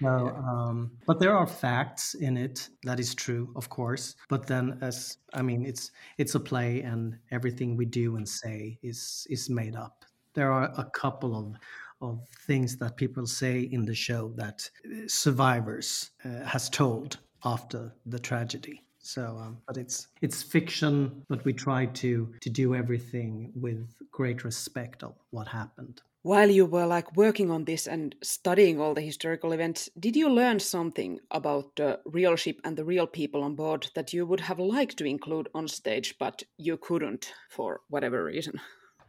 So, 0.02 0.08
um, 0.08 0.92
but 1.06 1.20
there 1.20 1.36
are 1.36 1.48
facts 1.48 2.14
in 2.16 2.38
it. 2.38 2.70
That 2.84 3.00
is 3.00 3.16
true, 3.16 3.52
of 3.56 3.70
course. 3.70 4.16
But 4.30 4.48
then, 4.48 4.78
as 4.82 5.18
I 5.34 5.42
mean, 5.42 5.66
it's 5.66 5.92
it's 6.18 6.36
a 6.36 6.40
play, 6.40 6.82
and 6.82 7.18
everything 7.32 7.78
we 7.78 7.86
do 7.86 8.18
and 8.18 8.28
say 8.28 8.78
is 8.84 9.26
is 9.30 9.50
made 9.50 9.76
up. 9.76 10.06
There 10.34 10.52
are 10.52 10.72
a 10.78 10.86
couple 10.86 11.36
of 11.36 11.56
of 12.02 12.28
things 12.46 12.78
that 12.78 12.98
people 12.98 13.26
say 13.26 13.62
in 13.62 13.86
the 13.86 13.96
show 13.96 14.34
that 14.36 14.70
uh, 14.86 15.08
survivors 15.08 16.12
uh, 16.24 16.44
has 16.44 16.70
told 16.70 17.20
after 17.44 17.94
the 18.06 18.20
tragedy. 18.20 18.82
So, 19.00 19.38
um, 19.40 19.58
but 19.68 19.78
it's 19.78 20.08
it's 20.22 20.42
fiction, 20.42 21.24
but 21.30 21.46
we 21.46 21.54
try 21.54 21.86
to 21.86 22.34
to 22.42 22.50
do 22.50 22.74
everything 22.74 23.52
with 23.56 23.88
great 24.12 24.44
respect 24.44 25.04
of 25.04 25.14
what 25.30 25.48
happened. 25.48 26.02
While 26.26 26.50
you 26.50 26.66
were 26.66 26.88
like 26.88 27.16
working 27.16 27.52
on 27.52 27.66
this 27.66 27.86
and 27.86 28.16
studying 28.24 28.82
all 28.82 28.96
the 28.96 29.02
historical 29.02 29.52
events, 29.52 29.92
did 30.00 30.16
you 30.16 30.28
learn 30.28 30.60
something 30.60 31.20
about 31.30 31.76
the 31.76 32.00
real 32.04 32.36
ship 32.36 32.60
and 32.64 32.76
the 32.76 32.84
real 32.84 33.06
people 33.06 33.44
on 33.44 33.54
board 33.54 33.92
that 33.94 34.12
you 34.12 34.26
would 34.26 34.40
have 34.40 34.58
liked 34.58 34.98
to 34.98 35.06
include 35.06 35.50
on 35.54 35.68
stage, 35.68 36.16
but 36.18 36.42
you 36.58 36.78
couldn't 36.78 37.32
for 37.52 37.82
whatever 37.90 38.24
reason? 38.24 38.60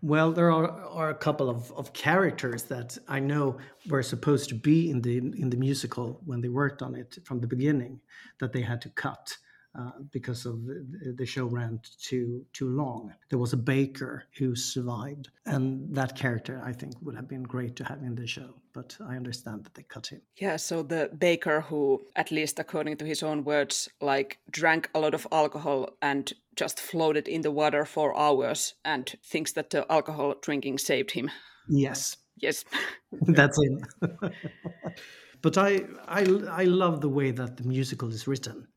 Well, 0.02 0.30
there 0.30 0.52
are, 0.52 0.70
are 0.70 1.08
a 1.08 1.14
couple 1.14 1.48
of, 1.48 1.72
of 1.72 1.94
characters 1.94 2.64
that 2.64 2.98
I 3.08 3.20
know 3.20 3.56
were 3.88 4.02
supposed 4.02 4.50
to 4.50 4.54
be 4.54 4.90
in 4.90 5.00
the 5.00 5.16
in 5.16 5.48
the 5.48 5.56
musical 5.56 6.20
when 6.26 6.42
they 6.42 6.50
worked 6.50 6.82
on 6.82 6.94
it 6.94 7.18
from 7.24 7.40
the 7.40 7.46
beginning 7.46 7.98
that 8.40 8.52
they 8.52 8.60
had 8.60 8.82
to 8.82 8.90
cut. 8.90 9.38
Uh, 9.78 9.90
because 10.10 10.46
of 10.46 10.64
the, 10.64 11.14
the, 11.18 11.26
show 11.26 11.44
ran 11.44 11.78
too 12.00 12.42
too 12.54 12.70
long. 12.70 13.12
There 13.28 13.38
was 13.38 13.52
a 13.52 13.58
baker 13.58 14.24
who 14.38 14.54
survived, 14.54 15.28
and 15.44 15.94
that 15.94 16.16
character 16.16 16.62
I 16.64 16.72
think 16.72 16.94
would 17.02 17.14
have 17.14 17.28
been 17.28 17.42
great 17.42 17.76
to 17.76 17.84
have 17.84 18.02
in 18.02 18.14
the 18.14 18.26
show. 18.26 18.54
But 18.72 18.96
I 19.06 19.16
understand 19.16 19.64
that 19.64 19.74
they 19.74 19.82
cut 19.82 20.06
him. 20.06 20.22
Yeah, 20.36 20.56
so 20.56 20.82
the 20.82 21.10
baker 21.18 21.60
who, 21.60 22.06
at 22.14 22.30
least 22.30 22.58
according 22.58 22.96
to 22.98 23.04
his 23.04 23.22
own 23.22 23.44
words, 23.44 23.90
like 24.00 24.38
drank 24.50 24.88
a 24.94 24.98
lot 24.98 25.12
of 25.12 25.26
alcohol 25.30 25.90
and 26.00 26.32
just 26.54 26.80
floated 26.80 27.28
in 27.28 27.42
the 27.42 27.50
water 27.50 27.84
for 27.84 28.16
hours, 28.16 28.74
and 28.82 29.14
thinks 29.22 29.52
that 29.52 29.68
the 29.70 29.84
alcohol 29.92 30.36
drinking 30.40 30.78
saved 30.78 31.10
him. 31.10 31.30
Yes. 31.68 32.16
Yes. 32.38 32.64
That's 33.12 33.58
it. 33.58 34.32
but 35.42 35.58
I, 35.58 35.82
I 36.08 36.22
I 36.62 36.64
love 36.64 37.02
the 37.02 37.10
way 37.10 37.30
that 37.32 37.58
the 37.58 37.64
musical 37.64 38.10
is 38.10 38.26
written 38.26 38.68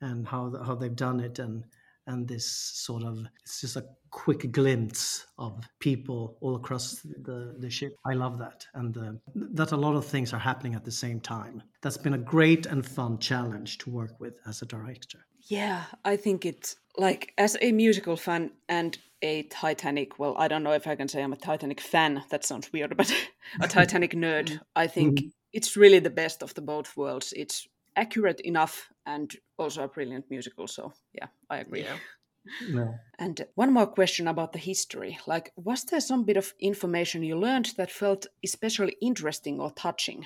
and 0.00 0.26
how 0.26 0.52
how 0.64 0.74
they've 0.74 0.96
done 0.96 1.20
it 1.20 1.38
and 1.38 1.64
and 2.06 2.28
this 2.28 2.46
sort 2.46 3.02
of 3.02 3.26
it's 3.42 3.60
just 3.60 3.76
a 3.76 3.84
quick 4.10 4.50
glimpse 4.52 5.26
of 5.38 5.68
people 5.80 6.38
all 6.40 6.56
across 6.56 7.00
the, 7.02 7.54
the 7.58 7.68
ship. 7.68 7.96
I 8.06 8.14
love 8.14 8.38
that, 8.38 8.66
and 8.74 8.96
uh, 8.96 9.12
that 9.34 9.72
a 9.72 9.76
lot 9.76 9.96
of 9.96 10.06
things 10.06 10.32
are 10.32 10.38
happening 10.38 10.74
at 10.74 10.84
the 10.84 10.90
same 10.90 11.20
time. 11.20 11.62
That's 11.82 11.98
been 11.98 12.14
a 12.14 12.18
great 12.18 12.66
and 12.66 12.86
fun 12.86 13.18
challenge 13.18 13.78
to 13.78 13.90
work 13.90 14.18
with 14.20 14.34
as 14.46 14.62
a 14.62 14.66
director. 14.66 15.26
Yeah, 15.48 15.84
I 16.04 16.16
think 16.16 16.46
it's 16.46 16.76
like 16.96 17.32
as 17.38 17.56
a 17.60 17.72
musical 17.72 18.16
fan 18.16 18.52
and 18.68 18.96
a 19.22 19.42
Titanic. 19.44 20.18
Well, 20.18 20.34
I 20.38 20.48
don't 20.48 20.62
know 20.62 20.72
if 20.72 20.86
I 20.86 20.94
can 20.94 21.08
say 21.08 21.22
I'm 21.22 21.32
a 21.32 21.36
Titanic 21.36 21.80
fan. 21.80 22.22
That 22.30 22.44
sounds 22.44 22.72
weird, 22.72 22.96
but 22.96 23.12
a 23.60 23.68
Titanic 23.68 24.12
nerd. 24.12 24.60
I 24.74 24.86
think 24.86 25.18
mm-hmm. 25.18 25.28
it's 25.52 25.76
really 25.76 25.98
the 25.98 26.10
best 26.10 26.42
of 26.42 26.54
the 26.54 26.62
both 26.62 26.96
worlds. 26.96 27.32
It's 27.36 27.68
accurate 27.96 28.40
enough 28.40 28.90
and 29.06 29.34
also 29.58 29.84
a 29.84 29.88
brilliant 29.88 30.26
musical. 30.30 30.66
So 30.66 30.92
yeah, 31.14 31.28
I 31.48 31.58
agree. 31.58 31.82
Yeah. 31.84 31.96
No. 32.68 32.94
And 33.18 33.44
one 33.54 33.72
more 33.72 33.86
question 33.86 34.28
about 34.28 34.52
the 34.52 34.58
history. 34.58 35.18
Like, 35.26 35.52
was 35.56 35.84
there 35.84 36.00
some 36.00 36.24
bit 36.24 36.36
of 36.36 36.54
information 36.60 37.24
you 37.24 37.36
learned 37.36 37.72
that 37.76 37.90
felt 37.90 38.26
especially 38.44 38.96
interesting 39.00 39.60
or 39.60 39.72
touching? 39.72 40.24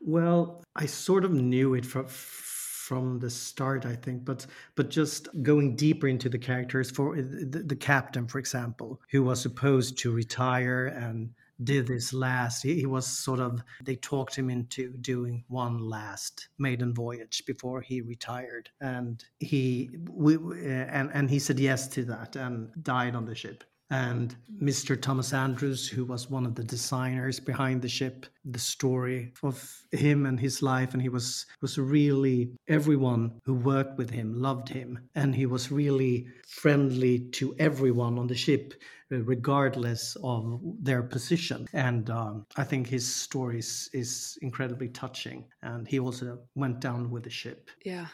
Well, 0.00 0.64
I 0.74 0.86
sort 0.86 1.24
of 1.24 1.32
knew 1.32 1.74
it 1.74 1.86
from 1.86 2.06
from 2.08 3.20
the 3.20 3.30
start, 3.30 3.86
I 3.86 3.94
think, 3.94 4.24
but 4.24 4.44
but 4.74 4.90
just 4.90 5.28
going 5.42 5.76
deeper 5.76 6.08
into 6.08 6.28
the 6.28 6.38
characters 6.38 6.90
for 6.90 7.16
the, 7.16 7.62
the 7.62 7.76
captain, 7.76 8.26
for 8.26 8.38
example, 8.38 9.00
who 9.10 9.22
was 9.22 9.40
supposed 9.40 9.98
to 9.98 10.10
retire 10.10 10.86
and 10.86 11.30
did 11.62 11.86
this 11.86 12.12
last. 12.12 12.62
He, 12.62 12.74
he, 12.74 12.86
was 12.86 13.06
sort 13.06 13.40
of, 13.40 13.62
they 13.84 13.96
talked 13.96 14.34
him 14.34 14.50
into 14.50 14.92
doing 14.98 15.44
one 15.48 15.78
last 15.78 16.48
maiden 16.58 16.94
voyage 16.94 17.42
before 17.46 17.80
he 17.80 18.00
retired. 18.00 18.70
And 18.80 19.22
he, 19.40 19.90
we, 20.10 20.36
eh, 20.36 20.86
and, 20.88 21.10
and 21.12 21.30
he 21.30 21.38
said 21.38 21.58
yes 21.58 21.88
to 21.88 22.04
that 22.06 22.36
and 22.36 22.70
died 22.82 23.14
on 23.14 23.24
the 23.24 23.34
ship 23.34 23.64
and 23.92 24.34
Mr. 24.58 25.00
Thomas 25.00 25.34
Andrews, 25.34 25.86
who 25.86 26.06
was 26.06 26.30
one 26.30 26.46
of 26.46 26.54
the 26.54 26.64
designers 26.64 27.38
behind 27.38 27.82
the 27.82 27.90
ship, 27.90 28.24
the 28.42 28.58
story 28.58 29.34
of 29.42 29.84
him 29.90 30.24
and 30.24 30.40
his 30.40 30.62
life, 30.62 30.94
and 30.94 31.02
he 31.02 31.10
was 31.10 31.44
was 31.60 31.76
really 31.76 32.50
everyone 32.68 33.38
who 33.44 33.52
worked 33.52 33.98
with 33.98 34.08
him 34.08 34.32
loved 34.32 34.70
him, 34.70 34.98
and 35.14 35.34
he 35.34 35.44
was 35.44 35.70
really 35.70 36.26
friendly 36.48 37.18
to 37.32 37.54
everyone 37.58 38.18
on 38.18 38.28
the 38.28 38.34
ship, 38.34 38.72
regardless 39.10 40.16
of 40.24 40.58
their 40.80 41.02
position. 41.02 41.66
And 41.74 42.08
um, 42.08 42.46
I 42.56 42.64
think 42.64 42.86
his 42.86 43.06
story 43.06 43.58
is, 43.58 43.90
is 43.92 44.38
incredibly 44.40 44.88
touching, 44.88 45.44
and 45.60 45.86
he 45.86 45.98
also 46.00 46.38
went 46.54 46.80
down 46.80 47.10
with 47.10 47.24
the 47.24 47.30
ship. 47.30 47.70
Yeah. 47.84 48.06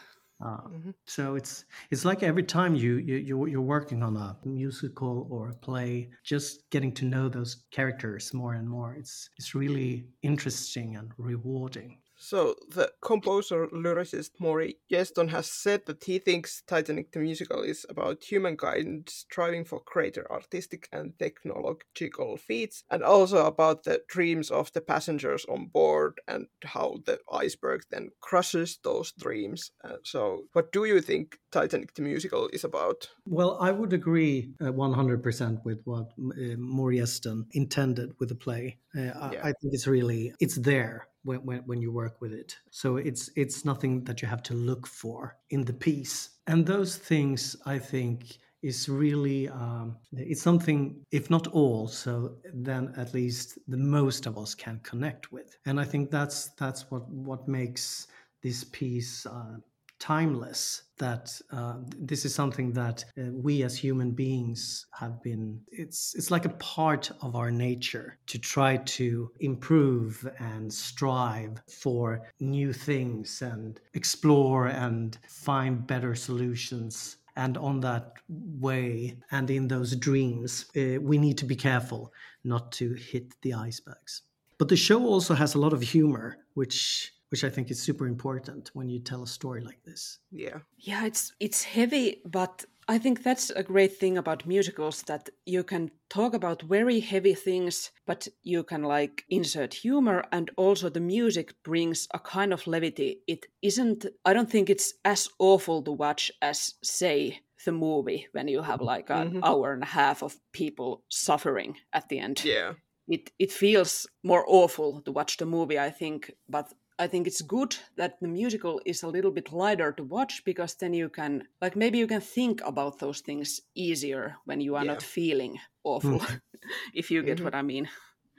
Uh, 0.43 0.61
mm-hmm. 0.67 0.91
So 1.05 1.35
it's 1.35 1.65
it's 1.91 2.05
like 2.05 2.23
every 2.23 2.43
time 2.43 2.73
you 2.75 2.97
you 2.97 3.45
you're 3.47 3.61
working 3.61 4.01
on 4.01 4.15
a 4.15 4.37
musical 4.45 5.27
or 5.29 5.49
a 5.49 5.55
play, 5.55 6.09
just 6.23 6.69
getting 6.69 6.93
to 6.93 7.05
know 7.05 7.27
those 7.27 7.65
characters 7.71 8.33
more 8.33 8.53
and 8.53 8.67
more. 8.67 8.93
It's 8.93 9.29
it's 9.37 9.53
really 9.53 10.07
interesting 10.21 10.95
and 10.95 11.11
rewarding. 11.17 11.99
So 12.21 12.55
the 12.67 12.91
composer 13.01 13.67
lyricist 13.67 14.31
Maury 14.39 14.77
Yeston 14.91 15.29
has 15.29 15.49
said 15.49 15.85
that 15.85 16.03
he 16.03 16.19
thinks 16.19 16.61
Titanic 16.67 17.13
the 17.13 17.19
musical 17.19 17.63
is 17.63 17.85
about 17.89 18.23
humankind 18.23 19.07
striving 19.09 19.63
for 19.63 19.81
greater 19.85 20.29
artistic 20.29 20.89
and 20.91 21.17
technological 21.17 22.35
feats, 22.35 22.83
and 22.91 23.03
also 23.03 23.45
about 23.45 23.85
the 23.85 24.01
dreams 24.09 24.51
of 24.51 24.71
the 24.73 24.81
passengers 24.81 25.45
on 25.45 25.67
board 25.67 26.19
and 26.27 26.47
how 26.65 26.97
the 27.05 27.19
iceberg 27.31 27.83
then 27.89 28.09
crushes 28.19 28.79
those 28.83 29.13
dreams. 29.13 29.71
Uh, 29.81 29.95
so, 30.03 30.43
what 30.51 30.73
do 30.73 30.83
you 30.83 30.99
think 30.99 31.39
Titanic 31.51 31.93
the 31.93 32.01
musical 32.01 32.49
is 32.51 32.65
about? 32.65 33.09
Well, 33.25 33.57
I 33.61 33.71
would 33.71 33.93
agree 33.93 34.51
uh, 34.59 34.65
100% 34.65 35.63
with 35.63 35.79
what 35.85 36.11
uh, 36.19 36.57
Maury 36.57 36.97
Yeston 36.97 37.45
intended 37.51 38.11
with 38.19 38.27
the 38.27 38.35
play. 38.35 38.77
Uh, 38.93 39.01
yeah. 39.01 39.13
I, 39.19 39.49
I 39.49 39.53
think 39.53 39.73
it's 39.73 39.87
really 39.87 40.33
it's 40.41 40.55
there 40.55 41.07
when, 41.23 41.39
when, 41.45 41.59
when 41.65 41.81
you 41.81 41.91
work 41.91 42.21
with 42.21 42.33
it. 42.33 42.55
So 42.71 42.97
it's 42.97 43.29
it's 43.35 43.65
nothing 43.65 44.03
that 44.05 44.21
you 44.21 44.27
have 44.27 44.43
to 44.43 44.53
look 44.53 44.87
for 44.87 45.37
in 45.49 45.63
the 45.63 45.73
piece. 45.73 46.29
And 46.47 46.65
those 46.65 46.95
things, 46.97 47.55
I 47.65 47.79
think, 47.79 48.37
is 48.61 48.89
really 48.89 49.47
um, 49.49 49.97
it's 50.13 50.41
something 50.41 50.95
if 51.11 51.29
not 51.29 51.47
all 51.47 51.87
so 51.87 52.35
then 52.53 52.93
at 52.97 53.13
least 53.13 53.57
the 53.67 53.77
most 53.77 54.25
of 54.25 54.37
us 54.37 54.53
can 54.53 54.79
connect 54.83 55.31
with 55.31 55.57
and 55.65 55.79
i 55.79 55.85
think 55.85 56.11
that's 56.11 56.49
that's 56.57 56.91
what 56.91 57.07
what 57.09 57.47
makes 57.47 58.07
this 58.41 58.65
piece 58.65 59.25
uh, 59.25 59.55
timeless 59.99 60.83
that 60.97 61.31
uh, 61.51 61.75
this 61.97 62.25
is 62.25 62.33
something 62.33 62.71
that 62.73 63.03
uh, 63.17 63.23
we 63.31 63.63
as 63.63 63.77
human 63.77 64.11
beings 64.11 64.85
have 64.91 65.21
been 65.21 65.59
it's 65.71 66.13
it's 66.15 66.31
like 66.31 66.45
a 66.45 66.57
part 66.57 67.11
of 67.21 67.35
our 67.35 67.51
nature 67.51 68.17
to 68.27 68.37
try 68.37 68.77
to 68.77 69.31
improve 69.39 70.27
and 70.39 70.71
strive 70.71 71.61
for 71.67 72.21
new 72.39 72.71
things 72.73 73.41
and 73.41 73.79
explore 73.93 74.67
and 74.67 75.17
find 75.27 75.85
better 75.87 76.15
solutions. 76.15 77.17
And 77.35 77.57
on 77.57 77.79
that 77.81 78.13
way 78.27 79.17
and 79.31 79.49
in 79.49 79.67
those 79.67 79.95
dreams 79.95 80.65
uh, 80.75 80.99
we 81.01 81.17
need 81.17 81.37
to 81.37 81.45
be 81.45 81.55
careful 81.55 82.11
not 82.43 82.71
to 82.73 82.93
hit 82.93 83.33
the 83.41 83.53
icebergs. 83.53 84.23
But 84.57 84.67
the 84.67 84.75
show 84.75 85.05
also 85.05 85.35
has 85.35 85.55
a 85.55 85.59
lot 85.59 85.71
of 85.71 85.81
humor 85.81 86.37
which 86.53 87.13
which 87.29 87.43
I 87.43 87.49
think 87.49 87.71
is 87.71 87.81
super 87.81 88.07
important 88.07 88.71
when 88.73 88.89
you 88.89 88.99
tell 88.99 89.23
a 89.23 89.27
story 89.27 89.61
like 89.61 89.83
this. 89.83 90.19
Yeah. 90.31 90.59
Yeah, 90.77 91.05
it's 91.05 91.33
it's 91.39 91.63
heavy, 91.63 92.21
but 92.25 92.65
I 92.87 92.97
think 92.97 93.21
that's 93.21 93.51
a 93.51 93.61
great 93.61 93.97
thing 93.97 94.17
about 94.17 94.47
musicals 94.47 95.03
that 95.03 95.29
you 95.45 95.63
can 95.63 95.91
talk 96.09 96.33
about 96.33 96.63
very 96.63 96.99
heavy 96.99 97.35
things, 97.35 97.91
but 98.07 98.27
you 98.41 98.63
can 98.63 98.81
like 98.81 99.25
insert 99.29 99.75
humor 99.75 100.23
and 100.31 100.49
also 100.57 100.89
the 100.89 100.99
music 100.99 101.53
brings 101.63 102.07
a 102.15 102.19
kind 102.19 102.51
of 102.51 102.65
levity. 102.65 103.21
It 103.27 103.45
isn't 103.61 104.07
I 104.25 104.33
don't 104.33 104.49
think 104.49 104.69
it's 104.69 104.95
as 105.05 105.29
awful 105.37 105.83
to 105.83 105.91
watch 105.91 106.31
as 106.41 106.73
say 106.83 107.41
the 107.63 107.71
movie 107.71 108.27
when 108.31 108.47
you 108.47 108.63
have 108.63 108.81
like 108.81 109.11
an 109.11 109.29
mm-hmm. 109.29 109.43
hour 109.43 109.73
and 109.73 109.83
a 109.83 109.93
half 110.01 110.23
of 110.23 110.39
people 110.51 111.03
suffering 111.09 111.75
at 111.93 112.09
the 112.09 112.17
end. 112.17 112.43
Yeah. 112.43 112.73
It 113.07 113.31
it 113.37 113.51
feels 113.51 114.07
more 114.23 114.43
awful 114.47 115.01
to 115.01 115.11
watch 115.11 115.37
the 115.37 115.45
movie, 115.45 115.77
I 115.77 115.91
think, 115.91 116.31
but 116.47 116.73
I 116.99 117.07
think 117.07 117.27
it's 117.27 117.41
good 117.41 117.77
that 117.95 118.19
the 118.19 118.27
musical 118.27 118.81
is 118.85 119.03
a 119.03 119.07
little 119.07 119.31
bit 119.31 119.53
lighter 119.53 119.93
to 119.93 120.03
watch 120.03 120.43
because 120.43 120.75
then 120.75 120.93
you 120.93 121.07
can, 121.07 121.47
like, 121.61 121.77
maybe 121.77 121.97
you 121.97 122.07
can 122.07 122.19
think 122.19 122.61
about 122.65 122.99
those 122.99 123.21
things 123.21 123.61
easier 123.73 124.35
when 124.43 124.59
you 124.59 124.75
are 124.75 124.83
yeah. 124.83 124.91
not 124.91 125.01
feeling 125.01 125.57
awful, 125.85 126.19
mm. 126.19 126.41
if 126.93 127.09
you 127.09 127.23
get 127.23 127.37
mm-hmm. 127.37 127.45
what 127.45 127.55
I 127.55 127.61
mean. 127.61 127.87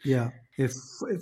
Yeah. 0.05 0.31
If, 0.59 0.75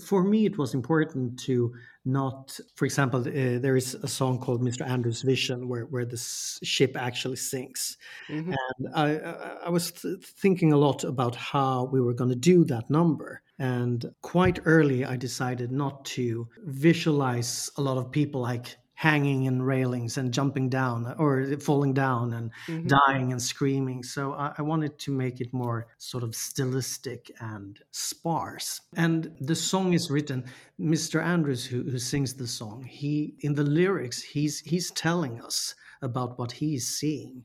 for 0.04 0.24
me, 0.24 0.46
it 0.46 0.58
was 0.58 0.74
important 0.74 1.38
to 1.40 1.72
not, 2.04 2.58
for 2.74 2.86
example, 2.86 3.20
uh, 3.20 3.58
there 3.60 3.76
is 3.76 3.94
a 3.94 4.08
song 4.08 4.40
called 4.40 4.62
Mr. 4.62 4.88
Andrews 4.88 5.22
Vision 5.22 5.68
where, 5.68 5.84
where 5.84 6.04
the 6.04 6.16
ship 6.16 6.96
actually 6.96 7.36
sinks. 7.36 7.96
Mhm. 8.28 8.54
And 8.78 8.88
I, 8.94 9.18
I, 9.18 9.56
I 9.66 9.68
was 9.68 9.92
th- 9.92 10.24
thinking 10.24 10.72
a 10.72 10.76
lot 10.76 11.04
about 11.04 11.36
how 11.36 11.84
we 11.84 12.00
were 12.00 12.14
going 12.14 12.30
to 12.30 12.36
do 12.36 12.64
that 12.64 12.90
number. 12.90 13.42
And 13.58 14.14
quite 14.22 14.60
early, 14.64 15.04
I 15.04 15.16
decided 15.16 15.70
not 15.72 16.04
to 16.16 16.48
visualize 16.64 17.70
a 17.76 17.82
lot 17.82 17.98
of 17.98 18.10
people 18.12 18.40
like 18.40 18.76
hanging 18.94 19.44
in 19.44 19.62
railings 19.62 20.18
and 20.18 20.34
jumping 20.34 20.68
down 20.68 21.14
or 21.18 21.56
falling 21.60 21.94
down 21.94 22.32
and 22.32 22.50
Mhm. 22.66 22.88
dying 22.88 23.30
and 23.30 23.40
screaming. 23.40 24.02
So 24.02 24.32
I, 24.32 24.54
I 24.58 24.62
wanted 24.62 24.98
to 24.98 25.12
make 25.12 25.40
it 25.40 25.52
more 25.52 25.86
sort 25.98 26.24
of 26.24 26.34
stylistic 26.34 27.30
and 27.38 27.78
sparse. 27.92 28.80
And 28.96 29.36
the 29.40 29.54
song 29.54 29.92
is 29.92 30.10
written. 30.10 30.44
Mr. 30.80 31.22
Andrews, 31.22 31.64
who, 31.64 31.84
who 31.84 31.98
sings 31.98 32.34
the 32.34 32.48
song, 32.48 32.82
he 32.82 33.36
in 33.40 33.54
the 33.54 33.62
lyrics 33.62 34.20
he's 34.20 34.58
he's 34.60 34.90
telling 34.90 35.40
us 35.40 35.76
about 36.02 36.36
what 36.38 36.50
he's 36.52 36.88
seeing. 36.88 37.44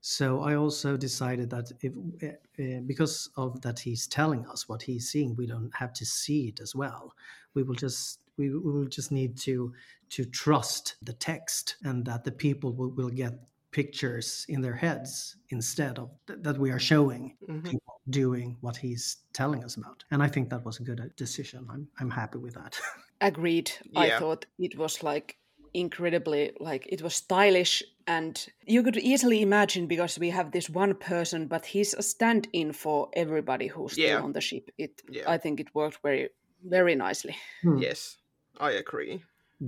So 0.00 0.40
I 0.40 0.54
also 0.54 0.96
decided 0.96 1.50
that 1.50 1.70
if 1.80 1.92
uh, 2.22 2.80
because 2.86 3.28
of 3.36 3.60
that 3.62 3.78
he's 3.78 4.06
telling 4.06 4.46
us 4.46 4.68
what 4.68 4.82
he's 4.82 5.10
seeing, 5.10 5.36
we 5.36 5.46
don't 5.46 5.74
have 5.74 5.92
to 5.94 6.06
see 6.06 6.48
it 6.48 6.60
as 6.60 6.74
well. 6.74 7.14
We 7.54 7.62
will 7.62 7.74
just 7.74 8.22
we, 8.38 8.48
we 8.50 8.72
will 8.72 8.86
just 8.86 9.12
need 9.12 9.36
to 9.38 9.74
to 10.10 10.24
trust 10.24 10.96
the 11.02 11.12
text 11.12 11.76
and 11.84 12.04
that 12.06 12.24
the 12.24 12.32
people 12.32 12.72
will, 12.72 12.90
will 12.90 13.10
get 13.10 13.34
pictures 13.72 14.44
in 14.48 14.60
their 14.62 14.74
heads 14.74 15.36
instead 15.50 15.98
of 15.98 16.10
th- 16.26 16.40
that 16.42 16.58
we 16.58 16.70
are 16.70 16.78
showing 16.80 17.36
Mhm. 17.48 17.64
people 17.70 18.00
doing 18.08 18.56
what 18.62 18.76
he's 18.76 19.18
telling 19.32 19.62
us 19.64 19.76
about. 19.76 20.04
And 20.10 20.22
I 20.22 20.28
think 20.28 20.48
that 20.50 20.64
was 20.64 20.80
a 20.80 20.82
good 20.82 21.00
uh, 21.00 21.04
decision. 21.16 21.66
I'm 21.70 21.88
I'm 22.00 22.10
happy 22.10 22.38
with 22.38 22.54
that. 22.54 22.80
Agreed. 23.20 23.70
I 23.94 24.08
thought 24.10 24.46
it 24.58 24.76
was 24.78 25.02
like 25.02 25.36
incredibly 25.74 26.52
like 26.60 26.86
it 26.88 27.02
was 27.02 27.14
stylish 27.14 27.82
and 28.06 28.48
you 28.66 28.82
could 28.82 28.96
easily 28.96 29.40
imagine 29.40 29.86
because 29.86 30.18
we 30.18 30.30
have 30.30 30.50
this 30.50 30.68
one 30.68 30.94
person 30.94 31.46
but 31.46 31.64
he's 31.66 31.94
a 31.94 32.02
stand-in 32.02 32.72
for 32.72 33.08
everybody 33.12 33.68
who's 33.68 33.92
still 33.92 34.22
on 34.24 34.32
the 34.32 34.40
ship 34.40 34.70
it 34.78 35.02
Yeah. 35.08 35.30
i 35.34 35.38
think 35.38 35.60
it 35.60 35.74
worked 35.74 35.98
very 36.02 36.30
very 36.64 36.94
nicely 36.94 37.36
Hmm. 37.62 37.78
Yes, 37.78 38.16
I 38.58 38.72
agree. 38.72 39.22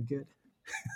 Good. 0.07 0.27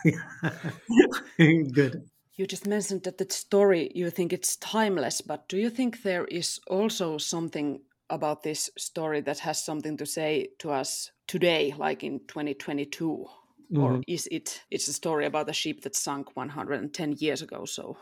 good. 1.73 2.09
you 2.35 2.45
just 2.47 2.67
mentioned 2.67 3.03
that 3.03 3.17
the 3.17 3.27
story 3.29 3.91
you 3.95 4.09
think 4.09 4.33
it's 4.33 4.55
timeless 4.57 5.21
but 5.21 5.47
do 5.49 5.57
you 5.57 5.69
think 5.69 6.03
there 6.03 6.25
is 6.25 6.59
also 6.67 7.17
something 7.17 7.81
about 8.09 8.43
this 8.43 8.69
story 8.77 9.21
that 9.21 9.39
has 9.39 9.63
something 9.63 9.97
to 9.97 10.05
say 10.05 10.49
to 10.59 10.71
us 10.71 11.11
today 11.27 11.73
like 11.77 12.03
in 12.03 12.19
2022 12.27 13.25
or 13.75 13.99
Mhm. 13.99 14.03
is 14.07 14.27
it 14.31 14.63
it's 14.71 14.87
a 14.87 14.93
story 14.93 15.25
about 15.25 15.49
a 15.49 15.53
ship 15.53 15.81
that 15.81 15.95
sunk 15.95 16.35
110 16.35 17.13
years 17.13 17.41
ago 17.41 17.65
so 17.65 17.97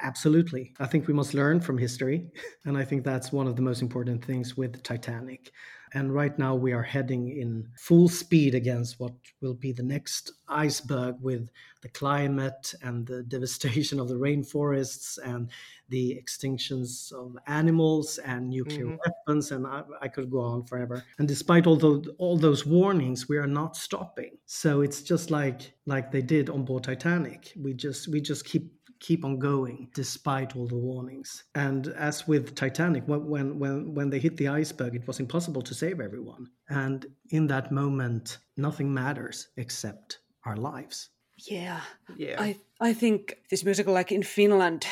Absolutely. 0.00 0.74
I 0.78 0.86
think 0.86 1.08
we 1.08 1.14
must 1.14 1.34
learn 1.34 1.60
from 1.60 1.78
history. 1.78 2.30
And 2.64 2.76
I 2.76 2.84
think 2.84 3.04
that's 3.04 3.32
one 3.32 3.46
of 3.48 3.56
the 3.56 3.62
most 3.62 3.82
important 3.82 4.24
things 4.24 4.56
with 4.56 4.82
Titanic. 4.82 5.52
And 5.94 6.12
right 6.14 6.38
now 6.38 6.54
we 6.54 6.72
are 6.72 6.82
heading 6.82 7.28
in 7.28 7.68
full 7.78 8.08
speed 8.08 8.54
against 8.54 8.98
what 9.00 9.12
will 9.40 9.54
be 9.54 9.72
the 9.72 9.82
next 9.82 10.32
iceberg 10.48 11.16
with 11.20 11.50
the 11.82 11.88
climate 11.88 12.74
and 12.82 13.06
the 13.06 13.22
devastation 13.34 14.00
of 14.00 14.08
the 14.08 14.14
rainforests 14.16 15.18
and 15.24 15.50
the 15.88 16.20
extinctions 16.22 17.12
of 17.12 17.36
animals 17.46 18.18
and 18.18 18.48
nuclear 18.50 18.86
Mhm. 18.86 18.98
weapons. 19.06 19.50
And 19.52 19.66
I, 19.66 19.82
I 20.00 20.08
could 20.08 20.30
go 20.30 20.40
on 20.40 20.64
forever. 20.64 21.04
And 21.18 21.26
despite 21.28 21.66
all 21.66 21.76
those, 21.76 22.06
all 22.18 22.36
those 22.36 22.66
warnings, 22.66 23.28
we 23.28 23.36
are 23.38 23.46
not 23.46 23.76
stopping. 23.76 24.38
So 24.46 24.80
it's 24.80 25.02
just 25.02 25.30
like 25.30 25.72
like 25.86 26.10
they 26.12 26.20
did 26.22 26.50
on 26.50 26.64
board 26.64 26.84
Titanic. 26.84 27.52
We 27.56 27.72
just 27.74 28.08
we 28.08 28.20
just 28.20 28.44
keep 28.44 28.77
keep 29.00 29.24
on 29.24 29.38
going 29.38 29.88
despite 29.94 30.56
all 30.56 30.66
the 30.66 30.76
warnings. 30.76 31.44
And 31.54 31.88
as 31.88 32.26
with 32.26 32.54
Titanic, 32.54 33.04
when 33.06 33.26
when 33.26 33.58
when, 33.58 33.94
when 33.94 34.10
they 34.10 34.18
hit 34.18 34.36
the 34.36 34.48
iceberg, 34.48 34.94
it 34.94 35.06
was 35.06 35.20
impossible 35.20 35.62
to 35.62 35.74
save 35.74 36.00
everyone. 36.00 36.48
And 36.68 37.06
in 37.30 37.46
that 37.48 37.72
moment, 37.72 38.38
nothing 38.56 38.92
matters 38.92 39.48
except 39.56 40.18
our 40.44 40.56
lives. 40.56 41.10
yeah 41.36 41.80
Yeah. 42.16 42.40
I 42.40 42.56
I 42.80 42.94
think 42.94 43.38
this 43.50 43.64
musical, 43.64 43.94
like 43.94 44.14
in 44.14 44.22
Finland, 44.22 44.86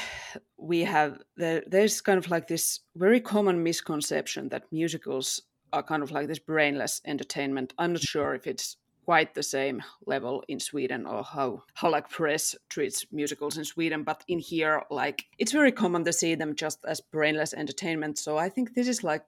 we 0.57 0.85
have 0.85 1.19
there. 1.37 1.63
There's 1.67 2.01
kind 2.01 2.19
of 2.19 2.31
like 2.31 2.47
this 2.47 2.81
very 2.95 3.21
common 3.21 3.63
misconception 3.63 4.49
that 4.49 4.73
musicals 4.73 5.43
are 5.73 5.83
kind 5.83 6.03
of 6.03 6.11
like 6.11 6.27
this 6.27 6.39
brainless 6.39 7.01
entertainment. 7.05 7.73
I'm 7.79 7.93
not 7.93 8.03
sure 8.03 8.35
if 8.35 8.47
it's 8.47 8.77
quite 9.07 9.35
the 9.35 9.43
same 9.43 9.83
level 10.07 10.43
in 10.49 10.61
Sweden 10.61 11.07
or 11.07 11.23
how 11.25 11.63
how 11.75 11.91
like 11.93 12.09
press 12.11 12.57
treats 12.69 13.07
musicals 13.13 13.57
in 13.57 13.65
Sweden, 13.65 14.05
but 14.05 14.25
in 14.29 14.39
here, 14.41 14.83
like 14.91 15.25
it's 15.39 15.53
very 15.53 15.73
common 15.73 16.05
to 16.05 16.13
see 16.13 16.37
them 16.37 16.55
just 16.55 16.85
as 16.85 17.01
brainless 17.13 17.55
entertainment. 17.55 18.19
So 18.19 18.37
I 18.47 18.51
think 18.51 18.75
this 18.75 18.89
is 18.89 19.05
like 19.05 19.25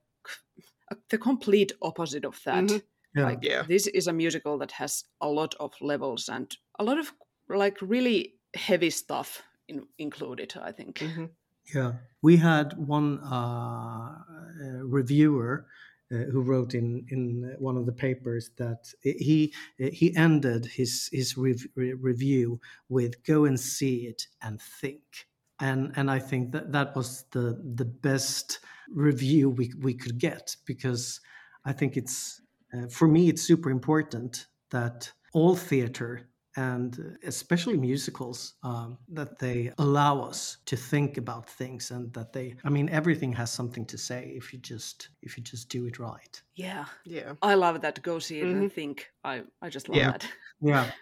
the 1.11 1.19
complete 1.19 1.73
opposite 1.81 2.25
of 2.27 2.41
that. 2.45 2.65
Mhm. 2.65 2.83
Yeah. 3.17 3.25
Like 3.31 3.39
Yeah. 3.43 3.63
this 3.69 3.87
is 3.87 4.09
a 4.09 4.13
musical 4.13 4.59
that 4.59 4.73
has 4.73 5.05
a 5.21 5.29
lot 5.29 5.55
of 5.61 5.73
levels 5.81 6.29
and 6.29 6.57
a 6.79 6.85
lot 6.85 6.99
of 6.99 7.13
like 7.49 7.79
really 7.81 8.35
heavy 8.57 8.91
stuff 8.91 9.43
in, 9.69 9.87
included. 9.99 10.55
I 10.69 10.73
think. 10.73 10.99
Mhm. 10.99 11.31
Yeah, 11.75 11.93
we 12.23 12.37
had 12.39 12.73
one 12.89 13.19
uh, 13.23 14.25
uh, 14.65 14.85
reviewer 14.85 15.67
uh, 16.13 16.17
who 16.33 16.41
wrote 16.41 16.75
in 16.75 17.05
in 17.11 17.55
one 17.59 17.77
of 17.77 17.87
the 17.87 17.93
papers 17.93 18.51
that 18.57 18.93
he 19.03 19.53
he 19.77 20.15
ended 20.17 20.67
his 20.67 21.09
his 21.13 21.37
rev- 21.37 21.67
re- 21.75 21.93
review 21.93 22.61
with 22.89 23.23
"Go 23.25 23.45
and 23.45 23.59
see 23.59 24.07
it 24.07 24.27
and 24.43 24.61
think," 24.61 25.29
and 25.61 25.93
and 25.97 26.11
I 26.11 26.19
think 26.19 26.53
that 26.53 26.73
that 26.73 26.97
was 26.97 27.25
the 27.33 27.61
the 27.75 27.85
best 27.85 28.61
review 28.89 29.51
we 29.51 29.73
we 29.81 29.95
could 29.95 30.19
get 30.19 30.57
because 30.65 31.21
I 31.65 31.73
think 31.73 31.97
it's 31.97 32.41
uh, 32.73 32.89
for 32.89 33.09
me 33.09 33.29
it's 33.29 33.43
super 33.43 33.71
important 33.71 34.47
that 34.71 35.13
all 35.33 35.57
theater 35.57 36.28
and 36.57 37.19
especially 37.25 37.77
musicals 37.77 38.55
um, 38.63 38.99
that 39.09 39.39
they 39.39 39.73
allow 39.79 40.21
us 40.21 40.59
to 40.67 40.77
think 40.77 41.17
about 41.19 41.49
things 41.49 41.91
and 41.91 42.13
that 42.15 42.33
they 42.33 42.57
i 42.65 42.71
mean 42.71 42.89
everything 42.89 43.33
has 43.33 43.51
something 43.53 43.85
to 43.87 43.99
say 43.99 44.31
if 44.37 44.53
you 44.53 44.59
just 44.59 45.11
if 45.23 45.37
you 45.37 45.43
just 45.45 45.69
do 45.69 45.87
it 45.87 45.99
right 45.99 46.43
Yeah, 46.55 46.87
Yeah. 47.05 47.37
I 47.41 47.55
love 47.55 47.81
that. 47.83 48.03
Go 48.03 48.19
see 48.19 48.41
it 48.43 48.51
and 48.51 48.69
Mhm. 48.69 48.71
think. 48.71 49.11
I 49.25 49.45
I 49.63 49.69
just 49.71 49.89
love 49.89 50.05
Yeah. 50.05 50.09
that. 50.09 50.31
yeah 50.61 50.93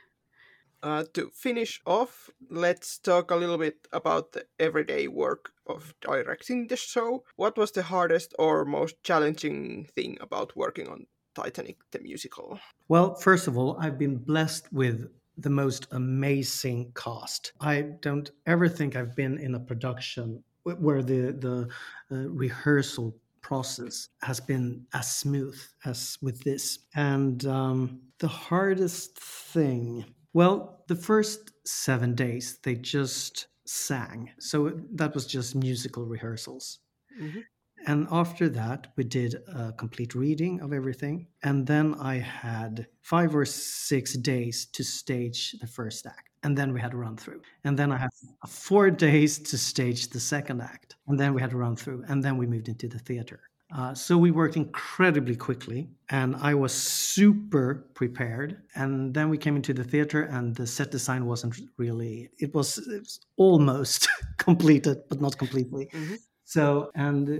Uh, 0.82 1.05
to 1.14 1.30
finish 1.30 1.80
off, 1.86 2.30
let's 2.51 2.99
talk 2.99 3.30
a 3.30 3.36
little 3.36 3.59
bit 3.59 3.88
about 3.92 4.32
the 4.32 4.47
everyday 4.59 5.09
work 5.09 5.53
of 5.66 5.94
directing 6.01 6.68
the 6.68 6.76
show. 6.76 7.24
What 7.36 7.57
was 7.57 7.72
the 7.72 7.82
hardest 7.82 8.34
or 8.38 8.64
most 8.64 9.03
challenging 9.03 9.86
thing 9.86 10.18
about 10.20 10.55
working 10.57 10.88
on 10.88 11.07
Titanic 11.34 11.78
the 11.90 11.99
musical? 12.01 12.61
well 12.88 13.14
first 13.14 13.47
of 13.49 13.57
all 13.57 13.76
i've 13.80 13.99
been 13.99 14.16
blessed 14.16 14.72
with 14.72 15.09
the 15.37 15.51
most 15.51 15.87
amazing 15.93 16.93
cast. 16.95 17.53
I 17.61 17.82
don't 18.01 18.30
ever 18.47 18.68
think 18.68 18.97
i've 18.97 19.14
been 19.16 19.39
in 19.39 19.55
a 19.55 19.61
production 19.61 20.43
where 20.64 21.03
the 21.03 21.32
the 21.47 21.68
uh, 22.11 22.28
rehearsal 22.30 23.16
process 23.43 24.09
has 24.22 24.41
been 24.41 24.84
as 24.93 25.14
smooth 25.16 25.57
as 25.84 26.18
with 26.20 26.43
this. 26.43 26.80
And 26.97 27.45
um, 27.47 28.01
the 28.18 28.28
hardest 28.28 29.18
thing 29.18 30.05
well 30.32 30.84
the 30.89 30.97
first 30.97 31.53
seven 31.66 32.14
days 32.14 32.59
they 32.62 32.74
just 32.74 33.47
sang. 33.66 34.30
So 34.39 34.72
that 34.95 35.14
was 35.14 35.26
just 35.26 35.55
musical 35.55 36.05
rehearsals. 36.07 36.80
Mhm. 37.20 37.47
And 37.87 38.07
after 38.11 38.49
that, 38.51 38.89
we 38.97 39.05
did 39.05 39.37
a 39.55 39.72
complete 39.72 40.14
reading 40.14 40.61
of 40.61 40.72
everything. 40.72 41.26
And 41.43 41.66
then 41.66 41.95
I 41.95 42.16
had 42.18 42.87
five 43.03 43.34
or 43.34 43.45
six 43.45 44.14
days 44.14 44.66
to 44.72 44.82
stage 44.82 45.53
the 45.61 45.66
first 45.66 46.07
act. 46.07 46.30
And 46.43 46.57
then 46.59 46.72
we 46.72 46.80
had 46.80 46.95
a 46.95 46.97
run 46.97 47.16
through. 47.16 47.43
And 47.64 47.78
then 47.78 47.93
I 47.93 47.97
had 47.97 48.11
four 48.49 48.91
days 48.91 49.39
to 49.39 49.59
stage 49.59 50.09
the 50.09 50.20
second 50.20 50.61
act. 50.62 50.97
And 51.07 51.18
then 51.18 51.32
we 51.34 51.41
had 51.41 51.53
a 51.53 51.57
run 51.57 51.76
through. 51.76 52.05
And 52.09 52.22
then 52.22 52.37
we 52.37 52.47
moved 52.47 52.68
into 52.68 52.89
the 52.89 52.99
theater. 52.99 53.41
Uh, 53.74 53.93
so 53.95 54.16
we 54.16 54.30
worked 54.30 54.57
incredibly 54.57 55.34
quickly, 55.34 55.89
and 56.11 56.37
I 56.37 56.55
was 56.55 56.72
super 56.72 57.89
prepared. 57.95 58.62
And 58.76 59.12
then 59.12 59.28
we 59.28 59.39
came 59.39 59.57
into 59.57 59.74
the 59.74 59.82
theater, 59.82 60.22
and 60.22 60.55
the 60.55 60.68
set 60.68 60.93
design 60.93 61.26
wasn't 61.26 61.59
really, 61.76 62.30
it 62.39 62.55
was, 62.55 62.78
it 62.78 63.01
was 63.01 63.18
almost 63.37 64.09
completed, 64.39 65.03
but 65.09 65.20
not 65.20 65.37
completely. 65.37 65.89
Mhm. 65.93 66.18
So, 66.49 66.90
and 66.94 67.28
uh, 67.28 67.32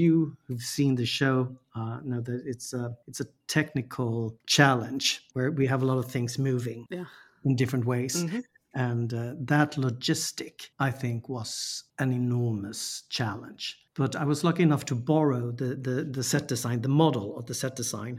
you 0.00 0.36
who've 0.46 0.62
seen 0.76 0.94
the 0.96 1.04
show 1.06 1.36
uh, 1.74 2.00
know 2.02 2.20
that 2.22 2.42
it's 2.46 2.72
a 2.72 2.96
it's 3.06 3.20
a 3.20 3.26
technical 3.48 4.38
challenge 4.46 5.04
where 5.34 5.50
we 5.52 5.66
have 5.66 5.82
a 5.82 5.86
lot 5.86 5.98
of 5.98 6.10
things 6.10 6.38
moving 6.38 6.86
Yeah. 6.90 7.04
in 7.44 7.54
different 7.56 7.84
ways, 7.84 8.14
Mhm. 8.16 8.42
and 8.74 9.12
uh, 9.14 9.34
that 9.54 9.76
logistic 9.76 10.70
I 10.78 10.90
think 10.90 11.28
was 11.28 11.84
an 11.98 12.12
enormous 12.12 13.02
challenge. 13.10 13.76
but 13.96 14.14
I 14.16 14.24
was 14.24 14.42
lucky 14.44 14.62
enough 14.62 14.84
to 14.86 14.94
borrow 14.94 15.50
the, 15.52 15.74
the, 15.86 15.96
the 16.16 16.22
set 16.22 16.48
design, 16.48 16.80
the 16.80 16.88
model 17.04 17.36
of 17.38 17.44
the 17.46 17.54
set 17.54 17.76
design. 17.76 18.18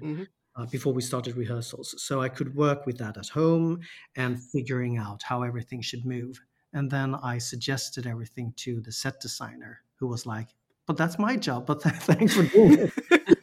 Uh, 0.58 0.66
before 0.66 0.94
we 0.94 1.02
started 1.02 1.36
rehearsals. 1.38 1.96
So 2.08 2.22
I 2.22 2.30
could 2.30 2.54
work 2.56 2.86
with 2.86 2.98
that 2.98 3.16
at 3.18 3.30
home 3.30 3.80
and 4.18 4.32
figuring 4.54 4.98
out 4.98 5.24
how 5.24 5.44
everything 5.44 5.82
should 5.82 6.06
move. 6.06 6.36
And 6.74 6.92
then 6.92 7.16
I 7.16 7.40
suggested 7.40 8.06
everything 8.06 8.54
to 8.66 8.82
the 8.82 8.92
set 8.92 9.16
designer, 9.22 9.74
who 10.02 10.08
was 10.08 10.26
like, 10.26 10.50
But 10.88 10.98
that's 10.98 11.18
my 11.18 11.38
job, 11.38 11.68
but 11.68 11.82
thanks 11.84 12.34
for 12.34 12.44
doing 12.44 12.80
it. 12.86 12.92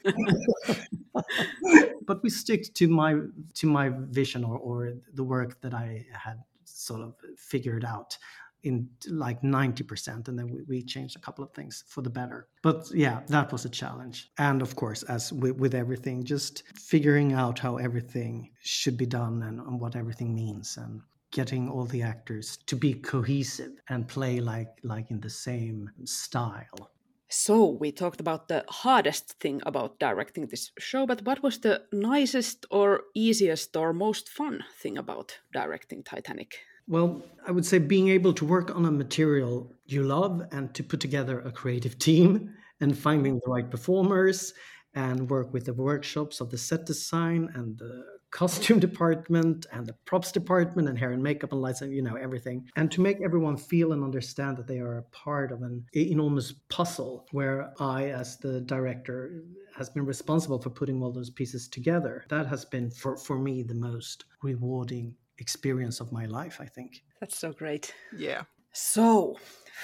but 2.06 2.22
we 2.22 2.28
stick 2.28 2.74
to 2.74 2.88
my 2.88 3.14
to 3.54 3.66
my 3.66 3.90
vision 4.20 4.44
or, 4.44 4.58
or 4.58 4.92
the 5.14 5.24
work 5.24 5.60
that 5.62 5.72
I 5.72 6.04
had 6.12 6.42
sort 6.64 7.00
of 7.00 7.14
figured 7.36 7.84
out 7.84 8.18
in 8.64 8.88
like 9.08 9.40
90% 9.42 10.26
and 10.26 10.36
then 10.36 10.50
we, 10.50 10.62
we, 10.62 10.82
changed 10.82 11.14
a 11.14 11.20
couple 11.20 11.44
of 11.44 11.52
things 11.52 11.84
for 11.86 12.02
the 12.02 12.10
better 12.10 12.48
but 12.60 12.90
yeah 12.92 13.20
that 13.28 13.52
was 13.52 13.64
a 13.64 13.68
challenge 13.68 14.32
and 14.36 14.62
of 14.62 14.74
course 14.74 15.04
as 15.04 15.32
with, 15.32 15.56
with 15.56 15.76
everything 15.76 16.24
just 16.24 16.64
figuring 16.74 17.32
out 17.32 17.60
how 17.60 17.76
everything 17.76 18.50
should 18.62 18.96
be 18.96 19.06
done 19.06 19.44
and, 19.44 19.60
and 19.60 19.80
what 19.80 19.94
everything 19.94 20.34
means 20.34 20.76
and 20.76 21.02
getting 21.30 21.68
all 21.68 21.84
the 21.84 22.02
actors 22.02 22.58
to 22.66 22.76
be 22.76 22.94
cohesive 22.94 23.72
and 23.88 24.08
play 24.08 24.40
like 24.40 24.78
like 24.82 25.10
in 25.10 25.20
the 25.20 25.30
same 25.30 25.90
style 26.04 26.90
so 27.30 27.66
we 27.68 27.92
talked 27.92 28.20
about 28.20 28.48
the 28.48 28.64
hardest 28.68 29.34
thing 29.38 29.60
about 29.66 29.98
directing 29.98 30.46
this 30.46 30.70
show, 30.78 31.06
but 31.06 31.26
what 31.26 31.42
was 31.42 31.58
the 31.58 31.82
nicest 31.92 32.64
or 32.70 33.02
easiest 33.14 33.76
or 33.76 33.92
most 33.92 34.30
fun 34.30 34.64
thing 34.80 34.96
about 34.96 35.38
directing 35.52 36.02
Titanic? 36.02 36.56
Well, 36.86 37.22
I 37.46 37.50
would 37.50 37.66
say 37.66 37.78
being 37.78 38.08
able 38.08 38.32
to 38.32 38.46
work 38.46 38.74
on 38.74 38.86
a 38.86 38.90
material 38.90 39.70
you 39.84 40.04
love 40.04 40.40
and 40.52 40.74
to 40.74 40.82
put 40.82 41.00
together 41.00 41.40
a 41.40 41.52
creative 41.52 41.98
team 42.08 42.54
and 42.80 42.96
finding 42.96 43.34
the 43.34 43.50
right 43.50 43.70
performers 43.70 44.54
and 44.94 45.28
work 45.28 45.52
with 45.52 45.66
the 45.66 45.74
workshops 45.74 46.40
of 46.40 46.48
the 46.50 46.56
set 46.56 46.86
design 46.86 47.50
and 47.54 47.76
the 47.76 48.04
costume 48.30 48.78
department 48.88 49.66
and 49.72 49.86
the 49.86 49.92
props 50.04 50.32
department 50.32 50.88
and 50.88 50.98
hair 50.98 51.12
and 51.12 51.22
makeup 51.22 51.52
and 51.52 51.62
lights 51.62 51.82
and 51.82 51.92
you 51.92 52.02
know 52.02 52.16
everything 52.16 52.68
and 52.76 52.90
to 52.90 53.00
make 53.00 53.20
everyone 53.22 53.56
feel 53.56 53.92
and 53.92 54.04
understand 54.04 54.56
that 54.56 54.66
they 54.66 54.78
are 54.78 54.98
a 54.98 55.02
part 55.04 55.50
of 55.52 55.62
an 55.62 55.84
enormous 55.94 56.52
puzzle 56.68 57.26
where 57.32 57.72
i 57.80 58.06
as 58.10 58.36
the 58.38 58.60
director 58.62 59.42
has 59.76 59.88
been 59.88 60.04
responsible 60.04 60.60
for 60.60 60.70
putting 60.70 61.02
all 61.02 61.12
those 61.12 61.30
pieces 61.30 61.68
together 61.68 62.24
that 62.28 62.46
has 62.46 62.64
been 62.64 62.90
for, 62.90 63.16
for 63.16 63.38
me 63.38 63.62
the 63.62 63.74
most 63.74 64.24
rewarding 64.42 65.14
experience 65.38 66.00
of 66.00 66.12
my 66.12 66.26
life, 66.26 66.58
I 66.60 66.66
think. 66.66 67.02
That's 67.20 67.38
so 67.38 67.52
great. 67.52 67.94
Yeah. 68.16 68.42
So, 68.72 69.36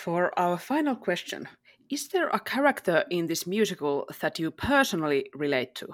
for 0.03 0.39
our 0.39 0.59
final 0.59 0.97
question, 0.97 1.49
is 1.91 2.09
there 2.09 2.29
a 2.29 2.41
character 2.41 3.05
in 3.11 3.27
this 3.27 3.47
musical 3.47 4.09
that 4.21 4.39
you 4.39 4.51
personally 4.51 5.31
relate 5.35 5.75
to? 5.77 5.89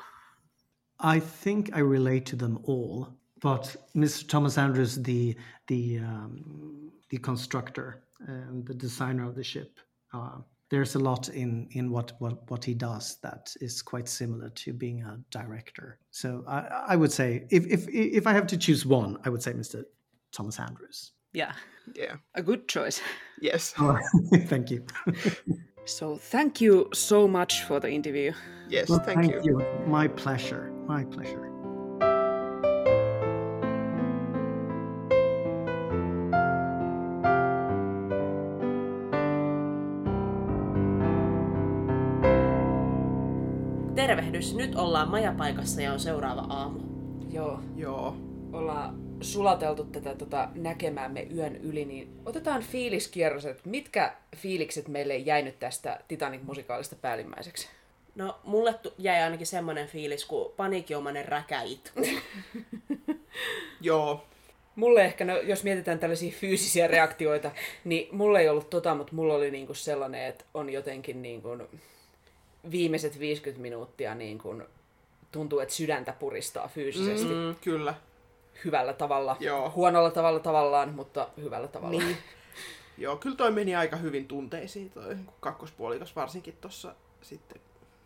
I 1.01 1.21
think 1.21 1.71
I 1.75 1.81
relate 1.81 2.27
to 2.27 2.37
them 2.37 2.61
all, 2.65 3.09
but 3.41 3.75
Mr. 3.97 4.29
Thomas 4.29 4.59
Andrews, 4.59 4.97
the 4.97 5.37
the 5.67 5.99
um, 5.99 6.93
the 7.09 7.19
constructor 7.19 8.03
and 8.27 8.67
the 8.67 8.75
designer 8.75 9.27
of 9.27 9.35
the 9.35 9.45
ship, 9.45 9.81
uh, 10.13 10.39
there's 10.69 10.95
a 10.95 10.99
lot 10.99 11.29
in 11.29 11.69
in 11.73 11.91
what 11.91 12.13
what 12.19 12.51
what 12.51 12.65
he 12.65 12.75
does 12.75 13.17
that 13.23 13.55
is 13.61 13.83
quite 13.83 14.09
similar 14.09 14.51
to 14.51 14.73
being 14.73 15.03
a 15.03 15.19
director. 15.31 15.99
So 16.11 16.45
I, 16.47 16.85
I 16.89 16.97
would 16.97 17.13
say 17.13 17.47
if 17.51 17.67
if 17.67 17.89
if 17.89 18.27
I 18.27 18.33
have 18.33 18.47
to 18.49 18.57
choose 18.57 18.85
one, 18.85 19.19
I 19.25 19.31
would 19.31 19.43
say 19.43 19.53
Mr. 19.53 19.85
Thomas 20.33 20.59
Andrews. 20.59 21.13
Yeah. 21.33 21.53
Yeah. 21.95 22.17
A 22.35 22.43
good 22.43 22.69
choice. 22.69 23.01
Yes. 23.41 23.75
Oh, 23.79 23.99
thank 24.47 24.71
you. 24.71 24.85
so 25.91 26.17
thank 26.17 26.61
you 26.61 26.89
so 26.93 27.29
much 27.29 27.65
for 27.65 27.81
the 27.81 27.91
interview. 27.91 28.33
Yes, 28.69 28.89
well, 28.89 29.01
thank, 29.01 29.21
thank 29.21 29.45
you. 29.45 29.61
you. 29.61 29.87
My 29.87 30.09
pleasure. 30.09 30.73
My 30.87 31.05
pleasure. 31.05 31.51
tervehdys. 43.95 44.55
Nyt 44.55 44.75
ollaan 44.75 45.11
majapaikassa 45.11 45.83
ja 45.83 45.93
on 45.93 46.01
seuraava 46.01 46.41
aamu. 46.49 46.81
Joo. 47.31 47.61
Joo. 47.77 48.17
Ollaan 48.53 49.10
sulateltu 49.21 49.85
tätä 49.85 50.15
tota, 50.15 50.49
näkemäämme 50.55 51.27
yön 51.37 51.57
yli, 51.57 51.85
niin 51.85 52.21
otetaan 52.27 52.63
fiiliskierros, 52.63 53.47
että 53.47 53.69
mitkä 53.69 54.15
fiilikset 54.37 54.89
meille 54.89 55.17
jäi 55.17 55.43
nyt 55.43 55.59
tästä 55.59 56.01
Titanic-musikaalista 56.09 56.97
päällimmäiseksi? 56.97 57.69
No, 58.15 58.41
mulle 58.45 58.75
jäi 58.99 59.23
ainakin 59.23 59.47
semmoinen 59.47 59.89
fiilis 59.89 60.25
kuin 60.25 60.53
paniikinomainen 60.57 61.25
räkäitku. 61.25 62.01
Joo. 63.81 64.25
Mulle 64.77 65.05
ehkä, 65.05 65.25
no, 65.25 65.37
jos 65.37 65.65
mietitään 65.65 65.99
tällaisia 65.99 66.33
fyysisiä 66.33 66.87
reaktioita, 66.87 67.51
niin 67.85 68.17
mulle 68.17 68.41
ei 68.41 68.49
ollut 68.49 68.71
tota, 68.71 68.95
mutta 68.95 69.15
mulla 69.15 69.35
oli 69.35 69.51
niinku 69.51 69.75
sellainen, 69.75 70.25
että 70.25 70.45
on 70.55 70.71
jotenkin 70.71 71.23
niinku, 71.23 71.49
viimeiset 72.71 73.19
50 73.19 73.63
minuuttia 73.63 74.15
niin 74.15 74.39
kun 74.39 74.67
tuntuu, 75.33 75.61
että 75.61 75.75
sydäntä 75.75 76.13
puristaa 76.13 76.69
fyysisesti. 76.69 77.35
Mm, 77.35 77.55
kyllä. 77.61 77.95
Hyvällä 78.65 78.93
tavalla. 78.93 79.37
Joo. 79.41 79.71
Huonolla 79.71 80.11
tavalla 80.11 80.41
tavallaan, 80.41 80.95
mutta 80.95 81.29
hyvällä 81.37 81.69
tavalla. 81.69 81.99
Niin. 82.01 82.17
Joo, 82.99 83.17
kyllä 83.17 83.37
toi 83.37 83.51
meni 83.51 83.77
aika 83.77 83.97
hyvin 83.97 84.29
tunteisiin 84.29 84.91
toi 84.91 85.17
kakkospuolikas 85.41 86.17
varsinkin 86.17 86.57
tossa 86.61 86.95
sitten. 87.23 87.61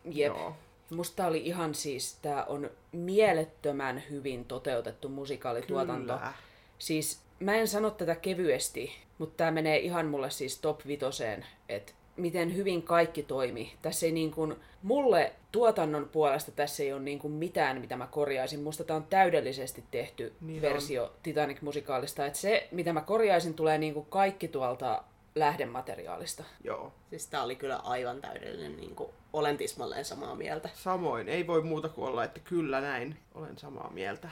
Jep. 0.05 0.37
Joo. 0.37 0.57
Musta 0.91 1.27
oli 1.27 1.47
ihan 1.47 1.75
siis, 1.75 2.19
tää 2.23 2.45
on 2.45 2.71
mielettömän 2.93 4.03
hyvin 4.11 4.45
toteutettu 4.45 5.09
musikaalituotanto. 5.09 6.13
Kyllä. 6.13 6.33
Siis 6.79 7.21
mä 7.41 7.55
en 7.55 7.69
sano 7.69 7.91
tätä 7.91 8.15
kevyesti, 8.15 8.93
mutta 9.19 9.37
tämä 9.37 9.51
menee 9.51 9.79
ihan 9.79 10.07
mulle 10.07 10.31
siis 10.31 10.59
top 10.59 10.87
vitoseen, 10.87 11.47
että 11.69 11.93
miten 12.17 12.57
hyvin 12.57 12.83
kaikki 12.83 13.23
toimi. 13.23 13.75
Tässä 13.83 14.07
ei 14.07 14.13
niin 14.13 14.31
kuin, 14.31 14.57
mulle 14.83 15.33
tuotannon 15.53 16.09
puolesta 16.09 16.53
tässä 16.53 16.83
ei 16.83 16.93
ole 16.93 17.03
niin 17.03 17.19
kuin 17.19 17.33
mitään, 17.33 17.81
mitä 17.81 17.97
mä 17.97 18.07
korjaisin. 18.07 18.61
Musta 18.61 18.85
tämä 18.85 18.97
on 18.97 19.07
täydellisesti 19.11 19.85
tehty 19.91 20.33
niin 20.41 20.63
versio 20.63 21.05
on. 21.05 21.11
Titanic-musikaalista. 21.23 22.27
Että 22.27 22.39
se, 22.39 22.69
mitä 22.71 22.93
mä 22.93 23.01
korjaisin, 23.01 23.55
tulee 23.55 23.79
niin 23.79 23.95
kuin 23.95 24.07
kaikki 24.07 24.49
tuolta 24.49 25.03
lähdemateriaalista. 25.35 26.45
Joo. 26.65 26.93
Siis 27.11 27.27
tää 27.27 27.43
oli 27.43 27.57
kyllä 27.57 27.77
aivan 27.77 28.21
täydellinen, 28.21 28.77
niin 28.77 28.95
kuin, 28.95 29.11
olen 29.33 29.57
tismalleen 29.57 30.05
samaa 30.05 30.35
mieltä. 30.35 30.69
Samoin, 30.75 31.29
ei 31.29 31.47
voi 31.47 31.63
muuta 31.63 31.89
kuin 31.89 32.09
olla, 32.09 32.25
että 32.25 32.41
kyllä 32.41 32.81
näin, 32.81 33.17
olen 33.35 33.59
samaa 33.59 33.91
mieltä. 33.91 34.29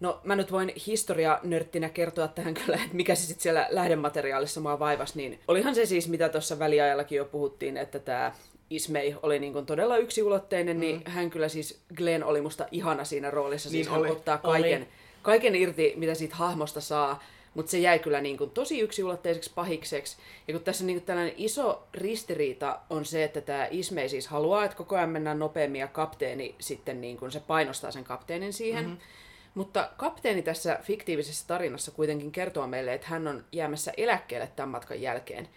No 0.00 0.20
mä 0.24 0.36
nyt 0.36 0.52
voin 0.52 0.72
historianörttinä 0.86 1.88
kertoa 1.88 2.28
tähän 2.28 2.54
kyllä, 2.54 2.76
että 2.76 2.96
mikä 2.96 3.14
se 3.14 3.26
sitten 3.26 3.42
siellä 3.42 3.66
lähdemateriaalissa 3.70 4.60
mua 4.60 4.78
vaivas, 4.78 5.14
niin 5.14 5.40
olihan 5.48 5.74
se 5.74 5.86
siis, 5.86 6.08
mitä 6.08 6.28
tuossa 6.28 6.58
väliajallakin 6.58 7.16
jo 7.16 7.24
puhuttiin, 7.24 7.76
että 7.76 7.98
tämä 7.98 8.32
Ismay 8.70 9.14
oli 9.22 9.38
niin 9.38 9.52
kuin 9.52 9.66
todella 9.66 9.96
yksiulotteinen, 9.96 10.80
niin 10.80 10.96
mm. 10.96 11.02
niin 11.04 11.10
hän 11.10 11.30
kyllä 11.30 11.48
siis, 11.48 11.82
Glenn 11.96 12.24
oli 12.24 12.40
musta 12.40 12.66
ihana 12.70 13.04
siinä 13.04 13.30
roolissa, 13.30 13.70
siis 13.70 13.86
niin 13.86 13.92
hän 13.92 14.00
oli. 14.00 14.10
ottaa 14.10 14.38
kaiken, 14.38 14.82
oli. 14.82 14.88
kaiken 15.22 15.54
irti, 15.54 15.92
mitä 15.96 16.14
siitä 16.14 16.36
hahmosta 16.36 16.80
saa, 16.80 17.22
mutta 17.54 17.70
se 17.70 17.78
jäi 17.78 17.98
kyllä 17.98 18.20
niin 18.20 18.38
kuin 18.38 18.50
tosi 18.50 18.80
yksiulotteiseksi 18.80 19.52
pahikseksi. 19.54 20.16
Ja 20.48 20.54
kun 20.54 20.64
tässä 20.64 20.84
niin 20.84 20.98
kuin 20.98 21.06
tällainen 21.06 21.34
iso 21.36 21.86
ristiriita 21.94 22.80
on 22.90 23.04
se, 23.04 23.24
että 23.24 23.40
tämä 23.40 23.68
Ismay 23.70 24.08
siis 24.08 24.26
haluaa, 24.26 24.64
että 24.64 24.76
koko 24.76 24.96
ajan 24.96 25.10
mennään 25.10 25.38
nopeammin 25.38 25.80
ja 25.80 25.88
kapteeni 25.88 26.54
sitten 26.58 27.00
niin 27.00 27.16
kuin 27.16 27.32
se 27.32 27.40
painostaa 27.40 27.90
sen 27.90 28.04
kapteenin 28.04 28.52
siihen. 28.52 28.84
Mm-hmm. 28.84 29.00
Mutta 29.54 29.90
kapteeni 29.96 30.42
tässä 30.42 30.78
fiktiivisessä 30.82 31.44
tarinassa 31.46 31.90
kuitenkin 31.90 32.32
kertoo 32.32 32.66
meille, 32.66 32.94
että 32.94 33.06
hän 33.06 33.28
on 33.28 33.44
jäämässä 33.52 33.92
eläkkeelle 33.96 34.50
tämän 34.56 34.68
matkan 34.68 35.02
jälkeen. 35.02 35.48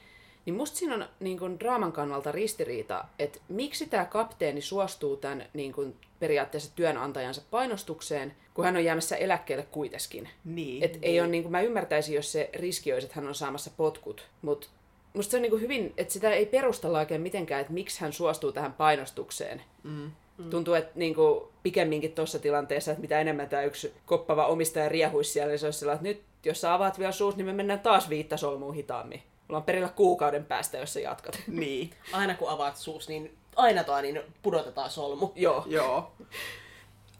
Niin 0.46 0.56
musta 0.56 0.78
siinä 0.78 0.96
on 0.96 1.06
niin 1.20 1.40
kun, 1.40 1.60
draaman 1.60 1.92
kannalta 1.92 2.32
ristiriita, 2.32 3.06
että 3.20 3.40
miksi 3.48 3.86
tämä 3.88 4.06
kapteeni 4.06 4.62
suostuu 4.62 5.18
tämän 5.18 5.46
niin 5.54 5.74
kun, 5.74 5.96
periaatteessa 6.20 6.76
työnantajansa 6.76 7.42
painostukseen, 7.52 8.36
kun 8.54 8.66
hän 8.66 8.76
on 8.76 8.84
jäämässä 8.84 9.16
eläkkeelle 9.16 9.68
kuitenkin. 9.72 10.30
Niin, 10.46 10.84
Et 10.84 10.92
niin. 10.92 11.04
Ei 11.04 11.20
ole, 11.20 11.28
niin 11.28 11.44
kun, 11.44 11.52
mä 11.52 11.62
ymmärtäisin, 11.62 12.16
jos 12.16 12.32
se 12.32 12.50
riski 12.54 12.94
olisi, 12.94 13.06
että 13.06 13.20
hän 13.20 13.28
on 13.28 13.36
saamassa 13.36 13.72
potkut, 13.78 14.28
mutta 14.42 14.68
musta 15.14 15.32
se 15.32 15.38
on 15.38 15.44
niin 15.44 15.62
hyvin, 15.62 15.94
että 15.98 16.14
sitä 16.14 16.32
ei 16.32 16.46
perustella 16.46 17.00
oikein 17.00 17.22
mitenkään, 17.22 17.62
että 17.62 17.74
miksi 17.74 18.02
hän 18.02 18.14
suostuu 18.14 18.52
tähän 18.52 18.74
painostukseen. 18.74 19.62
Mm. 19.84 20.12
Mm. 20.38 20.50
Tuntuu, 20.50 20.74
että 20.74 20.92
niin 20.96 21.16
kuin, 21.16 21.44
pikemminkin 21.64 22.12
tuossa 22.12 22.40
tilanteessa, 22.40 22.92
että 22.92 23.02
mitä 23.02 23.20
enemmän 23.20 23.50
tämä 23.50 23.64
yksi 23.64 23.94
koppava 24.06 24.46
omistaja 24.46 24.90
riehuisi 24.90 25.32
siellä, 25.32 25.50
niin 25.50 25.60
se 25.60 25.68
olisi 25.68 25.80
sellainen, 25.80 26.12
että 26.12 26.22
nyt 26.22 26.28
jos 26.46 26.62
sä 26.62 26.74
avaat 26.74 27.00
vielä 27.00 27.12
suus, 27.12 27.36
niin 27.36 27.46
me 27.46 27.54
mennään 27.54 27.80
taas 27.80 28.10
viittä 28.10 28.38
solmuun 28.38 28.76
hitaammin. 28.76 29.22
Mulla 29.48 29.58
on 29.58 29.64
perillä 29.64 29.90
kuukauden 29.90 30.46
päästä, 30.46 30.78
jos 30.78 30.94
sä 30.94 31.00
jatkat. 31.00 31.40
Niin. 31.48 31.90
Aina 32.12 32.34
kun 32.34 32.50
avaat 32.50 32.78
suus, 32.78 33.10
niin 33.10 33.38
aina 33.56 33.84
toi, 33.84 34.02
niin 34.02 34.22
pudotetaan 34.42 34.90
solmu. 34.90 35.32
Joo. 35.36 35.64
Joo. 35.68 36.12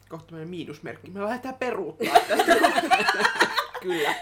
Kohta 0.08 0.32
meidän 0.32 0.48
miinusmerkki. 0.48 1.10
Me 1.10 1.20
lähdetään 1.20 1.54
peruuttaa 1.54 2.14
Kyllä. 3.82 4.14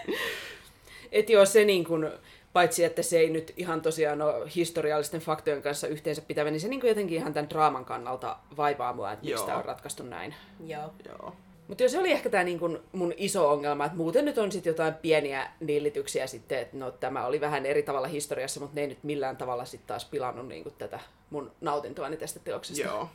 Et 1.13 1.31
joo, 1.31 1.47
se 1.47 1.65
niin 1.65 1.85
kuin, 1.85 2.11
paitsi 2.57 2.85
että 2.85 3.03
se 3.03 3.19
ei 3.19 3.31
nyt 3.31 3.53
ihan 3.57 3.83
tosiaan 3.83 4.23
ole 4.23 4.51
historiallisten 4.55 5.21
faktojen 5.21 5.63
kanssa 5.63 5.87
yhteensä 5.87 6.23
pitävä, 6.23 6.51
niin 6.51 6.61
se 6.61 6.69
niin 6.69 6.81
kuin 6.81 6.89
jotenkin 6.89 7.19
ihan 7.19 7.33
tämän 7.33 7.51
draaman 7.51 7.85
kannalta 7.85 8.37
vaivaa 8.57 8.93
mua, 8.93 9.13
että 9.13 9.25
miksi 9.25 9.47
tämä 9.47 9.59
on 9.59 9.65
ratkaistu 9.65 10.03
näin. 10.03 10.35
Joo. 10.67 10.93
Joo. 11.09 11.33
Mutta 11.69 11.83
jos 11.83 11.93
se 11.93 11.99
oli 11.99 12.13
ehkä 12.13 12.31
tämä 12.31 12.45
niin 12.45 12.61
mun 12.93 13.15
iso 13.17 13.51
ongelma, 13.51 13.85
että 13.85 13.97
muuten 13.97 14.25
nyt 14.25 14.39
on 14.39 14.53
sitten 14.53 14.71
jotain 14.71 14.95
pieniä 14.95 15.51
nillityksiä 15.61 16.27
sitten, 16.27 16.59
että 16.59 16.77
no 16.77 16.91
tämä 16.91 17.27
oli 17.27 17.41
vähän 17.41 17.67
eri 17.67 17.83
tavalla 17.83 18.09
historiassa, 18.09 18.61
mutta 18.61 18.75
ne 18.75 18.81
ei 18.81 18.87
nyt 18.87 19.05
millään 19.05 19.37
tavalla 19.37 19.65
sitten 19.65 19.89
taas 19.89 20.05
pilannut 20.05 20.49
niin 20.49 20.75
tätä 20.79 21.01
mun 21.31 21.53
nautintoani 21.61 22.17
tästä 22.17 22.41
teoksesta. 22.41 22.83
Joo. 22.83 23.09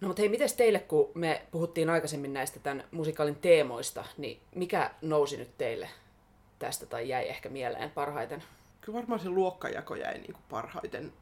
No 0.00 0.08
mutta 0.08 0.22
hei, 0.22 0.28
mites 0.28 0.52
teille, 0.52 0.78
kun 0.78 1.10
me 1.14 1.42
puhuttiin 1.50 1.90
aikaisemmin 1.90 2.32
näistä 2.32 2.60
tämän 2.60 2.84
musikaalin 2.90 3.36
teemoista, 3.36 4.04
niin 4.16 4.40
mikä 4.54 4.90
nousi 5.02 5.36
nyt 5.36 5.58
teille 5.58 5.88
tästä 6.58 6.86
tai 6.86 7.08
jäi 7.08 7.28
ehkä 7.28 7.48
mieleen 7.48 7.90
parhaiten? 7.90 8.42
Kyllä 8.80 8.98
varmaan 8.98 9.20
se 9.20 9.28
luokkajako 9.28 9.94
jäi 9.94 10.18
niinku 10.18 10.40
parhaiten 10.50 11.12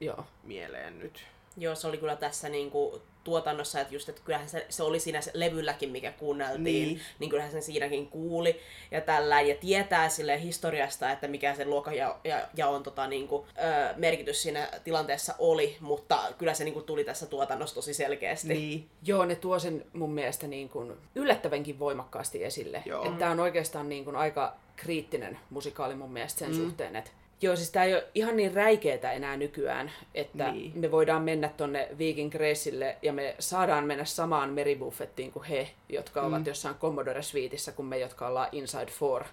Joo. 0.00 0.24
mieleen 0.44 0.98
nyt. 0.98 1.24
Joo, 1.56 1.74
se 1.74 1.86
oli 1.86 1.98
kyllä 1.98 2.16
tässä 2.16 2.48
niinku 2.48 3.02
tuotannossa, 3.24 3.80
että 3.80 3.94
just, 3.94 4.08
että 4.08 4.22
kyllähän 4.24 4.48
se, 4.48 4.66
se 4.68 4.82
oli 4.82 5.00
siinä 5.00 5.20
se 5.20 5.30
levylläkin, 5.34 5.90
mikä 5.90 6.12
kuunneltiin, 6.12 6.64
Niin. 6.64 6.88
niin. 6.88 7.00
niin 7.18 7.30
kyllähän 7.30 7.52
sen 7.52 7.62
siinäkin 7.62 8.08
kuuli 8.08 8.60
ja 8.90 9.00
tällä 9.00 9.40
ja 9.40 9.54
tietää 9.54 10.08
sille 10.08 10.42
historiasta, 10.42 11.10
että 11.10 11.28
mikä 11.28 11.54
se 11.54 11.64
luokan 11.64 11.96
ja, 11.96 12.18
ja, 12.24 12.48
jaon 12.54 12.82
tota, 12.82 13.06
niinku, 13.06 13.46
ö, 13.58 13.94
merkitys 13.96 14.42
siinä 14.42 14.68
tilanteessa 14.84 15.34
oli, 15.38 15.76
mutta 15.80 16.18
kyllä 16.38 16.54
se 16.54 16.64
niinku 16.64 16.82
tuli 16.82 17.04
tässä 17.04 17.26
tuotannossa 17.26 17.74
tosi 17.74 17.94
selkeästi. 17.94 18.48
Niin. 18.48 18.88
Joo, 19.02 19.24
ne 19.24 19.34
tuo 19.34 19.58
sen 19.58 19.84
mun 19.92 20.12
mielestä 20.12 20.46
niin 20.46 20.68
kuin 20.68 20.92
yllättävänkin 21.14 21.78
voimakkaasti 21.78 22.44
esille. 22.44 22.82
Tämä 23.18 23.30
on 23.30 23.40
oikeastaan 23.40 23.88
niin 23.88 24.04
kuin 24.04 24.16
aika 24.16 24.56
kriittinen 24.76 25.38
musikaali 25.50 25.94
mun 25.94 26.12
mielestä 26.12 26.38
sen 26.38 26.50
mm. 26.50 26.56
suhteen, 26.56 26.96
että 26.96 27.10
Joo, 27.44 27.56
siis 27.56 27.70
tämä 27.70 27.84
ei 27.84 27.94
ole 27.94 28.04
ihan 28.14 28.36
niin 28.36 28.54
räikeetä 28.54 29.12
enää 29.12 29.36
nykyään, 29.36 29.90
että 30.14 30.52
Niin. 30.52 30.72
me 30.74 30.90
voidaan 30.90 31.22
mennä 31.22 31.48
tonne 31.56 31.88
Viking 31.98 32.30
Graceille 32.32 32.96
ja 33.02 33.12
me 33.12 33.36
saadaan 33.38 33.84
mennä 33.86 34.04
samaan 34.04 34.50
meribuffettiin 34.50 35.32
kuin 35.32 35.44
he, 35.44 35.70
jotka 35.88 36.20
Mm. 36.20 36.26
ovat 36.28 36.46
jossain 36.46 36.74
Commodore 36.74 37.22
Suiteissa, 37.22 37.72
kuin 37.72 37.86
me, 37.86 37.98
jotka 37.98 38.28
ollaan 38.28 38.48
Inside 38.52 38.86
Four 38.98 39.24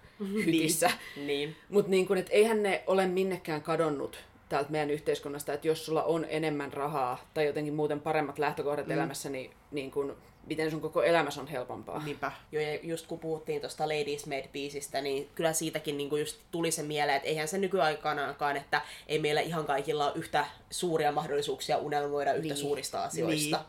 hytissä. 0.46 0.92
Niin. 1.26 1.56
Mutta 1.70 1.92
niin 1.92 2.08
kun, 2.08 2.18
et 2.18 2.28
eihän 2.30 2.64
ne 2.64 2.84
ole 2.88 3.08
minnekään 3.08 3.62
kadonnut 3.62 4.18
täältä 4.50 4.72
meidän 4.72 4.92
yhteiskunnasta, 4.92 5.54
että 5.54 5.68
jos 5.68 5.86
sulla 5.86 6.04
on 6.04 6.26
enemmän 6.30 6.74
rahaa 6.74 7.30
tai 7.34 7.46
jotenkin 7.46 7.74
muuten 7.74 8.00
paremmat 8.00 8.40
lähtökohdat 8.40 8.86
mm. 8.88 8.92
elämässä, 8.92 9.30
niin, 9.30 9.52
niin 9.72 9.92
kun, 9.92 10.16
miten 10.50 10.72
sun 10.72 10.82
koko 10.82 11.04
elämässä 11.04 11.42
on 11.42 11.48
helpompaa. 11.48 12.04
Niinpä. 12.06 12.32
Joo, 12.52 12.64
ja 12.64 12.80
just 12.84 13.08
kun 13.08 13.20
puhuttiin 13.20 13.62
tuosta 13.62 13.88
Ladies 13.88 14.26
Made-biisistä, 14.28 15.02
niin 15.02 15.30
kyllä 15.36 15.54
siitäkin 15.54 15.98
niinku 15.98 16.16
just 16.18 16.40
tuli 16.52 16.72
se 16.72 16.84
mieleen, 16.84 17.16
että 17.18 17.30
eihän 17.30 17.48
se 17.48 17.58
nykyaikanaankaan, 17.58 18.58
että 18.58 18.82
ei 19.08 19.20
meillä 19.20 19.42
ihan 19.42 19.66
kaikilla 19.66 20.06
ole 20.06 20.14
yhtä 20.20 20.46
suuria 20.70 21.12
mahdollisuuksia 21.12 21.78
unelmoida 21.78 22.34
yhtä 22.34 22.54
Niin. 22.54 22.58
suurista 22.58 23.04
asioista. 23.04 23.58
Niin. 23.58 23.66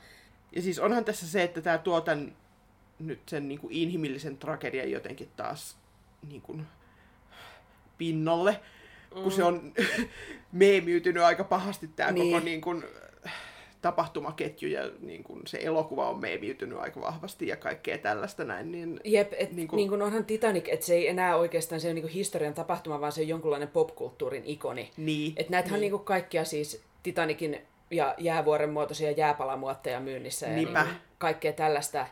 Ja 0.56 0.62
siis 0.62 0.78
onhan 0.78 1.04
tässä 1.04 1.28
se, 1.28 1.42
että 1.42 1.60
tämä 1.62 1.78
tuo 1.78 2.00
tämän, 2.00 2.36
nyt 2.98 3.20
sen 3.28 3.48
niin 3.48 3.60
kuin 3.60 3.72
inhimillisen 3.72 4.36
tragedian 4.38 4.90
jotenkin 4.90 5.28
taas 5.36 5.76
niin 6.28 6.42
kuin, 6.42 6.66
pinnalle, 7.98 8.60
mm. 9.14 9.22
kun 9.22 9.32
se 9.32 9.44
on 9.44 9.72
meemiytynyt 10.52 11.22
aika 11.22 11.44
pahasti 11.44 11.88
tämä 11.88 12.12
Niin. 12.12 12.32
koko 12.32 12.44
niin 12.44 12.60
kuin, 13.80 13.82
tapahtumaketju 13.82 14.68
ja 14.68 14.90
niin 15.00 15.24
kuin, 15.24 15.40
se 15.46 15.58
elokuva 15.62 16.08
on 16.08 16.20
meemiytynyt 16.20 16.78
aika 16.78 17.00
vahvasti 17.00 17.46
ja 17.48 17.56
kaikkea 17.56 17.98
tällaista 17.98 18.44
näin. 18.44 18.72
Niin, 18.72 19.00
Jep, 19.04 19.32
että 19.32 19.44
Niin 19.44 19.56
niin 19.56 19.68
kun- 19.68 19.76
niin 19.76 19.88
kun 19.88 20.02
onhan 20.02 20.24
Titanic, 20.24 20.68
että 20.68 20.86
se 20.86 20.94
ei 20.94 21.08
enää 21.08 21.36
oikeastaan 21.36 21.80
se 21.80 21.88
on 21.88 21.94
niin 21.94 22.02
kuin 22.02 22.12
historian 22.12 22.54
tapahtuma, 22.54 23.00
vaan 23.00 23.12
se 23.12 23.20
on 23.20 23.28
jonkunlainen 23.28 23.68
popkulttuurin 23.68 24.42
ikoni. 24.46 24.90
niin, 24.96 25.32
Että 25.36 25.50
näitähän 25.52 25.80
niin 25.80 25.90
kuin 25.90 26.04
kaikkia 26.04 26.44
siis 26.44 26.82
Titanicin 27.02 27.58
ja 27.90 28.14
jäävuoren 28.18 28.70
muotoisia 28.70 29.10
jääpalamuotteja 29.10 30.00
myynnissä 30.00 30.46
ja 30.46 30.52
Niinpä. 30.56 30.82
niin 30.84 30.94
kaikkea 31.18 31.52
tällaista. 31.52 32.06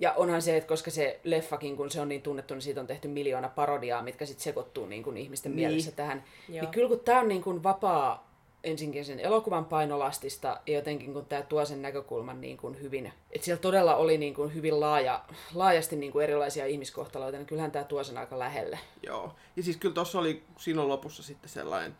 Ja 0.00 0.12
onhan 0.12 0.42
se, 0.42 0.56
että 0.56 0.68
koska 0.68 0.90
se 0.90 1.20
leffakin, 1.24 1.76
kun 1.76 1.90
se 1.90 2.00
on 2.00 2.08
niin 2.08 2.22
tunnettu, 2.22 2.54
niin 2.54 2.62
siitä 2.62 2.80
on 2.80 2.86
tehty 2.86 3.08
miljoona 3.08 3.48
parodiaa, 3.48 4.02
mitkä 4.02 4.26
sitten 4.26 4.42
sekoittuu 4.44 4.86
niin 4.86 5.02
kuin 5.02 5.16
ihmisten 5.16 5.52
Niin. 5.52 5.56
niin. 5.56 5.68
mielessä 5.68 5.92
tähän. 5.92 6.24
Joo. 6.48 6.60
Niin 6.62 6.70
kyllä 6.72 6.88
kun 6.88 7.00
tämä 7.00 7.20
on 7.20 7.28
niin 7.28 7.42
kuin 7.42 7.62
vapaa 7.62 8.29
ensinkin 8.64 9.04
sen 9.04 9.20
elokuvan 9.20 9.64
painolastista 9.64 10.60
ja 10.66 10.74
jotenkin 10.74 11.12
kun 11.12 11.26
tämä 11.26 11.42
tuo 11.42 11.64
sen 11.64 11.82
näkökulman 11.82 12.40
niin 12.40 12.56
kuin 12.56 12.82
hyvin, 12.82 13.12
että 13.30 13.44
siellä 13.44 13.60
todella 13.60 13.96
oli 13.96 14.18
niin 14.18 14.34
kuin 14.34 14.54
hyvin 14.54 14.80
laaja, 14.80 15.24
laajasti 15.54 15.96
niin 15.96 16.12
kuin 16.12 16.24
erilaisia 16.24 16.66
ihmiskohtaloita, 16.66 17.38
niin 17.38 17.46
kyllähän 17.46 17.72
tämä 17.72 17.84
tuo 17.84 18.04
sen 18.04 18.18
aika 18.18 18.38
lähelle. 18.38 18.78
joo. 19.06 19.34
Ja 19.56 19.62
siis 19.62 19.76
kyllä 19.76 19.94
tuossa 19.94 20.18
oli 20.18 20.42
silloin 20.58 20.88
lopussa 20.88 21.22
sitten 21.22 21.50
sellainen, 21.50 21.96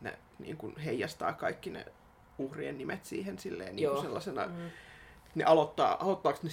ne 0.00 0.18
niin 0.38 0.56
kuin 0.56 0.76
heijastaa 0.76 1.32
kaikki 1.32 1.70
ne 1.70 1.86
uhrien 2.38 2.78
nimet 2.78 3.04
siihen 3.04 3.38
silleen 3.38 3.76
niin 3.76 3.90
kuin 3.90 4.02
sellaisena, 4.02 4.46
mm. 4.46 4.70
ne 5.34 5.44
aloittaa, 5.44 6.04
aloittaako 6.04 6.38
ne, 6.42 6.50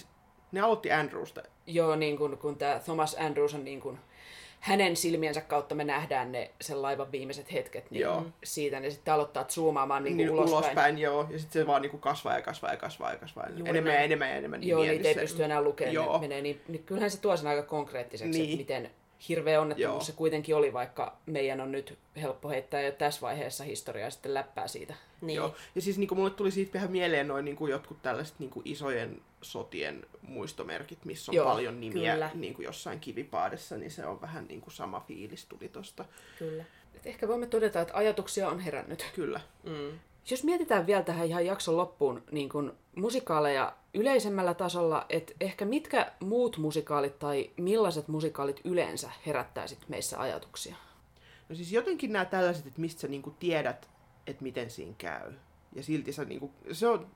ne 0.52 0.62
aloitti 0.62 0.92
Andrewsta 0.92 1.42
Joo, 1.68 1.96
niin 1.96 2.18
kun, 2.18 2.38
kun 2.38 2.58
tämä 2.58 2.80
Thomas 2.80 3.16
Andrews 3.20 3.54
on 3.54 3.64
niin 3.66 3.82
kun, 3.82 4.00
hänen 4.62 4.96
silmiensä 4.96 5.42
kautta 5.42 5.76
me 5.76 5.84
nähdään 5.84 6.32
ne 6.32 6.52
sen 6.62 6.82
laivan 6.82 7.12
viimeiset 7.12 7.54
hetket 7.54 7.92
niin 7.92 8.02
Joo. 8.02 8.26
siitä, 8.44 8.80
niin 8.80 8.92
sitten 8.92 9.14
aloittaa 9.14 9.44
zoomaamaan 9.50 10.04
niin 10.04 10.18
niin 10.18 10.30
kuin 10.30 10.40
ulospäin. 10.40 10.64
ulospäin. 10.64 10.98
joo. 11.00 11.28
Ja 11.30 11.40
sitten 11.40 11.62
se 11.62 11.68
vaan 11.68 11.82
niinku 11.82 11.98
kasvaa 11.98 12.34
ja 12.36 12.42
kasvaa 12.42 12.72
ja 12.72 12.78
kasvaa 12.78 13.12
ja 13.12 13.18
kasvaa. 13.18 13.48
Juuri 13.50 13.70
enemmän 13.70 13.94
ja 13.94 13.98
näin. 13.98 14.06
enemmän 14.06 14.30
ja 14.30 14.36
enemmän. 14.36 14.64
Joo, 14.68 14.82
nimiä, 14.82 14.94
niitä 14.94 15.10
ei 15.10 15.16
pysty 15.16 15.44
enää 15.44 15.62
lukemaan, 15.62 15.94
Joo. 15.94 16.14
ne 16.14 16.20
menee, 16.20 16.42
niin, 16.42 16.62
niin 16.68 16.84
kyllähän 16.84 17.12
se 17.12 17.22
tuo 17.22 17.38
sen 17.38 17.48
aika 17.48 17.64
konkreettiseksi, 17.64 18.40
Niin. 18.40 18.46
että 18.46 18.58
miten 18.58 18.92
hirveä 19.30 19.62
onnettomuus 19.62 19.94
Joo. 19.94 20.02
se 20.06 20.12
kuitenkin 20.12 20.56
oli, 20.56 20.74
vaikka 20.74 21.18
meidän 21.26 21.62
on 21.62 21.72
nyt 21.72 21.98
helppo 22.22 22.50
heittää 22.50 22.82
jo 22.82 22.92
tässä 22.92 23.22
vaiheessa 23.22 23.64
historiaa 23.64 24.10
sitten 24.10 24.34
läppää 24.34 24.68
siitä. 24.68 24.94
Niin. 25.22 25.36
Joo. 25.38 25.56
Ja 25.76 25.82
siis 25.82 25.98
niinku, 25.98 26.16
mulle 26.16 26.30
tuli 26.30 26.52
siitä 26.52 26.74
vähän 26.74 26.92
mieleen 26.92 27.28
noin 27.28 27.46
niinku, 27.46 27.68
jotkut 27.68 28.02
tällaiset 28.02 28.36
niinku, 28.40 28.62
isojen 28.66 29.22
sotien 29.42 30.06
muistomerkit, 30.22 31.06
missä 31.06 31.32
on 31.32 31.36
Joo, 31.36 31.46
paljon 31.46 31.82
nimiä 31.82 32.14
kyllä. 32.14 32.30
niinku, 32.34 32.62
jossain 32.62 33.00
kivipaadessa, 33.00 33.78
niin 33.78 33.92
se 33.92 34.06
on 34.06 34.22
vähän 34.22 34.46
niinku, 34.48 34.70
sama 34.70 35.00
fiilis 35.00 35.46
tuli 35.46 35.70
tosta. 35.70 36.06
Kyllä. 36.40 36.64
Et 36.96 37.06
ehkä 37.06 37.28
voimme 37.28 37.48
todeta, 37.48 37.82
että 37.82 37.98
ajatuksia 37.98 38.50
on 38.50 38.60
herännyt. 38.60 39.06
Kyllä. 39.16 39.42
Mm. 39.64 40.00
Jos 40.30 40.44
mietitään 40.44 40.88
vielä 40.88 41.04
tähän 41.04 41.28
ihan 41.28 41.46
jakson 41.46 41.78
loppuun 41.78 42.24
niin 42.32 42.50
kuin 42.50 42.72
musikaaleja 42.96 43.74
yleisemmällä 43.94 44.54
tasolla, 44.54 45.06
että 45.10 45.34
ehkä 45.40 45.66
mitkä 45.66 46.12
muut 46.20 46.58
musikaalit 46.58 47.20
tai 47.20 47.50
millaiset 47.58 48.08
musikaalit 48.08 48.62
yleensä 48.64 49.12
herättäisit 49.26 49.80
meissä 49.90 50.20
ajatuksia? 50.20 50.76
No 51.50 51.56
siis 51.56 51.72
jotenkin 51.72 52.14
nämä 52.14 52.26
tällaiset, 52.26 52.68
että 52.68 52.82
mistä 52.82 53.02
sä 53.02 53.08
niinku 53.08 53.32
tiedät, 53.40 53.90
että 54.28 54.44
miten 54.44 54.70
siinä 54.70 54.96
käy. 54.98 55.34
Ja 55.74 55.84
silti 55.84 56.14
sä 56.14 56.26
niinku, 56.26 56.52
se 56.72 56.88
on, 56.88 57.08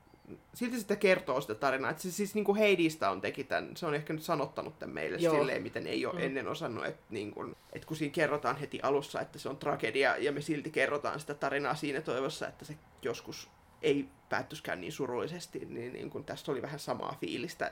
silti 0.54 0.80
sitä 0.80 0.96
kertoo 0.96 1.42
sitä 1.42 1.56
tarinaa. 1.56 1.92
Että 1.92 2.04
se 2.04 2.12
siis 2.12 2.36
niinku 2.36 2.56
Heidistä 2.56 3.10
on 3.10 3.22
teki 3.22 3.44
tämän, 3.44 3.78
se 3.78 3.86
on 3.86 3.96
ehkä 3.96 4.14
nyt 4.14 4.24
sanottanut 4.24 4.80
tämän 4.80 4.94
meille 4.94 5.18
Joo. 5.18 5.36
Silleen, 5.36 5.64
miten 5.64 5.88
ei 5.88 6.06
ole 6.06 6.20
mm. 6.20 6.26
ennen 6.26 6.48
osannut. 6.48 6.86
Että 6.86 7.04
niinku, 7.10 7.56
et 7.74 7.86
kun 7.86 7.98
siinä 7.98 8.14
kerrotaan 8.14 8.58
heti 8.58 8.80
alussa, 8.84 9.22
että 9.22 9.40
se 9.40 9.50
on 9.50 9.58
tragedia, 9.58 10.18
ja 10.18 10.32
me 10.32 10.42
silti 10.42 10.72
kerrotaan 10.72 11.20
sitä 11.20 11.34
tarinaa 11.34 11.76
siinä 11.76 12.02
toivossa, 12.02 12.48
että 12.48 12.66
se 12.66 12.78
joskus 13.02 13.50
ei 13.82 14.10
päättyiskään 14.30 14.82
niin 14.82 14.92
surullisesti, 14.92 15.66
niin, 15.70 15.94
niin 15.94 16.10
kun 16.10 16.26
tästä 16.26 16.52
oli 16.52 16.62
vähän 16.62 16.80
samaa 16.80 17.18
fiilistä. 17.22 17.72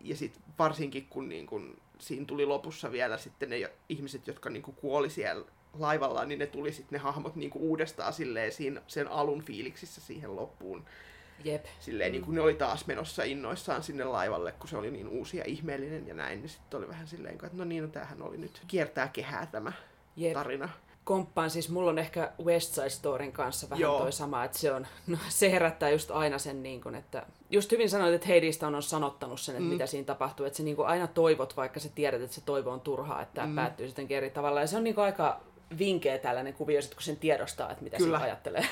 Ja 0.00 0.16
sitten 0.16 0.42
varsinkin 0.58 1.06
kun 1.06 1.28
niin 1.28 1.46
kun 1.46 1.76
siinä 1.98 2.26
tuli 2.26 2.46
lopussa 2.46 2.92
vielä 2.92 3.18
sitten 3.18 3.50
ne 3.50 3.70
ihmiset, 3.88 4.26
jotka 4.26 4.50
niin 4.50 4.62
kun 4.62 4.74
kuoli 4.74 5.10
siellä 5.10 5.44
laivalla, 5.78 6.24
niin 6.24 6.38
ne 6.38 6.46
tuli 6.46 6.72
sitten 6.72 6.96
ne 6.96 6.98
hahmot 6.98 7.36
niin 7.36 7.50
kuin 7.50 7.62
uudestaan 7.62 8.12
silleen 8.12 8.52
siinä, 8.52 8.82
sen 8.86 9.08
alun 9.08 9.42
fiiliksissä 9.42 10.00
siihen 10.00 10.36
loppuun. 10.36 10.84
Jep. 11.44 11.64
Silleen 11.80 12.12
niin 12.12 12.24
kuin 12.24 12.34
ne 12.34 12.40
oli 12.40 12.54
taas 12.54 12.86
menossa 12.86 13.22
innoissaan 13.22 13.82
sinne 13.82 14.04
laivalle, 14.04 14.52
kun 14.52 14.68
se 14.68 14.76
oli 14.76 14.90
niin 14.90 15.08
uusi 15.08 15.36
ja 15.36 15.44
ihmeellinen 15.46 16.08
ja 16.08 16.14
näin. 16.14 16.40
Niin 16.40 16.48
sitten 16.48 16.78
oli 16.78 16.88
vähän 16.88 17.06
silleen, 17.06 17.34
että 17.34 17.50
no 17.52 17.64
niin, 17.64 17.82
no 17.82 17.88
tämähän 17.88 18.22
oli 18.22 18.36
nyt 18.36 18.62
kiertää 18.66 19.08
kehää 19.08 19.46
tämä 19.46 19.72
Jep. 20.16 20.32
tarina. 20.32 20.68
Komppaan 21.04 21.50
siis, 21.50 21.68
mulla 21.68 21.90
on 21.90 21.98
ehkä 21.98 22.32
West 22.44 22.74
Side 22.74 22.90
Storyn 22.90 23.32
kanssa 23.32 23.70
vähän 23.70 23.80
Joo. 23.80 23.98
toi 23.98 24.12
sama, 24.12 24.44
että 24.44 24.58
se, 24.58 24.72
on, 24.72 24.86
no, 25.06 25.18
se 25.28 25.52
herättää 25.52 25.90
just 25.90 26.10
aina 26.10 26.38
sen, 26.38 26.62
niin 26.62 26.80
kuin, 26.80 26.94
että 26.94 27.26
just 27.50 27.72
hyvin 27.72 27.90
sanoit, 27.90 28.14
että 28.14 28.26
Heidistä 28.26 28.66
on, 28.66 28.74
on 28.74 28.82
sanottanut 28.82 29.40
sen, 29.40 29.54
että 29.54 29.64
mm. 29.64 29.70
mitä 29.70 29.86
siinä 29.86 30.04
tapahtuu, 30.04 30.46
että 30.46 30.56
se 30.56 30.62
niin 30.62 30.76
kuin 30.76 30.88
aina 30.88 31.06
toivot, 31.06 31.56
vaikka 31.56 31.80
sä 31.80 31.88
tiedät, 31.94 32.22
että 32.22 32.34
se 32.34 32.40
toivo 32.40 32.70
on 32.70 32.80
turhaa, 32.80 33.22
että 33.22 33.34
tämä 33.34 33.46
mm. 33.46 33.54
päättyy 33.54 33.86
sitten 33.86 34.06
eri 34.10 34.30
tavalla, 34.30 34.60
ja 34.60 34.66
se 34.66 34.76
on 34.76 34.84
niin 34.84 34.94
kuin 34.94 35.04
aika 35.04 35.40
vinkeä 35.78 36.18
tällainen 36.18 36.54
kuvio, 36.54 36.80
kun 36.94 37.02
sen 37.02 37.16
tiedostaa, 37.16 37.70
että 37.70 37.84
mitä 37.84 37.96
Kyllä. 37.96 38.18
se 38.18 38.24
ajattelee. 38.24 38.66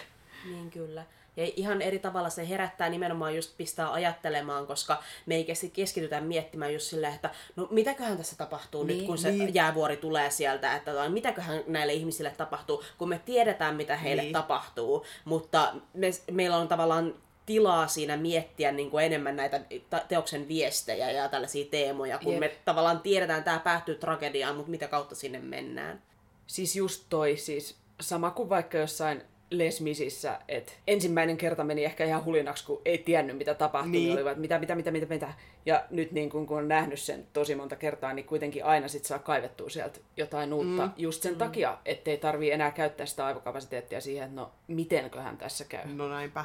Niin 0.44 0.70
kyllä. 0.70 1.04
Ja 1.38 1.52
ihan 1.56 1.82
eri 1.82 1.98
tavalla 1.98 2.30
se 2.30 2.48
herättää 2.48 2.88
nimenomaan 2.88 3.36
just 3.36 3.56
pistää 3.56 3.92
ajattelemaan, 3.92 4.66
koska 4.66 5.02
me 5.26 5.34
ei 5.34 5.46
keskitytä 5.72 6.20
miettimään 6.20 6.72
just 6.72 6.86
silleen, 6.86 7.14
että 7.14 7.30
no 7.56 7.68
mitäköhän 7.70 8.16
tässä 8.16 8.36
tapahtuu 8.36 8.82
niin, 8.84 8.98
nyt, 8.98 9.06
kun 9.06 9.18
se 9.18 9.28
niin. 9.28 9.38
niin. 9.38 9.54
jäävuori 9.54 9.96
tulee 9.96 10.30
sieltä, 10.30 10.76
että 10.76 10.94
tai 10.94 11.08
mitäköhän 11.08 11.62
näille 11.66 11.92
ihmisille 11.92 12.30
tapahtuu, 12.36 12.82
kun 12.98 13.08
me 13.08 13.20
tiedetään, 13.24 13.76
mitä 13.76 13.96
heille 13.96 14.22
Niin. 14.22 14.26
niin. 14.26 14.32
tapahtuu, 14.42 15.04
mutta 15.24 15.74
me, 15.94 16.10
meillä 16.30 16.56
on 16.56 16.68
tavallaan 16.68 17.14
tilaa 17.46 17.86
siinä 17.86 18.16
miettiä 18.16 18.72
niin 18.72 18.90
kuin 18.90 19.04
enemmän 19.04 19.36
näitä 19.36 19.60
teoksen 20.08 20.48
viestejä 20.48 21.10
ja 21.10 21.28
tällaisia 21.28 21.66
teemoja, 21.70 22.18
kun 22.18 22.32
Jep. 22.32 22.40
me 22.40 22.56
tavallaan 22.64 23.00
tiedetään, 23.00 23.38
että 23.38 23.50
tämä 23.50 23.60
päättyy 23.60 23.94
tragediaan, 23.94 24.56
mutta 24.56 24.70
mitä 24.70 24.88
kautta 24.88 25.14
sinne 25.14 25.38
mennään. 25.38 26.02
Siis 26.46 26.76
just 26.76 27.04
toi, 27.08 27.36
siis 27.36 27.76
sama 28.00 28.30
kuin 28.30 28.48
vaikka 28.48 28.78
jossain 28.78 29.22
Les 29.50 29.80
Misissä, 29.80 30.40
että 30.48 30.72
ensimmäinen 30.86 31.36
kerta 31.36 31.64
meni 31.64 31.84
ehkä 31.84 32.04
ihan 32.04 32.24
hulinaksi, 32.24 32.66
kun 32.66 32.82
ei 32.84 32.98
tiennyt, 32.98 33.38
mitä 33.38 33.54
tapahtui. 33.54 33.92
Niin. 33.92 34.04
Niin. 34.04 34.16
Olivat, 34.16 34.38
mitä, 34.38 34.58
mitä, 34.58 34.74
mitä, 34.74 34.90
mitä, 34.90 35.06
mitä. 35.06 35.32
Ja 35.66 35.84
nyt 35.90 36.12
niin 36.12 36.30
kun, 36.30 36.46
kun 36.46 36.58
on 36.58 36.68
nähnyt 36.68 36.98
sen 37.00 37.26
tosi 37.32 37.54
monta 37.54 37.76
kertaa, 37.76 38.12
niin 38.12 38.26
kuitenkin 38.26 38.64
aina 38.64 38.88
sit 38.88 39.04
saa 39.04 39.18
kaivettua 39.18 39.68
sieltä 39.68 40.00
jotain 40.16 40.52
uutta. 40.52 40.86
Mm. 40.86 40.92
Just 40.96 41.22
sen 41.22 41.32
mm. 41.32 41.38
takia, 41.38 41.78
ettei 41.84 42.16
tarvii 42.16 42.50
enää 42.50 42.70
käyttää 42.70 43.06
sitä 43.06 43.26
aivokapasiteettia 43.26 44.00
siihen, 44.00 44.24
että 44.24 44.40
no, 44.40 44.50
mitenköhän 44.66 45.38
tässä 45.38 45.64
käy. 45.64 45.86
No 45.86 46.08
näinpä. 46.08 46.44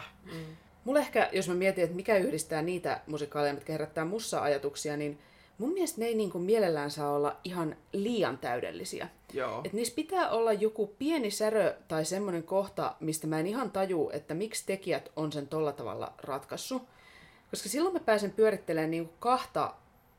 Mulla 0.84 0.99
ehkä, 0.99 1.30
jos 1.32 1.47
mä 1.47 1.56
mietin, 1.56 1.84
että 1.84 1.95
mikä 1.95 2.18
yhdistää 2.18 2.62
niitä 2.62 3.01
musikaaleja, 3.08 3.54
mitkä 3.54 3.74
herättää 3.74 4.06
mussa 4.06 4.41
ajatuksia, 4.41 4.97
niin 4.97 5.20
mun 5.58 5.74
mielestä 5.74 6.01
ne 6.01 6.08
ei 6.08 6.16
niin 6.16 6.32
kuin 6.32 6.43
mielellään 6.43 6.91
saa 6.91 7.12
olla 7.12 7.38
ihan 7.43 7.76
liian 7.93 8.38
täydellisiä. 8.38 9.08
Joo. 9.34 9.61
Et 9.63 9.73
niissä 9.73 9.95
pitää 9.95 10.29
olla 10.29 10.53
joku 10.53 10.88
pieni 10.99 11.31
särö 11.31 11.75
tai 11.88 12.05
semmoinen 12.05 12.43
kohta, 12.43 12.95
mistä 12.99 13.27
mä 13.27 13.39
en 13.39 13.47
ihan 13.47 13.71
taju, 13.71 14.09
että 14.13 14.34
miksi 14.34 14.63
tekijät 14.65 15.11
on 15.15 15.31
sen 15.31 15.47
tolla 15.47 15.71
tavalla 15.71 16.13
ratkaissut. 16.17 16.81
Koska 17.49 17.69
silloin 17.69 17.93
mä 17.93 17.99
pääsen 17.99 18.31
pyörittelemään 18.31 18.91
niin 18.91 19.05
kuin 19.05 19.17
kahta, 19.19 19.73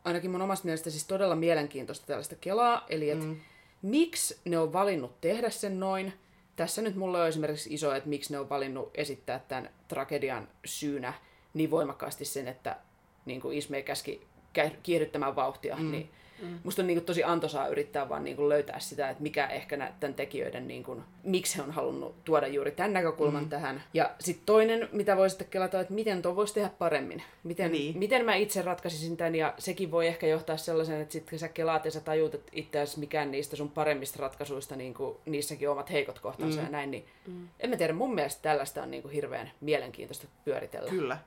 ainakin 0.05 0.31
mun 0.31 0.43
omasta 0.43 0.65
mielestä 0.65 0.91
siis 0.91 1.07
todella 1.07 1.37
mielenkiintoista 1.37 2.07
tällaista 2.07 2.37
kelaa. 2.41 2.87
Eli 2.89 3.11
että 3.11 3.25
mm. 3.25 3.37
miksi 3.83 4.39
ne 4.45 4.59
on 4.59 4.73
valinnut 4.73 5.21
tehdä 5.21 5.51
sen 5.51 5.81
noin. 5.81 6.13
Tässä 6.57 6.83
nyt 6.83 6.97
mulla 6.97 7.23
on 7.23 7.29
esimerkiksi 7.29 7.75
iso, 7.75 7.95
että 7.95 8.09
miksi 8.09 8.33
ne 8.33 8.39
on 8.39 8.49
valinnut 8.49 8.91
esittää 8.95 9.45
tämän 9.49 9.71
tragedian 9.89 10.49
syynä 10.65 11.13
niin 11.55 11.71
voimakkaasti 11.71 12.25
sen, 12.25 12.49
että 12.49 12.77
niin 13.25 13.41
kuin 13.41 13.59
Ismay 13.59 13.83
käski 13.83 14.27
kä- 14.59 14.77
kiihdyttämään 14.83 15.37
vauhtia, 15.37 15.77
mm. 15.77 15.91
niin 15.91 16.11
mm. 16.43 16.59
musta 16.65 16.83
on 16.83 16.87
niin 16.87 16.97
kuin 16.97 17.05
tosi 17.07 17.25
antoisaa 17.25 17.69
yrittää 17.69 18.09
vaan 18.09 18.25
niin 18.25 18.37
kuin 18.37 18.49
löytää 18.49 18.79
sitä, 18.79 19.11
että 19.11 19.23
mikä 19.23 19.47
ehkä 19.47 19.77
näiden 19.77 20.15
tekijöiden, 20.15 20.69
niin 20.69 20.83
kuin, 20.83 21.03
miksi 21.23 21.57
he 21.57 21.63
on 21.63 21.71
halunnut 21.71 22.25
tuoda 22.25 22.47
juuri 22.47 22.71
tämän 22.71 22.93
näkökulman 22.93 23.43
mm. 23.43 23.49
tähän. 23.49 23.83
Ja 23.95 24.11
sitten 24.21 24.47
toinen, 24.47 24.89
mitä 24.93 25.17
voi 25.17 25.31
sitten 25.31 25.49
kelata, 25.51 25.81
että 25.81 25.95
miten 25.95 26.23
tuo 26.23 26.37
voisi 26.37 26.55
tehdä 26.55 26.71
paremmin. 26.79 27.23
Miten, 27.45 27.73
Niin. 27.73 27.99
miten 27.99 28.25
mä 28.25 28.35
itse 28.35 28.63
ratkaisisin 28.63 29.17
tämän, 29.17 29.35
ja 29.35 29.55
sekin 29.59 29.91
voi 29.91 30.07
ehkä 30.07 30.27
johtaa 30.27 30.57
sellaisen, 30.57 31.01
että 31.01 31.13
sitten 31.13 31.39
sä 31.39 31.49
kelaat 31.49 31.85
ja 31.85 31.91
sä 31.91 32.01
tajuut, 32.01 32.35
että 32.35 32.53
itse 32.55 32.79
asiassa 32.81 33.01
mikään 33.01 33.31
niistä 33.31 33.57
sun 33.57 33.71
paremmista 33.71 34.23
ratkaisuista, 34.23 34.77
niin 34.77 34.95
kuin, 34.95 35.17
niissäkin 35.27 35.69
on 35.69 35.73
omat 35.73 35.91
heikot 35.91 36.19
kohtansa 36.19 36.59
mm. 36.59 36.65
ja 36.65 36.71
näin, 36.71 36.91
niin 36.91 37.07
mm. 37.27 37.49
en 37.61 37.71
mä 37.71 37.77
tiedä, 37.77 37.93
mun 37.93 38.15
mielestä 38.15 38.43
tällaista 38.43 38.83
on 38.83 38.91
niin 38.91 39.03
kuin 39.03 39.13
hirveän 39.15 39.51
mielenkiintoista 39.61 40.27
pyöritellä. 40.45 40.91
Kyllä. 40.91 41.19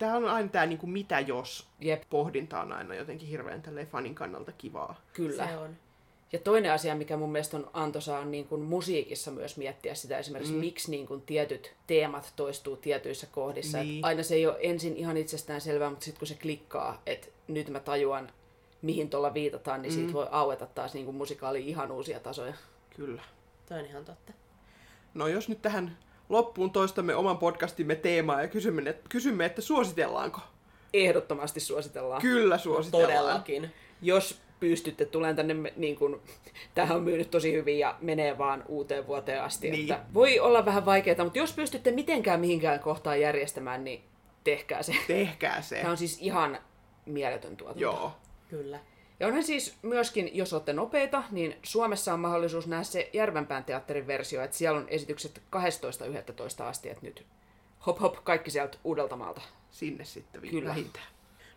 Tämä 0.00 0.16
on 0.16 0.28
aina 0.28 0.48
tämä 0.48 0.66
niinku 0.66 0.86
mitä 0.86 1.20
jos 1.20 1.66
Jep. 1.80 2.02
pohdinta 2.10 2.60
on 2.60 2.72
aina 2.72 2.94
jotenkin 2.94 3.28
hirveän 3.28 3.62
tälleen 3.62 3.86
fanin 3.86 4.14
kannalta 4.14 4.52
kivaa. 4.52 5.00
Kyllä. 5.12 5.48
Se 5.48 5.56
on. 5.56 5.76
Ja 6.32 6.38
toinen 6.38 6.72
asia, 6.72 6.94
mikä 6.94 7.16
mun 7.16 7.32
mielestä 7.32 7.56
on 7.56 7.70
antoisaa, 7.72 8.20
on 8.20 8.30
niin 8.30 8.46
kuin 8.46 8.62
musiikissa 8.62 9.30
myös 9.30 9.56
miettiä 9.56 9.94
sitä 9.94 10.18
esimerkiksi, 10.18 10.52
mm. 10.52 10.60
miksi 10.60 10.90
niin 10.90 11.06
kuin 11.06 11.22
tietyt 11.22 11.74
teemat 11.86 12.32
toistuu 12.36 12.76
tietyissä 12.76 13.26
kohdissa. 13.26 13.78
Niin. 13.78 13.98
Et 13.98 14.04
aina 14.04 14.22
se 14.22 14.34
ei 14.34 14.46
ole 14.46 14.56
ensin 14.60 14.96
ihan 14.96 15.16
itsestään 15.16 15.60
selvää, 15.60 15.90
mutta 15.90 16.04
sitten 16.04 16.18
kun 16.18 16.28
se 16.28 16.34
klikkaa, 16.34 17.02
että 17.06 17.28
nyt 17.48 17.68
mä 17.68 17.80
tajuan, 17.80 18.32
mihin 18.82 19.10
tuolla 19.10 19.34
viitataan, 19.34 19.82
niin 19.82 19.92
mm. 19.92 19.94
siitä 19.94 20.12
voi 20.12 20.26
aueta 20.30 20.66
taas 20.66 20.94
niin 20.94 21.04
kuin 21.04 21.16
musikaali 21.16 21.68
ihan 21.68 21.92
uusia 21.92 22.20
tasoja. 22.20 22.54
Kyllä. 22.96 23.22
Toi 23.68 23.78
on 23.78 23.86
ihan 23.86 24.04
totta. 24.04 24.32
No 25.14 25.28
jos 25.28 25.48
nyt 25.48 25.62
tähän 25.62 25.98
loppuun 26.30 26.70
toistamme 26.70 27.14
oman 27.14 27.38
podcastimme 27.38 27.94
teemaa 27.94 28.42
ja 28.42 28.48
kysymme, 28.48 28.90
että, 28.90 29.08
kysymme, 29.08 29.44
että 29.44 29.62
suositellaanko? 29.62 30.40
Ehdottomasti 30.94 31.60
suositellaan. 31.60 32.22
Kyllä 32.22 32.58
suositellaan. 32.58 33.12
Todellakin. 33.12 33.70
Jos 34.02 34.40
pystytte 34.60 35.04
tulemaan 35.04 35.36
tänne, 35.36 35.72
niin 35.76 35.96
kuin, 35.96 36.20
tämähän 36.74 36.96
on 36.96 37.02
myynyt 37.02 37.30
tosi 37.30 37.52
hyvin 37.52 37.78
ja 37.78 37.96
menee 38.00 38.38
vaan 38.38 38.64
uuteen 38.68 39.06
vuoteen 39.06 39.42
asti. 39.42 39.70
Niin. 39.70 39.92
Että 39.92 40.04
voi 40.14 40.40
olla 40.40 40.64
vähän 40.64 40.84
vaikeaa, 40.84 41.24
mutta 41.24 41.38
jos 41.38 41.52
pystytte 41.52 41.90
mitenkään 41.90 42.40
mihinkään 42.40 42.80
kohtaan 42.80 43.20
järjestämään, 43.20 43.84
niin 43.84 44.04
tehkää 44.44 44.82
se. 44.82 44.92
Tehkää 45.06 45.62
se. 45.62 45.76
Tämä 45.76 45.90
on 45.90 45.96
siis 45.96 46.18
ihan 46.20 46.58
mieletön 47.06 47.56
tuotanto. 47.56 47.82
Joo. 47.82 48.12
Kyllä. 48.48 48.78
Ja 49.20 49.26
onhan 49.26 49.44
siis 49.44 49.74
myöskin, 49.82 50.30
jos 50.34 50.52
olette 50.52 50.72
nopeita, 50.72 51.22
niin 51.30 51.56
Suomessa 51.62 52.14
on 52.14 52.20
mahdollisuus 52.20 52.66
nähdä 52.66 52.84
se 52.84 53.10
Järvenpään 53.12 53.64
teatterin 53.64 54.06
versio, 54.06 54.42
että 54.42 54.56
siellä 54.56 54.78
on 54.80 54.88
esitykset 54.88 55.42
12.11. 55.56 56.62
asti, 56.62 56.88
että 56.90 57.06
nyt 57.06 57.26
hop 57.86 58.00
hop, 58.00 58.24
kaikki 58.24 58.50
sieltä 58.50 58.78
Uudeltamaalta. 58.84 59.40
Sinne 59.70 60.04
sitten 60.04 60.40
Kyllä. 60.40 60.68
vähintään. 60.68 61.06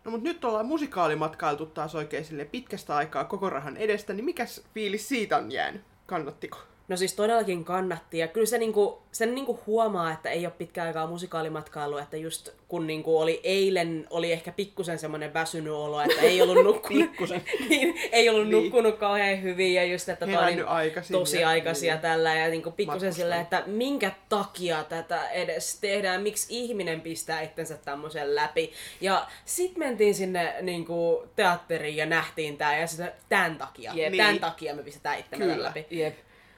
No 0.04 0.10
mutta 0.10 0.28
nyt 0.28 0.44
ollaan 0.44 0.66
musikaalimatkailtu 0.66 1.66
taas 1.66 1.94
oikein 1.94 2.24
sille 2.24 2.44
pitkästä 2.44 2.96
aikaa 2.96 3.24
koko 3.24 3.50
rahan 3.50 3.76
edestä, 3.76 4.12
niin 4.12 4.24
mikäs 4.24 4.64
fiilis 4.74 5.08
siitä 5.08 5.36
on 5.36 5.52
jäänyt? 5.52 5.82
Kannattiko? 6.06 6.58
No 6.88 6.96
siis 6.96 7.14
todellakin 7.14 7.64
kannatti. 7.64 8.18
Ja 8.18 8.28
kyllä 8.28 8.46
se 8.46 8.58
niinku, 8.58 9.02
sen 9.12 9.34
niinku 9.34 9.60
huomaa, 9.66 10.12
että 10.12 10.30
ei 10.30 10.46
ole 10.46 10.54
pitkään 10.58 10.86
aikaa 10.86 11.06
musikaalimatkailu, 11.06 11.98
että 11.98 12.16
just 12.16 12.48
kun 12.68 12.86
niinku 12.86 13.18
oli 13.20 13.40
eilen, 13.44 14.06
oli 14.10 14.32
ehkä 14.32 14.52
pikkusen 14.52 14.98
semmoinen 14.98 15.34
väsynyt 15.34 15.72
olo, 15.72 16.00
että 16.00 16.20
ei 16.20 16.42
ollut 16.42 16.64
nukkunut, 16.64 17.10
niin, 17.68 17.94
ei 18.12 18.28
ollut 18.28 18.48
Niin. 18.48 18.62
nukkunut 18.64 18.96
kauhean 18.98 19.42
hyvin 19.42 19.74
ja 19.74 19.84
just, 19.84 20.08
että 20.08 20.26
toi 20.26 20.64
aikaisin 20.66 21.12
tosi 21.12 21.40
ja- 21.40 21.48
aikaisin 21.48 21.86
ja 21.86 21.94
niin. 21.94 22.02
tällä 22.02 22.34
ja 22.34 22.48
niinku 22.48 22.70
pikkusen 22.70 23.14
silleen, 23.14 23.40
että 23.40 23.62
minkä 23.66 24.12
takia 24.28 24.84
tätä 24.84 25.28
edes 25.30 25.78
tehdään, 25.80 26.22
miksi 26.22 26.46
ihminen 26.50 27.00
pistää 27.00 27.40
itsensä 27.40 27.76
tämmöisen 27.84 28.34
läpi. 28.34 28.72
Ja 29.00 29.26
sit 29.44 29.76
mentiin 29.76 30.14
sinne 30.14 30.54
niinku 30.62 31.24
teatteriin 31.36 31.96
ja 31.96 32.06
nähtiin 32.06 32.56
tää 32.56 32.78
ja 32.78 32.86
sitä 32.86 33.12
tämän 33.28 33.56
takia, 33.58 33.92
Jep. 33.94 34.12
tämän 34.16 34.30
Niin. 34.32 34.40
takia 34.40 34.74
me 34.74 34.82
pistetään 34.82 35.18
itsemme 35.18 35.62
läpi. 35.62 35.86
Jep. 35.90 36.14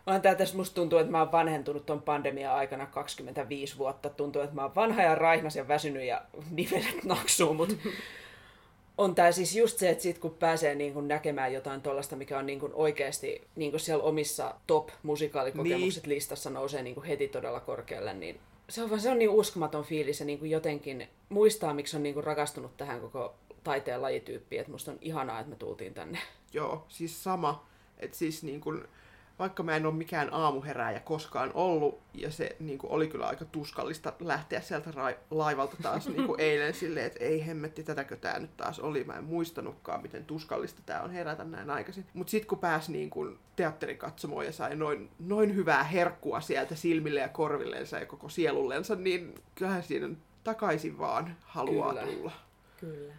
Onhan 0.07 0.22
tää 0.22 0.34
tässä 0.34 0.57
musta 0.57 0.74
tuntuu, 0.74 0.98
että 0.98 1.12
mä 1.12 1.18
oon 1.18 1.32
vanhentunut 1.32 1.86
ton 1.86 2.02
pandemian 2.02 2.54
aikana 2.54 2.86
25 2.86 3.78
vuotta. 3.78 4.11
Tuntuu, 4.11 4.42
että 4.42 4.54
mä 4.54 4.62
oon 4.62 4.74
vanha 4.74 5.02
ja 5.02 5.14
raihnas 5.14 5.57
ja 5.57 5.68
väsynyt 5.68 6.02
ja 6.02 6.22
nivelet 6.50 7.04
naksuu, 7.04 7.54
mutta 7.54 7.74
on 8.98 9.14
tää 9.14 9.32
siis 9.32 9.57
just 9.57 9.78
se, 9.78 9.90
että 9.90 10.02
sit 10.02 10.18
kun 10.18 10.34
pääsee 10.34 10.74
niin 10.74 10.94
kun 10.94 11.09
näkemään 11.09 11.52
jotain 11.52 11.82
tollasta, 11.82 12.16
mikä 12.16 12.38
on 12.38 12.46
niin 12.46 12.61
kun 12.61 12.74
oikeasti 12.74 13.42
niin 13.57 13.70
kun 13.70 13.80
siellä 13.80 14.04
omissa 14.04 14.54
top 14.66 14.88
musikaalikokemukset 15.02 16.02
niin. 16.02 16.14
listassa 16.14 16.50
nousee 16.50 16.82
niin 16.82 16.94
kun 16.94 17.04
heti 17.04 17.28
todella 17.28 17.61
korkealle, 17.61 18.14
niin 18.14 18.40
se 18.68 18.82
on 18.82 18.90
vaan 18.90 19.00
se 19.00 19.11
on 19.11 19.18
niin 19.18 19.30
uskomaton 19.30 19.84
fiilis 19.84 20.20
ja 20.20 20.26
niin 20.26 20.38
kuin 20.38 20.50
jotenkin 20.50 21.09
muistaa, 21.28 21.74
miksi 21.74 21.96
on 21.96 22.02
niin 22.02 22.14
kuin 22.14 22.24
rakastunut 22.24 22.76
tähän 22.76 23.00
koko 23.00 23.34
taiteen 23.64 24.02
lajityyppiin, 24.02 24.61
että 24.61 24.72
musta 24.72 24.90
on 24.90 24.98
ihanaa, 25.00 25.40
että 25.40 25.50
me 25.50 25.57
tultiin 25.57 25.94
tänne. 25.94 26.18
Joo, 26.52 26.84
siis 26.88 27.24
sama. 27.24 27.66
Että 27.98 28.16
siis 28.16 28.42
niin 28.42 28.61
kun, 28.61 28.88
vaikka 29.39 29.62
mä 29.62 29.76
en 29.76 29.87
ole 29.87 29.95
mikään 29.95 30.28
aamuherääjä 30.32 31.01
koskaan 31.01 31.51
ollut, 31.55 32.01
ja 32.14 32.30
se 32.30 32.57
niin 32.61 32.78
kun, 32.78 32.91
oli 32.91 33.09
kyllä 33.09 33.26
aika 33.26 33.45
tuskallista 33.45 34.12
lähteä 34.20 34.61
sieltä 34.61 34.91
ra- 34.91 35.16
laivalta 35.30 35.76
taas 35.82 36.09
niin 36.09 36.26
kun 36.26 36.41
eilen 36.41 36.74
silleen, 36.74 37.07
että 37.07 37.24
ei 37.24 37.47
hemmetti, 37.47 37.82
tätäkö 37.82 38.16
tämä 38.16 38.39
nyt 38.39 38.57
taas 38.57 38.80
oli. 38.80 39.05
Mä 39.05 39.12
en 39.12 39.24
muistanutkaan, 39.24 40.03
miten 40.03 40.24
tuskallista 40.24 40.82
tämä 40.87 41.01
on 41.03 41.11
herätä 41.11 41.45
näin 41.45 41.70
aikaisin. 41.70 42.07
Mutta 42.14 42.30
sitten 42.30 42.49
kun 42.49 42.59
pääsi 42.59 42.93
niin 42.93 43.11
kun, 43.11 43.39
teatterikatsomoon 43.57 44.47
ja 44.47 44.53
sai 44.53 44.76
noin, 44.76 45.11
noin 45.18 45.55
hyvää 45.55 45.84
herkkua 45.84 46.41
sieltä 46.41 46.74
silmille 46.74 47.20
ja 47.20 47.28
korvillensa 47.28 47.99
ja 47.99 48.07
koko 48.07 48.28
sielullensa, 48.28 48.95
niin 48.95 49.34
kyllähän 49.55 49.82
siinä 49.82 50.09
takaisin 50.45 50.99
vaan 50.99 51.37
haluaa 51.41 51.95
Kyllä. 51.95 52.07
tulla. 52.07 52.32
Kyllä. 52.80 53.14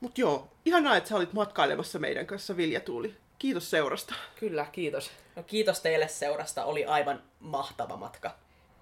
Mut 0.00 0.18
joo, 0.18 0.48
ihanaa, 0.64 0.96
että 0.96 1.08
sä 1.08 1.16
olit 1.16 1.32
matkailemassa 1.32 1.98
meidän 1.98 2.26
kanssa, 2.26 2.56
Vilja 2.56 2.80
Tuuli. 2.80 3.16
Kiitos 3.38 3.70
seurasta. 3.70 4.14
Kyllä, 4.40 4.66
kiitos. 4.72 5.10
No 5.36 5.42
kiitos 5.42 5.80
teille 5.80 6.08
seurasta, 6.08 6.64
oli 6.64 6.84
aivan 6.84 7.22
mahtava 7.40 7.96
matka. 7.96 8.30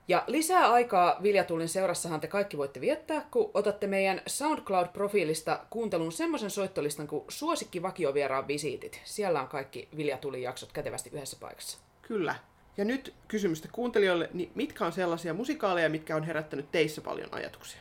Ja 0.08 0.24
lisää 0.26 0.72
aikaa 0.72 1.16
Viljatuulin 1.22 1.68
seurassahan 1.68 2.20
te 2.20 2.26
kaikki 2.26 2.58
voitte 2.58 2.80
viettää, 2.80 3.26
kun 3.30 3.50
otatte 3.54 3.86
meidän 3.86 4.22
SoundCloud-profiilista 4.26 5.58
kuunteluun 5.70 6.12
semmoisen 6.12 6.50
soittolistan 6.50 7.06
kuin 7.06 7.24
Suosikki 7.28 7.82
vakiovieraan 7.82 8.48
visiitit. 8.48 9.00
Siellä 9.04 9.40
on 9.40 9.48
kaikki 9.48 9.88
Viljatuulin 9.96 10.42
jaksot 10.42 10.72
kätevästi 10.72 11.10
yhdessä 11.12 11.36
paikassa. 11.40 11.78
Kyllä. 12.02 12.34
Ja 12.76 12.84
nyt 12.84 13.14
kysymystä 13.28 13.68
kuuntelijoille, 13.72 14.30
niin 14.32 14.52
mitkä 14.54 14.86
on 14.86 14.92
sellaisia 14.92 15.34
musikaaleja, 15.34 15.88
mitkä 15.88 16.16
on 16.16 16.24
herättänyt 16.24 16.72
teissä 16.72 17.00
paljon 17.00 17.34
ajatuksia? 17.34 17.80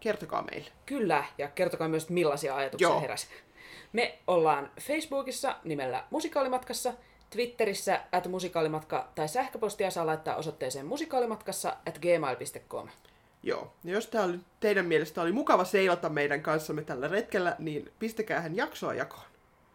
Kertokaa 0.00 0.42
meille. 0.50 0.70
Kyllä, 0.86 1.24
ja 1.38 1.48
kertokaa 1.48 1.88
myös 1.88 2.08
millaisia 2.08 2.56
ajatuksia 2.56 2.88
Joo. 2.88 3.00
heräsi. 3.00 3.26
Me 3.94 4.18
ollaan 4.26 4.70
Facebookissa 4.80 5.56
nimellä 5.64 6.04
Musikaalimatkassa, 6.10 6.92
Twitterissä 7.30 8.00
at 8.12 8.26
musikaalimatka 8.26 9.08
tai 9.14 9.28
sähköpostia 9.28 9.90
saa 9.90 10.06
laittaa 10.06 10.36
osoitteeseen 10.36 10.86
musikaalimatkassa 10.86 11.76
at 11.88 11.98
gmail.com. 11.98 12.88
Joo. 13.42 13.72
Ja 13.84 13.92
jos 13.92 14.06
tää 14.06 14.24
oli, 14.24 14.38
teidän 14.60 14.86
mielestä 14.86 15.22
oli 15.22 15.32
mukava 15.32 15.64
seilata 15.64 16.08
meidän 16.08 16.42
kanssamme 16.42 16.82
tällä 16.82 17.08
retkellä, 17.08 17.56
niin 17.58 17.92
pistäkäähän 17.98 18.56
jaksoa 18.56 18.94
jakoon. 18.94 19.26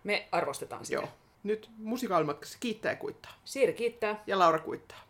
Me 0.04 0.28
arvostetaan 0.32 0.86
sitä. 0.86 1.02
Joo. 1.02 1.10
Nyt 1.44 1.70
musikaalimatkassa 1.78 2.58
kiittää 2.60 2.92
ja 2.92 2.96
kuittaa. 2.96 3.32
Siiri 3.46 3.74
kiittää. 3.74 4.24
Ja 4.28 4.40
Laura 4.40 4.60
kuittaa. 4.60 5.09